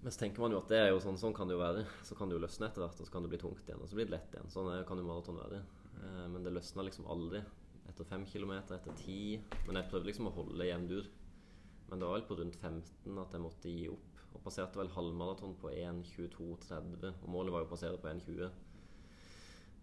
Men 0.00 0.12
så 0.14 0.20
tenker 0.22 0.38
man 0.44 0.52
jo 0.54 0.60
at 0.62 0.68
det 0.70 0.78
er 0.78 0.90
jo 0.92 1.00
sånn, 1.02 1.18
sånn 1.18 1.34
kan 1.34 1.48
det 1.50 1.56
jo 1.56 1.62
være. 1.64 1.82
Så 2.06 2.14
kan 2.14 2.30
det 2.30 2.36
jo 2.38 2.42
løsne 2.44 2.68
etter 2.68 2.84
hvert, 2.84 3.00
og 3.02 3.06
så 3.08 3.10
kan 3.12 3.24
det 3.26 3.32
bli 3.32 3.40
tungt 3.42 3.64
igjen. 3.66 3.82
Og 3.82 3.88
så 3.90 3.98
blir 3.98 4.06
det 4.06 4.14
lett 4.14 4.36
igjen. 4.36 4.50
Sånn 4.54 4.68
er- 4.70 4.84
kan 4.86 4.96
jo 5.00 5.04
maraton 5.08 5.40
være. 5.42 5.58
Eh, 5.98 6.28
Men 6.28 6.44
det 6.44 6.52
løsna 6.54 6.84
liksom 6.86 7.06
aldri. 7.10 7.42
Etter 7.88 8.04
fem 8.04 8.24
kilometer, 8.26 8.76
etter 8.76 8.92
ti. 8.94 9.40
Men 9.66 9.74
jeg 9.82 9.90
prøvde 9.90 10.06
liksom 10.06 10.28
å 10.28 10.34
holde 10.36 10.64
jevn 10.70 10.86
dur. 10.88 11.06
Men 11.90 11.98
det 11.98 12.06
var 12.06 12.20
vel 12.20 12.28
på 12.28 12.38
rundt 12.38 12.54
15 12.56 13.18
at 13.18 13.32
jeg 13.32 13.40
måtte 13.40 13.62
gi 13.74 13.88
opp. 13.88 14.04
Og 14.34 14.42
passerte 14.44 14.76
vel 14.76 14.88
halvmaraton 14.88 15.56
på 15.58 15.68
1.22,30. 15.72 17.14
Og 17.24 17.28
målet 17.28 17.50
var 17.52 17.64
jo 17.64 17.66
å 17.66 17.70
passere 17.74 17.98
på 17.98 18.06
1.20. 18.08 18.50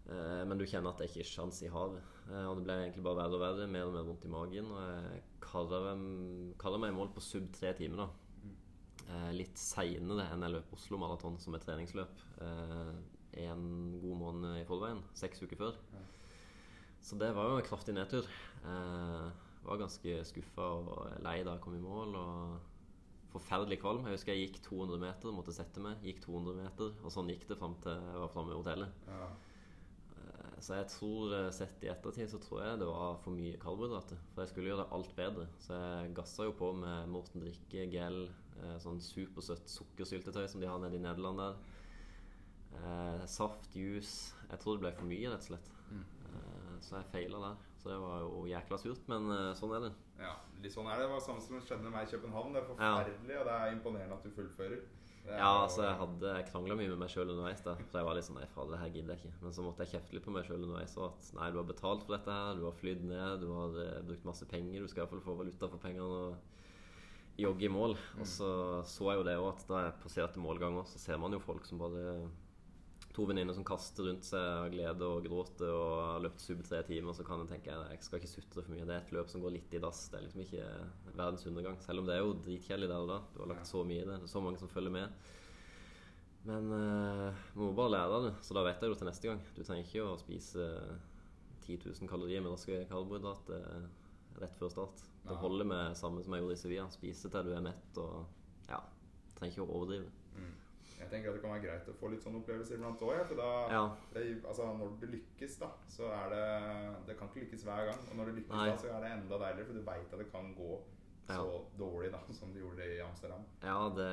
Eh, 0.09 0.43
Men 0.45 0.57
du 0.59 0.65
kjenner 0.69 0.91
at 0.93 0.99
det 1.01 1.07
ikke 1.09 1.23
er 1.23 1.29
sjans 1.31 1.61
i 1.65 1.69
havet. 1.73 2.03
Eh, 2.29 2.45
Og 2.49 2.57
det 2.59 2.65
ble 2.67 2.75
egentlig 2.83 3.03
bare 3.05 3.17
verre 3.23 3.37
og 3.37 3.41
verre. 3.41 3.67
Mer 3.67 3.87
og 3.87 3.93
mer 3.95 4.03
vondt 4.05 4.25
i 4.25 4.31
magen. 4.33 4.69
Og 4.71 4.83
jeg 4.85 5.23
kaller 5.41 6.77
meg 6.81 6.91
i 6.91 6.97
mål 6.97 7.09
på 7.15 7.21
sub 7.25 7.47
tre 7.53 7.73
timer, 7.73 8.05
da. 8.05 8.09
Eh, 9.05 9.31
litt 9.37 9.57
seinere 9.61 10.27
enn 10.33 10.41
jeg 10.45 10.51
løp 10.55 10.73
Oslo 10.73 10.97
Maraton 10.97 11.37
som 11.39 11.53
et 11.55 11.61
treningsløp. 11.65 12.21
En 13.35 13.65
god 14.01 14.17
måned 14.17 14.61
i 14.61 14.65
forveien. 14.65 15.01
Seks 15.13 15.41
uker 15.43 15.57
før. 15.59 15.75
Så 17.05 17.17
det 17.19 17.33
var 17.35 17.49
jo 17.51 17.57
en 17.59 17.67
kraftig 17.67 17.93
nedtur. 17.93 18.25
Jeg 18.63 19.67
var 19.67 19.77
ganske 19.81 20.15
skuffa 20.25 20.61
og 20.79 21.21
lei 21.21 21.43
da 21.43 21.53
jeg 21.57 21.61
kom 21.61 21.75
i 21.75 21.81
mål. 21.83 22.15
Og 22.15 22.59
forferdelig 23.35 23.81
kvalm. 23.81 24.05
Jeg 24.07 24.15
husker 24.15 24.33
jeg 24.33 24.47
gikk 24.49 24.61
200 24.69 24.97
meter, 25.01 25.31
måtte 25.35 25.53
sette 25.53 25.81
meg. 25.83 25.97
Gikk 26.01 26.21
200 26.23 26.55
meter, 26.55 26.93
og 27.03 27.11
sånn 27.11 27.27
gikk 27.29 27.45
det 27.49 27.57
fram 27.59 27.75
til 27.83 27.91
jeg 27.91 28.21
var 28.23 28.31
framme 28.31 28.55
i 28.55 28.59
hotellet. 28.61 28.89
Ja. 29.11 29.27
Så 30.59 30.75
jeg 30.77 30.87
tror, 30.87 31.33
eh, 31.35 31.51
sett 31.51 31.83
i 31.83 31.89
ettertid, 31.91 32.29
så 32.31 32.39
tror 32.39 32.61
jeg 32.63 32.79
det 32.79 32.87
var 32.87 33.17
for 33.23 33.31
mye 33.35 33.57
karbohydrater. 33.59 34.17
For 34.33 34.41
jeg 34.45 34.49
skulle 34.53 34.69
gjøre 34.71 34.87
alt 34.95 35.15
bedre. 35.15 35.47
Så 35.59 35.73
jeg 35.75 36.13
gassa 36.15 36.43
jo 36.47 36.51
på 36.55 36.73
med 36.75 37.07
Morten 37.11 37.41
Drikke, 37.43 37.89
gel, 37.91 38.29
eh, 38.63 38.77
sånn 38.79 39.01
supersøtt 39.03 39.67
sukkersyltetøy 39.67 40.47
som 40.47 40.61
de 40.61 40.67
har 40.67 40.79
nede 40.79 40.95
i 40.95 41.03
Nederland 41.03 41.37
der. 41.37 41.55
Eh, 42.75 43.25
saft, 43.27 43.69
juice. 43.75 44.33
Jeg 44.49 44.59
tror 44.59 44.75
det 44.77 44.83
ble 44.85 44.91
for 44.97 45.05
mye, 45.09 45.29
rett 45.31 45.43
og 45.45 45.49
slett. 45.51 45.69
Eh, 45.91 46.75
så 46.81 46.99
jeg 46.99 47.11
feila 47.13 47.39
der. 47.49 47.55
Så 47.81 47.91
det 47.91 47.99
var 48.01 48.19
jo 48.25 48.45
jækla 48.49 48.77
surt, 48.81 49.03
men 49.11 49.29
eh, 49.31 49.53
sånn 49.59 49.75
er 49.77 49.81
det. 49.87 49.93
ja, 50.19 50.33
litt 50.63 50.73
sånn 50.73 50.87
er 50.89 50.97
det. 50.99 51.05
Det 51.05 51.13
var 51.13 51.19
samme 51.23 51.41
som 51.43 51.59
skjedde 51.61 51.83
med 51.83 51.91
meg 51.93 52.07
i 52.07 52.11
København. 52.15 52.53
Det 52.53 52.61
er 52.63 52.67
Ja. 52.79 53.03
forferdelig, 53.03 53.39
og 53.39 53.45
det 53.45 53.53
er 53.53 53.71
imponerende 53.75 54.13
at 54.17 54.23
du 54.23 54.29
fullfører. 54.31 54.81
Ja, 55.25 55.63
altså 55.63 55.81
jeg 55.81 55.97
hadde 55.97 56.33
krangla 56.51 56.75
mye 56.77 56.91
med 56.91 56.99
meg 57.01 57.09
sjøl 57.09 57.31
underveis. 57.33 57.63
da 57.65 57.73
For 57.79 57.99
jeg 57.99 58.07
var 58.07 58.17
litt 58.17 58.27
sånn 58.27 58.37
Nei, 58.37 58.49
fader, 58.53 58.75
det 58.75 58.81
her 58.83 58.91
gidder 58.93 59.15
jeg 59.15 59.23
ikke. 59.23 59.39
Men 59.41 59.55
så 59.57 59.65
måtte 59.65 59.85
jeg 59.85 59.95
kjefte 59.95 60.15
litt 60.15 60.25
på 60.27 60.33
meg 60.35 60.45
sjøl 60.47 60.61
underveis. 60.61 60.93
Og 60.99 61.07
at 61.09 61.31
nei, 61.39 61.47
du 61.51 61.59
har 61.61 61.69
betalt 61.69 62.05
for 62.05 62.15
dette 62.15 62.35
her, 62.37 62.59
du 62.59 62.65
har 62.67 62.77
flydd 62.77 63.05
ned, 63.09 63.41
du 63.41 63.47
har 63.55 63.79
eh, 63.81 64.03
brukt 64.05 64.27
masse 64.27 64.47
penger. 64.51 64.83
Du 64.83 64.91
skal 64.91 65.03
iallfall 65.03 65.23
få 65.25 65.37
valuta 65.39 65.69
for 65.71 65.81
pengene 65.81 66.05
og 66.05 67.41
jogge 67.41 67.67
i 67.67 67.73
mål. 67.73 67.97
Og 68.19 68.29
så 68.29 68.49
så 68.87 69.09
jeg 69.11 69.21
jo 69.21 69.27
det 69.27 69.37
òg, 69.41 69.49
at 69.55 69.67
da 69.71 69.83
jeg 69.87 69.99
passerte 70.05 70.43
målganger, 70.43 70.85
så 70.91 71.01
ser 71.01 71.21
man 71.21 71.33
jo 71.33 71.41
folk 71.43 71.65
som 71.67 71.81
bare 71.81 72.05
To 73.15 73.25
venninner 73.29 73.55
som 73.55 73.63
kaster 73.67 74.03
rundt 74.09 74.27
seg 74.27 74.43
av 74.43 74.67
glede 74.73 75.07
og 75.07 75.23
gråter 75.23 75.71
og 75.71 75.91
har 76.01 76.23
løpt 76.25 76.43
sub 76.43 76.63
tre 76.67 76.81
timer. 76.87 77.15
Så 77.15 77.23
kan 77.27 77.39
en 77.39 77.49
tenke 77.49 77.71
jeg 77.71 78.03
skal 78.03 78.19
ikke 78.19 78.31
sutre 78.31 78.63
for 78.65 78.73
mye. 78.73 78.83
Det 78.83 78.97
er 78.97 79.05
et 79.05 79.15
løp 79.15 79.31
som 79.31 79.43
går 79.43 79.55
litt 79.55 79.75
i 79.77 79.81
dass. 79.83 80.05
Det 80.11 80.19
er 80.19 80.25
liksom 80.25 80.43
ikke 80.43 80.67
verdens 81.13 81.47
undergang. 81.47 81.79
Selv 81.85 82.03
om 82.03 82.09
det 82.09 82.17
er 82.17 82.25
jo 82.25 82.35
dritkjedelig 82.43 82.91
der 82.91 83.07
og 83.07 83.11
da. 83.13 83.19
Du 83.31 83.41
har 83.43 83.51
lagt 83.53 83.71
så 83.71 83.85
mye 83.87 84.03
i 84.03 84.07
det. 84.07 84.19
Det 84.19 84.27
er 84.27 84.35
så 84.35 84.43
mange 84.43 84.59
som 84.59 84.71
følger 84.71 84.95
med. 84.97 85.33
Men 86.45 86.67
uh, 86.69 87.45
må 87.57 87.71
bare 87.77 87.95
lære 87.95 88.23
det. 88.27 88.33
Så 88.45 88.57
da 88.57 88.65
vet 88.67 88.83
jeg 88.83 88.91
det 88.91 88.99
til 88.99 89.09
neste 89.09 89.31
gang. 89.31 89.45
Du 89.55 89.63
trenger 89.63 89.87
ikke 89.87 90.09
å 90.09 90.17
spise 90.21 90.67
10 91.65 91.79
000 91.87 92.11
kalorier 92.11 92.43
med 92.43 92.53
raske 92.53 92.83
karbohydrater 92.91 93.87
rett 94.43 94.59
før 94.59 94.73
start. 94.73 95.05
Det 95.25 95.39
holder 95.39 95.65
med 95.65 95.97
samme 95.97 96.21
som 96.23 96.35
jeg 96.35 96.43
gjorde 96.43 96.57
i 96.57 96.61
Sevilla. 96.61 96.85
Spise 96.93 97.31
til 97.31 97.47
du 97.47 97.55
er 97.55 97.63
mett 97.65 98.03
og 98.03 98.27
ja. 98.67 98.83
Trenger 99.39 99.55
ikke 99.55 99.65
å 99.65 99.73
overdrive. 99.79 100.11
Mm. 100.35 100.53
Jeg 100.99 101.09
tenker 101.11 101.29
at 101.29 101.35
det 101.35 101.41
kan 101.43 101.51
være 101.53 101.63
greit 101.65 101.89
å 101.91 101.95
få 101.99 102.09
litt 102.13 102.23
sånne 102.23 102.39
opplevelser 102.41 102.77
iblant 102.79 103.01
òg. 103.03 103.13
Ja, 103.17 103.23
for 103.29 103.35
da, 103.35 103.49
Ja. 103.73 103.83
det, 104.13 104.21
altså, 104.47 104.67
når 104.79 104.93
det 105.01 105.09
lykkes, 105.15 105.57
da, 105.59 105.69
så 105.91 106.09
er 106.11 106.29
det 106.33 107.07
Det 107.07 107.17
kan 107.19 107.27
ikke 107.29 107.43
lykkes 107.45 107.63
hver 107.67 107.85
gang. 107.91 107.99
Og 108.09 108.15
når 108.17 108.25
det 108.31 108.35
lykkes, 108.39 108.55
Nei. 108.55 108.69
da, 108.69 108.77
så 108.77 108.87
er 108.93 108.99
det 109.03 109.11
enda 109.11 109.39
deiligere, 109.43 109.65
for 109.65 109.73
du 109.73 109.81
veit 109.81 110.13
at 110.13 110.19
det 110.19 110.31
kan 110.31 110.53
gå 110.55 110.77
så 111.25 111.61
dårlig 111.77 112.11
da, 112.13 112.19
som 112.37 112.51
det 112.53 112.61
gjorde 112.61 112.85
i 112.85 112.99
Amsterdam. 113.01 113.41
Ja, 113.63 113.89
det, 113.89 114.09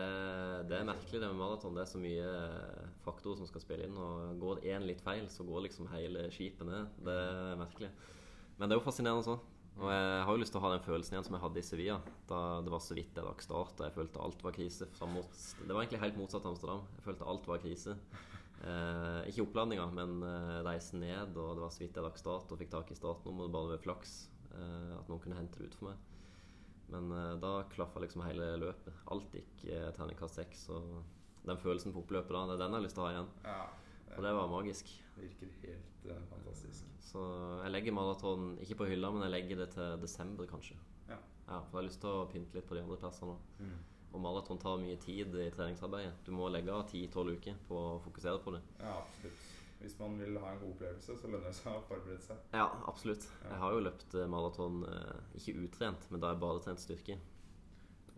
det 0.71 0.79
er 0.79 0.85
merkelig 0.89 1.21
det 1.21 1.29
med 1.29 1.37
maraton. 1.37 1.75
Det 1.77 1.83
er 1.83 1.91
så 1.91 2.01
mye 2.01 2.25
eh, 2.25 2.87
faktorer 3.05 3.37
som 3.37 3.47
skal 3.51 3.61
spille 3.61 3.85
inn. 3.85 3.97
Og 4.01 4.39
går 4.41 4.63
én 4.65 4.87
litt 4.89 5.03
feil, 5.05 5.29
så 5.29 5.45
går 5.45 5.67
liksom 5.69 5.91
hele 5.93 6.31
skipet 6.33 6.65
ned. 6.67 6.89
Det 7.05 7.13
er 7.13 7.61
merkelig. 7.61 7.91
Men 8.57 8.69
det 8.69 8.77
er 8.77 8.81
jo 8.81 8.87
fascinerende 8.87 9.27
sånn. 9.27 9.41
Og 9.81 9.89
jeg 9.89 10.25
har 10.27 10.29
jo 10.37 10.41
lyst 10.43 10.53
til 10.53 10.61
å 10.61 10.65
ha 10.67 10.71
den 10.75 10.85
følelsen 10.85 11.15
igjen 11.17 11.25
som 11.27 11.37
jeg 11.37 11.43
hadde 11.47 11.61
i 11.63 11.65
Sevilla. 11.67 11.97
Da 12.29 12.41
det 12.65 12.73
var 12.75 12.83
så 12.85 12.97
vidt 12.97 13.17
jeg 13.17 13.25
rakk 13.25 13.41
start, 13.45 13.73
og 13.81 13.87
jeg 13.87 13.95
følte 13.97 14.21
alt 14.23 14.45
var 14.45 14.55
krise. 14.57 14.89
Mot, 15.09 15.39
det 15.63 15.73
var 15.73 15.81
egentlig 15.81 16.03
helt 16.03 16.19
motsatt 16.21 16.45
av 16.45 16.53
Amsterdam. 16.53 16.85
Jeg 16.99 17.07
følte 17.07 17.29
alt 17.33 17.49
var 17.49 17.63
krise. 17.63 17.97
Eh, 18.63 19.21
ikke 19.33 19.47
oppladninga, 19.47 19.89
men 19.97 20.21
eh, 20.29 20.59
reisen 20.69 21.01
ned, 21.03 21.33
og 21.35 21.57
det 21.57 21.65
var 21.65 21.73
så 21.75 21.83
vidt 21.83 21.97
jeg 21.99 22.05
rakk 22.07 22.21
start 22.21 22.53
og 22.53 22.61
fikk 22.61 22.71
tak 22.77 22.93
i 22.93 22.99
startnummeret 22.99 23.55
bare 23.57 23.73
ved 23.73 23.83
flaks. 23.83 24.13
Eh, 24.53 24.93
at 24.99 25.09
noen 25.11 25.23
kunne 25.25 25.41
hente 25.41 25.59
det 25.59 25.71
ut 25.73 25.79
for 25.81 25.91
meg. 25.91 26.09
Men 26.93 27.09
eh, 27.17 27.33
da 27.43 27.55
klaffa 27.73 28.05
liksom 28.05 28.23
hele 28.29 28.53
løpet. 28.63 29.03
Alt 29.11 29.35
gikk 29.41 29.65
eh, 29.73 29.89
terningkast 29.97 30.39
seks. 30.39 30.67
Og 30.77 31.01
den 31.49 31.59
følelsen 31.59 31.97
på 31.97 32.05
oppløpet 32.05 32.37
da, 32.37 32.45
det 32.53 32.59
er 32.59 32.63
den 32.67 32.77
jeg 32.77 32.79
har 32.83 32.87
lyst 32.87 32.99
til 33.01 33.03
å 33.03 33.09
ha 33.09 33.15
igjen. 33.17 33.33
Ja, 33.49 33.63
Og 34.13 34.27
det 34.29 34.35
var 34.37 34.53
magisk. 34.53 34.93
Virker 35.17 35.53
helt 35.63 36.07
uh, 36.09 36.19
fantastisk. 36.31 36.89
Så 37.05 37.23
jeg 37.63 37.73
legger 37.75 37.97
maraton 37.97 38.53
ikke 38.65 38.79
på 38.83 38.89
hylla, 38.91 39.11
men 39.13 39.27
jeg 39.27 39.35
legger 39.35 39.63
det 39.65 39.71
til 39.77 40.03
desember, 40.03 40.49
kanskje. 40.51 40.77
Ja. 41.09 41.19
ja 41.49 41.61
For 41.69 41.79
jeg 41.79 41.81
har 41.81 41.89
lyst 41.89 42.03
til 42.05 42.13
å 42.13 42.29
pynte 42.33 42.59
litt 42.59 42.69
på 42.69 42.79
de 42.79 42.85
andre 42.85 42.99
plassene. 43.01 43.37
Mm. 43.61 43.81
Og 44.13 44.21
maraton 44.21 44.61
tar 44.61 44.81
mye 44.81 44.99
tid 45.01 45.35
i 45.41 45.49
treningsarbeidet. 45.53 46.21
Du 46.27 46.33
må 46.37 46.51
legge 46.53 46.73
av 46.73 46.85
10-12 46.85 47.33
uker 47.39 47.59
på 47.69 47.81
å 47.81 47.99
fokusere 48.05 48.43
på 48.45 48.55
det. 48.57 48.63
Ja, 48.81 48.99
absolutt. 49.01 49.49
Hvis 49.83 49.97
man 49.99 50.15
vil 50.21 50.37
ha 50.39 50.53
en 50.53 50.61
god 50.61 50.75
opplevelse, 50.77 51.17
så 51.19 51.29
lønner 51.29 51.49
det 51.49 51.57
seg 51.59 51.75
å 51.75 51.81
forberede 51.89 52.23
seg. 52.23 52.43
Ja, 52.55 52.69
absolutt. 52.87 53.25
Ja. 53.41 53.49
Jeg 53.49 53.63
har 53.65 53.73
jo 53.75 53.81
løpt 53.83 54.15
eh, 54.15 54.29
maraton 54.31 54.85
eh, 54.87 55.23
ikke 55.41 55.57
utrent, 55.65 56.07
men 56.13 56.23
da 56.23 56.31
jeg 56.31 56.43
bare 56.45 56.63
trent 56.63 56.83
styrke. 56.83 57.17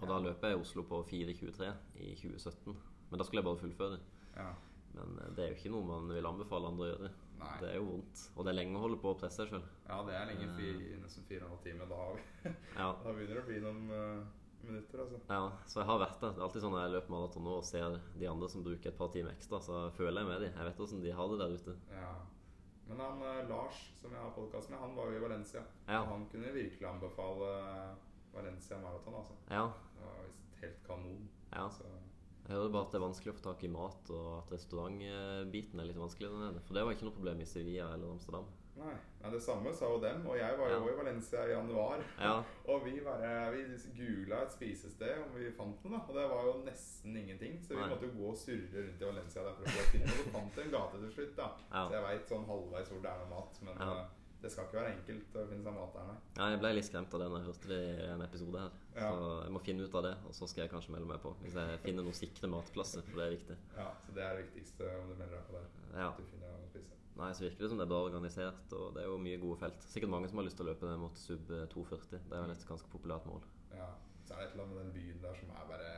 Og 0.01 0.11
da 0.11 0.19
løper 0.21 0.51
jeg 0.51 0.59
i 0.59 0.61
Oslo 0.61 0.85
på 0.85 1.01
4.23 1.09 1.71
i 2.05 2.13
2017. 2.21 2.77
Men 3.09 3.21
da 3.21 3.25
skulle 3.25 3.41
jeg 3.41 3.49
bare 3.49 3.63
fullføre. 3.63 4.01
Ja. 4.35 4.51
Men 4.95 5.19
eh, 5.23 5.31
det 5.37 5.45
er 5.45 5.53
jo 5.53 5.59
ikke 5.59 5.73
noe 5.75 5.89
man 5.89 6.09
vil 6.15 6.29
anbefale 6.31 6.71
andre 6.71 6.87
å 6.87 6.91
gjøre. 6.93 7.11
Nei. 7.41 7.55
Det 7.61 7.69
er 7.73 7.77
jo 7.81 7.87
vondt. 7.89 8.21
Og 8.37 8.47
det 8.47 8.53
er 8.53 8.57
lenge 8.61 8.79
å 8.79 8.83
holde 8.85 8.99
på 9.03 9.11
å 9.13 9.19
presse 9.21 9.43
seg 9.43 9.51
sjøl. 9.51 9.65
Ja, 9.89 9.99
det 10.07 10.15
er 10.17 10.29
lenge. 10.31 10.47
Eh. 10.47 10.55
Fire, 10.61 11.01
nesten 11.03 11.27
fire 11.29 11.45
og 11.45 11.51
en 11.51 11.55
halv 11.57 11.65
time. 11.67 11.89
Da, 11.91 12.01
har 12.01 12.15
vi, 12.17 12.53
Ja. 12.81 12.89
da 13.03 13.13
begynner 13.17 13.35
det 13.35 13.43
å 13.43 13.49
bli 13.49 13.59
noen 13.65 13.83
uh, 13.91 14.23
minutter, 14.65 15.03
altså. 15.05 15.19
ja, 15.29 15.41
så 15.69 15.81
jeg 15.83 15.89
har 15.91 15.99
vært 16.05 16.23
der. 16.23 16.31
Det 16.37 16.41
er 16.41 16.47
alltid 16.47 16.65
sånn 16.65 16.73
når 16.77 16.85
jeg 16.87 16.95
løper 16.95 17.15
maraton 17.17 17.45
nå 17.45 17.57
og 17.59 17.67
ser 17.69 17.99
de 18.23 18.31
andre 18.31 18.49
som 18.55 18.65
bruker 18.65 18.93
et 18.93 18.97
par 19.03 19.11
timer 19.13 19.35
ekstra, 19.35 19.61
så 19.67 19.83
føler 19.99 20.23
jeg 20.23 20.31
med 20.31 20.47
dem. 20.47 20.55
Jeg 20.57 20.71
vet 20.71 20.81
åssen 20.87 21.03
de 21.05 21.13
har 21.19 21.35
det 21.35 21.41
der 21.43 21.59
ute. 21.59 21.77
Ja. 21.93 22.15
Men 22.89 23.01
han 23.01 23.21
uh, 23.25 23.43
Lars, 23.51 23.83
som 24.01 24.13
jeg 24.15 24.21
har 24.23 24.33
podkast 24.39 24.71
med, 24.73 24.81
han 24.81 24.97
var 24.97 25.11
jo 25.13 25.19
i 25.19 25.25
Valencia. 25.27 25.67
Ja. 25.89 26.01
Og 26.05 26.11
han 26.15 26.27
kunne 26.33 26.55
virkelig 26.55 26.89
anbefale 26.89 27.53
Valencia 28.35 28.79
maraton, 28.81 29.21
altså. 29.21 29.37
Ja. 29.51 29.67
Det 29.99 30.09
var 30.09 30.25
visst 30.31 30.59
helt 30.65 30.83
kanon. 30.89 31.29
ja. 31.53 31.69
Så, 31.73 31.93
Jeg 32.45 32.57
hører 32.59 32.73
bare 32.75 32.85
at 32.85 32.93
det 32.93 32.99
er 33.01 33.07
vanskelig 33.07 33.33
å 33.33 33.37
få 33.39 33.45
tak 33.47 33.63
i 33.65 33.69
mat, 33.73 34.11
og 34.13 34.27
at 34.43 34.51
restaurantbiten 34.53 35.81
er 35.81 35.89
litt 35.89 35.97
vanskelig 36.01 36.29
der 36.29 36.43
nede. 36.51 36.61
For 36.67 36.77
det 36.77 36.85
var 36.85 36.93
ikke 36.97 37.07
noe 37.09 37.17
problem 37.17 37.41
i 37.41 37.47
Sevilla 37.49 37.87
eller 37.95 38.11
Amsterdam. 38.13 38.45
nei. 38.77 38.95
nei, 39.23 39.31
det 39.31 39.41
samme 39.43 39.71
sa 39.73 39.87
jo 39.89 40.01
dem. 40.03 40.27
Og 40.27 40.37
jeg 40.37 40.59
var 40.59 40.69
jo 40.73 40.81
Ja. 40.83 40.93
i 40.93 40.97
Valencia 40.99 41.45
i 41.47 41.51
januar. 41.55 42.03
Ja, 42.21 42.43
Og 42.69 42.85
vi 42.85 43.01
bare 43.01 43.53
Vi 43.55 43.63
googla 43.97 44.43
et 44.43 44.53
spisested 44.53 45.23
om 45.23 45.31
vi 45.39 45.51
fant 45.57 45.85
noe, 45.85 45.93
da. 45.95 46.01
Og 46.09 46.15
det 46.19 46.25
var 46.31 46.43
jo 46.49 46.55
nesten 46.67 47.17
ingenting. 47.17 47.63
Så 47.63 47.75
vi 47.77 47.81
Nei. 47.81 47.89
måtte 47.89 48.07
jo 48.11 48.13
gå 48.19 48.29
og 48.29 48.37
surre 48.37 48.83
rundt 48.85 49.01
i 49.01 49.09
Valencia 49.09 49.43
der 49.47 49.55
for 49.55 49.65
å 49.65 49.87
finne 49.93 50.07
noe. 50.11 50.27
Og 50.27 50.33
fant 50.37 50.59
en 50.65 50.71
gate 50.77 51.01
til 51.05 51.13
slutt, 51.17 51.37
da. 51.37 51.49
Ja. 51.71 51.87
Så 51.89 51.93
jeg 51.97 52.05
veit 52.09 52.29
sånn 52.35 52.47
halvveis 52.51 52.91
hvor 52.93 53.01
det 53.07 53.11
er 53.15 53.23
noe 53.25 53.31
mat. 53.39 53.63
Men 53.63 53.83
eh, 53.89 54.05
det 54.45 54.51
skal 54.53 54.67
ikke 54.69 54.77
være 54.81 54.93
enkelt 54.95 55.37
å 55.41 55.45
finne 55.49 55.65
seg 55.65 55.75
mat 55.79 55.95
der, 55.97 56.09
nei. 56.11 56.17
Ja, 56.37 56.49
jeg 56.53 56.59
ble 56.61 56.71
litt 56.77 56.87
skremt 56.89 57.15
av 57.17 57.21
det 57.23 57.29
når 57.33 57.39
jeg 57.41 57.49
hørte 57.49 57.69
det 57.73 57.79
i 57.85 58.09
en 58.15 58.25
episode 58.27 58.61
her. 58.65 58.73
Ja. 58.95 59.09
Så 59.11 59.29
jeg 59.45 59.53
må 59.55 59.61
finne 59.65 59.87
ut 59.89 59.95
av 60.01 60.03
det, 60.05 60.15
og 60.29 60.35
så 60.37 60.49
skal 60.51 60.63
jeg 60.65 60.73
kanskje 60.75 60.93
melde 60.95 61.09
meg 61.09 61.21
på. 61.25 61.33
Hvis 61.45 61.57
jeg 61.61 61.79
finner 61.87 62.05
noen 62.05 62.19
sikre 62.19 62.51
matplasser, 62.53 63.03
for 63.09 63.21
det 63.21 63.25
er 63.27 63.35
viktig. 63.39 63.57
Ja, 63.79 63.89
Så 64.05 64.15
det 64.19 64.23
er 64.27 64.37
det 64.37 64.45
viktigste 64.51 64.91
om 65.01 65.09
du 65.09 65.15
melder 65.17 65.39
deg 65.41 65.47
på 65.49 65.57
der. 65.57 65.67
Ja. 65.97 66.09
At 66.11 66.21
du 66.21 66.25
finner 66.29 66.53
noe 66.53 66.67
å 66.67 66.71
spise. 66.75 67.01
Nei, 67.17 67.31
så 67.39 67.45
virker 67.47 67.63
det 67.65 67.71
som 67.71 67.79
det 67.79 67.85
er 67.87 67.93
bra 67.95 68.03
organisert, 68.11 68.73
og 68.75 68.87
det 68.95 69.03
er 69.05 69.09
jo 69.09 69.19
mye 69.23 69.41
gode 69.41 69.59
felt. 69.65 69.85
Sikkert 69.95 70.11
mange 70.11 70.29
som 70.29 70.39
har 70.43 70.47
lyst 70.49 70.57
til 70.59 70.67
å 70.67 70.71
løpe 70.73 70.95
mot 70.99 71.17
sub 71.17 71.47
240. 71.73 72.21
Det 72.29 72.35
er 72.37 72.43
vel 72.45 72.51
et 72.57 72.67
ganske 72.69 72.91
populært 72.91 73.27
mål. 73.31 73.41
Ja. 73.73 73.89
Så 74.27 74.35
er 74.35 74.41
det 74.43 74.47
et 74.49 74.55
eller 74.57 74.65
annet 74.65 74.77
med 74.77 74.85
den 74.85 74.95
byen 74.99 75.23
der 75.23 75.35
som 75.41 75.51
er 75.55 75.67
bare 75.73 75.93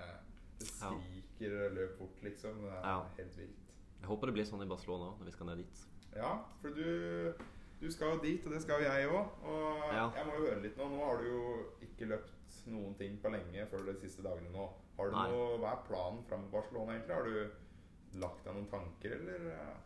Det 0.59 0.69
Ja. 0.81 0.89
skriker 0.89 1.75
løp 1.75 1.99
fort', 1.99 2.23
liksom. 2.23 2.63
Det 2.63 2.73
er 2.73 2.83
Ja. 2.87 3.03
helt 3.19 3.37
vilt. 3.37 3.63
Jeg 4.01 4.09
håper 4.09 4.27
det 4.27 4.35
blir 4.35 4.45
sånn 4.45 4.63
i 4.63 4.69
Barcelona 4.69 5.11
òg, 5.13 5.19
når 5.19 5.25
vi 5.27 5.33
skal 5.33 5.47
ned 5.47 5.57
dit. 5.59 5.87
Ja, 6.17 6.39
for 6.63 6.69
du, 6.71 7.35
du 7.81 7.91
skal 7.93 8.15
jo 8.15 8.21
dit, 8.23 8.47
og 8.47 8.53
det 8.53 8.63
skal 8.63 8.81
jo 8.83 8.89
jeg 8.89 9.09
òg. 9.09 9.29
Og 9.45 9.93
Ja. 9.93 10.11
jeg 10.17 10.27
må 10.27 10.33
jo 10.39 10.47
høre 10.47 10.63
litt 10.63 10.77
nå. 10.79 10.89
Nå 10.89 11.05
har 11.05 11.19
du 11.19 11.25
jo 11.29 11.43
ikke 11.83 12.09
løpt 12.09 12.67
noen 12.67 12.95
ting 12.99 13.19
på 13.23 13.31
lenge 13.31 13.67
før 13.71 13.85
de 13.87 13.95
siste 14.01 14.23
dagene 14.23 14.51
nå. 14.53 14.69
Har 14.97 15.11
du 15.11 15.17
Nei. 15.17 15.31
noe, 15.31 15.59
Hva 15.59 15.73
er 15.73 15.83
planen 15.89 16.25
fram 16.29 16.41
mot 16.41 16.51
Barcelona, 16.53 16.93
egentlig? 16.97 17.15
Har 17.15 17.25
du 17.25 18.19
lagt 18.19 18.45
deg 18.45 18.55
noen 18.55 18.71
tanker, 18.71 19.13
eller 19.21 19.51
eh, 19.53 19.77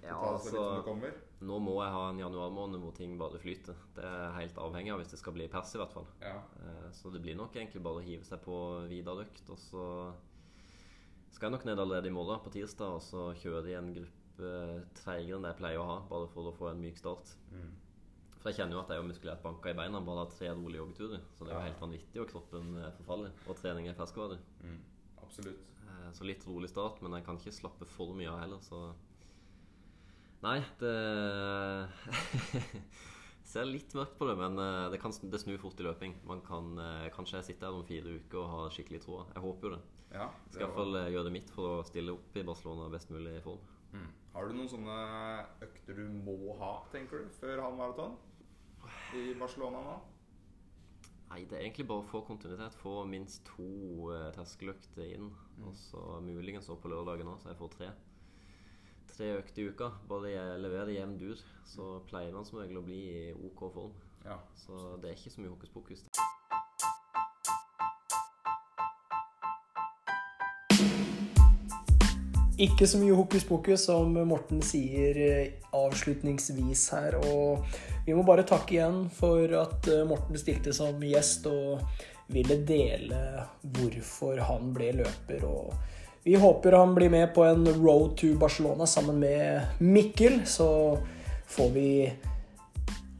Ja, 0.00 0.14
altså? 0.14 0.84
Nå 1.40 1.58
må 1.60 1.82
jeg 1.82 1.92
ha 1.92 2.08
en 2.10 2.18
januarmåned 2.18 2.80
hvor 2.80 2.94
ting 2.94 3.18
bare 3.18 3.38
flyter. 3.38 3.74
Det 3.94 4.04
er 4.04 4.30
helt 4.32 4.54
avhengig 4.56 4.92
av 4.92 4.98
hvis 5.00 5.10
det 5.10 5.18
skal 5.18 5.32
bli 5.34 5.48
pers, 5.48 5.74
i 5.74 5.78
hvert 5.78 5.92
fall. 5.92 6.06
Ja. 6.22 6.36
Eh, 6.62 6.90
Så 6.92 7.10
det 7.12 7.20
blir 7.22 7.36
nok 7.36 7.52
egentlig 7.54 7.82
bare 7.82 7.98
å 8.00 8.04
hive 8.04 8.24
seg 8.24 8.40
på 8.42 8.88
videre 8.88 9.24
økt. 9.26 9.50
Og 9.50 9.58
så 9.58 10.14
skal 11.30 11.50
jeg 11.50 11.58
nok 11.58 11.64
ned 11.66 11.78
allerede 11.78 12.06
i 12.06 12.10
morgen, 12.14 12.40
på 12.40 12.50
tirsdag, 12.50 12.94
og 12.94 13.02
så 13.02 13.34
kjøre 13.36 13.68
i 13.68 13.74
en 13.74 13.92
gruppe 13.94 14.17
treigere 14.98 15.36
enn 15.36 15.44
det 15.46 15.52
jeg 15.54 15.60
pleier 15.60 15.82
å 15.82 15.86
ha, 15.88 15.98
bare 16.08 16.28
for 16.32 16.50
å 16.50 16.56
få 16.56 16.70
en 16.70 16.82
myk 16.82 16.98
start. 17.00 17.34
Mm. 17.52 17.70
For 18.38 18.52
jeg 18.52 18.60
kjenner 18.60 18.78
jo 18.78 18.82
at 18.84 18.92
jeg 18.92 19.00
har 19.00 19.06
muskulert 19.06 19.40
muskulært 19.40 19.44
banka 19.44 19.72
i 19.72 19.76
beina 19.76 20.00
bare 20.06 20.22
av 20.22 20.30
tre 20.30 20.52
rolige 20.54 20.78
joggeturer. 20.80 21.24
Så 21.34 21.44
det 21.44 21.50
er 21.50 21.56
jo 21.58 21.66
helt 21.66 21.82
vanvittig, 21.82 22.20
og 22.22 22.30
kroppen 22.30 22.70
er 22.78 22.94
forfaller. 23.00 23.34
Og 23.48 23.58
trening 23.58 23.88
er 23.90 23.98
ferskvare. 23.98 24.38
Mm. 24.62 24.78
Absolutt. 25.24 25.74
Eh, 25.88 26.08
Så 26.14 26.24
litt 26.24 26.46
rolig 26.46 26.70
start, 26.70 27.02
men 27.02 27.16
jeg 27.18 27.26
kan 27.26 27.40
ikke 27.40 27.56
slappe 27.56 27.88
for 27.96 28.14
mye 28.16 28.30
av 28.30 28.42
heller, 28.44 28.62
så 28.64 28.94
Nei, 30.38 30.60
det 30.78 30.94
Ser 33.48 33.64
litt 33.66 33.94
mørkt 33.96 34.14
på 34.20 34.28
det, 34.28 34.36
men 34.38 34.60
eh, 34.62 34.84
det, 34.92 35.00
kan, 35.02 35.10
det 35.10 35.40
snur 35.42 35.58
fort 35.58 35.80
i 35.82 35.86
løping. 35.86 36.14
Man 36.28 36.44
kan 36.46 36.78
eh, 36.78 37.08
Kanskje 37.14 37.40
jeg 37.40 37.48
sitter 37.48 37.72
her 37.72 37.80
om 37.80 37.86
fire 37.88 38.20
uker 38.20 38.38
og 38.44 38.52
har 38.52 38.76
skikkelig 38.76 39.02
troa. 39.02 39.24
Jeg 39.34 39.42
håper 39.42 39.66
jo 39.66 39.74
det. 39.74 39.82
Ja, 40.14 40.28
Skal 40.48 40.62
iallfall 40.68 40.94
gjøre 41.10 41.26
det 41.26 41.34
mitt 41.34 41.50
for 41.52 41.80
å 41.80 41.84
stille 41.84 42.14
opp 42.14 42.38
i 42.38 42.46
Barcelona 42.46 42.86
best 42.92 43.10
mulig 43.12 43.34
i 43.40 43.42
form. 43.44 43.66
Mm. 43.92 44.08
Har 44.34 44.48
du 44.48 44.54
noen 44.54 44.70
sånne 44.70 44.96
økter 45.64 45.98
du 45.98 46.04
må 46.12 46.54
ha, 46.60 46.72
tenker 46.92 47.24
du, 47.24 47.34
før 47.40 47.64
halvmaraton? 47.64 48.16
I 49.16 49.32
Barcelona 49.40 49.80
nå? 49.84 49.96
Nei, 51.28 51.42
det 51.44 51.58
er 51.58 51.64
egentlig 51.66 51.88
bare 51.88 52.04
å 52.04 52.08
få 52.08 52.22
kontinuitet. 52.24 52.76
Få 52.80 53.02
minst 53.08 53.44
to 53.50 54.12
eh, 54.14 54.30
terskeløkter 54.36 55.10
inn. 55.16 55.28
Og 55.60 55.74
så 55.76 56.20
muligens 56.24 56.68
også 56.68 56.80
på 56.84 56.92
lørdagen 56.92 57.28
òg, 57.28 57.40
så 57.42 57.52
jeg 57.52 57.60
får 57.60 57.74
tre. 57.74 57.90
Tre 59.12 59.30
økter 59.42 59.64
i 59.64 59.68
uka. 59.74 59.90
Bare 60.08 60.32
jeg 60.32 60.62
leverer 60.64 60.94
jevn 60.96 61.18
dur, 61.20 61.44
så 61.68 61.98
pleier 62.08 62.32
man 62.36 62.48
som 62.48 62.62
regel 62.62 62.80
å 62.80 62.86
bli 62.86 63.02
i 63.12 63.22
OK 63.50 63.66
form. 63.74 63.96
Ja. 64.24 64.40
Så 64.56 64.96
det 65.02 65.12
er 65.12 65.20
ikke 65.20 65.34
så 65.36 65.44
mye 65.44 65.52
hokus 65.52 65.74
pokus. 65.74 66.08
Ikke 72.58 72.88
så 72.90 72.98
mye 72.98 73.14
hokus 73.14 73.44
pokus, 73.46 73.84
som 73.86 74.16
Morten 74.26 74.58
sier 74.66 75.18
eh, 75.22 75.50
avslutningsvis 75.78 76.88
her. 76.90 77.14
Og 77.30 77.62
vi 78.06 78.16
må 78.16 78.24
bare 78.26 78.46
takke 78.48 78.74
igjen 78.74 79.04
for 79.14 79.52
at 79.60 79.86
eh, 79.86 80.02
Morten 80.08 80.38
stilte 80.40 80.74
som 80.74 80.98
gjest 81.06 81.46
og 81.46 81.84
ville 82.34 82.58
dele 82.66 83.20
hvorfor 83.62 84.42
han 84.42 84.72
ble 84.74 84.90
løper. 84.98 85.46
Og 85.46 86.26
vi 86.26 86.34
håper 86.34 86.74
han 86.80 86.96
blir 86.98 87.14
med 87.14 87.30
på 87.36 87.46
en 87.46 87.62
road 87.78 88.16
to 88.18 88.34
Barcelona 88.40 88.90
sammen 88.90 89.22
med 89.22 89.78
Mikkel, 89.78 90.42
så 90.44 90.98
får 91.46 91.70
vi 91.78 91.88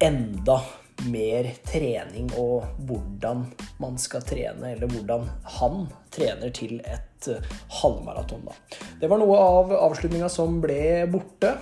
enda 0.02 0.58
mer 1.06 1.46
trening 1.66 2.30
og 2.40 2.66
hvordan 2.88 3.44
man 3.82 3.98
skal 4.02 4.24
trene, 4.26 4.74
eller 4.74 4.90
hvordan 4.90 5.26
han 5.58 5.86
trener 6.14 6.52
til 6.54 6.80
et 6.82 7.28
eh, 7.30 7.50
halvmaraton. 7.80 8.46
da. 8.48 8.56
Det 9.00 9.10
var 9.10 9.22
noe 9.22 9.38
av 9.38 9.74
avslutninga 9.78 10.30
som 10.32 10.60
ble 10.64 11.06
borte, 11.12 11.54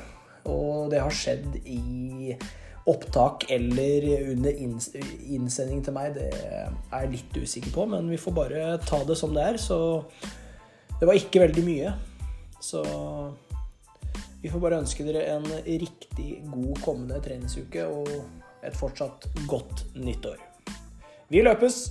og 0.47 0.93
det 0.93 1.03
har 1.03 1.13
skjedd 1.15 1.59
i 1.67 2.37
opptak 2.87 3.49
eller 3.51 4.05
under 4.31 4.59
innsending 4.63 5.83
til 5.85 5.95
meg. 5.97 6.15
Det 6.15 6.31
er 6.31 6.71
jeg 7.03 7.13
litt 7.17 7.39
usikker 7.43 7.75
på, 7.75 7.87
men 7.91 8.11
vi 8.13 8.21
får 8.21 8.37
bare 8.37 8.67
ta 8.87 9.03
det 9.07 9.19
som 9.19 9.35
det 9.35 9.43
er. 9.43 9.59
Så 9.59 9.79
det 11.01 11.09
var 11.09 11.19
ikke 11.19 11.43
veldig 11.49 11.67
mye. 11.67 11.95
Så 12.63 12.85
vi 14.43 14.53
får 14.53 14.63
bare 14.63 14.79
ønske 14.85 15.07
dere 15.07 15.27
en 15.35 15.47
riktig 15.67 16.37
god 16.47 16.83
kommende 16.85 17.19
treningsuke 17.25 17.89
og 17.91 18.13
et 18.67 18.77
fortsatt 18.77 19.29
godt 19.47 19.85
nyttår. 19.95 20.43
Vi 21.29 21.43
løpes! 21.43 21.91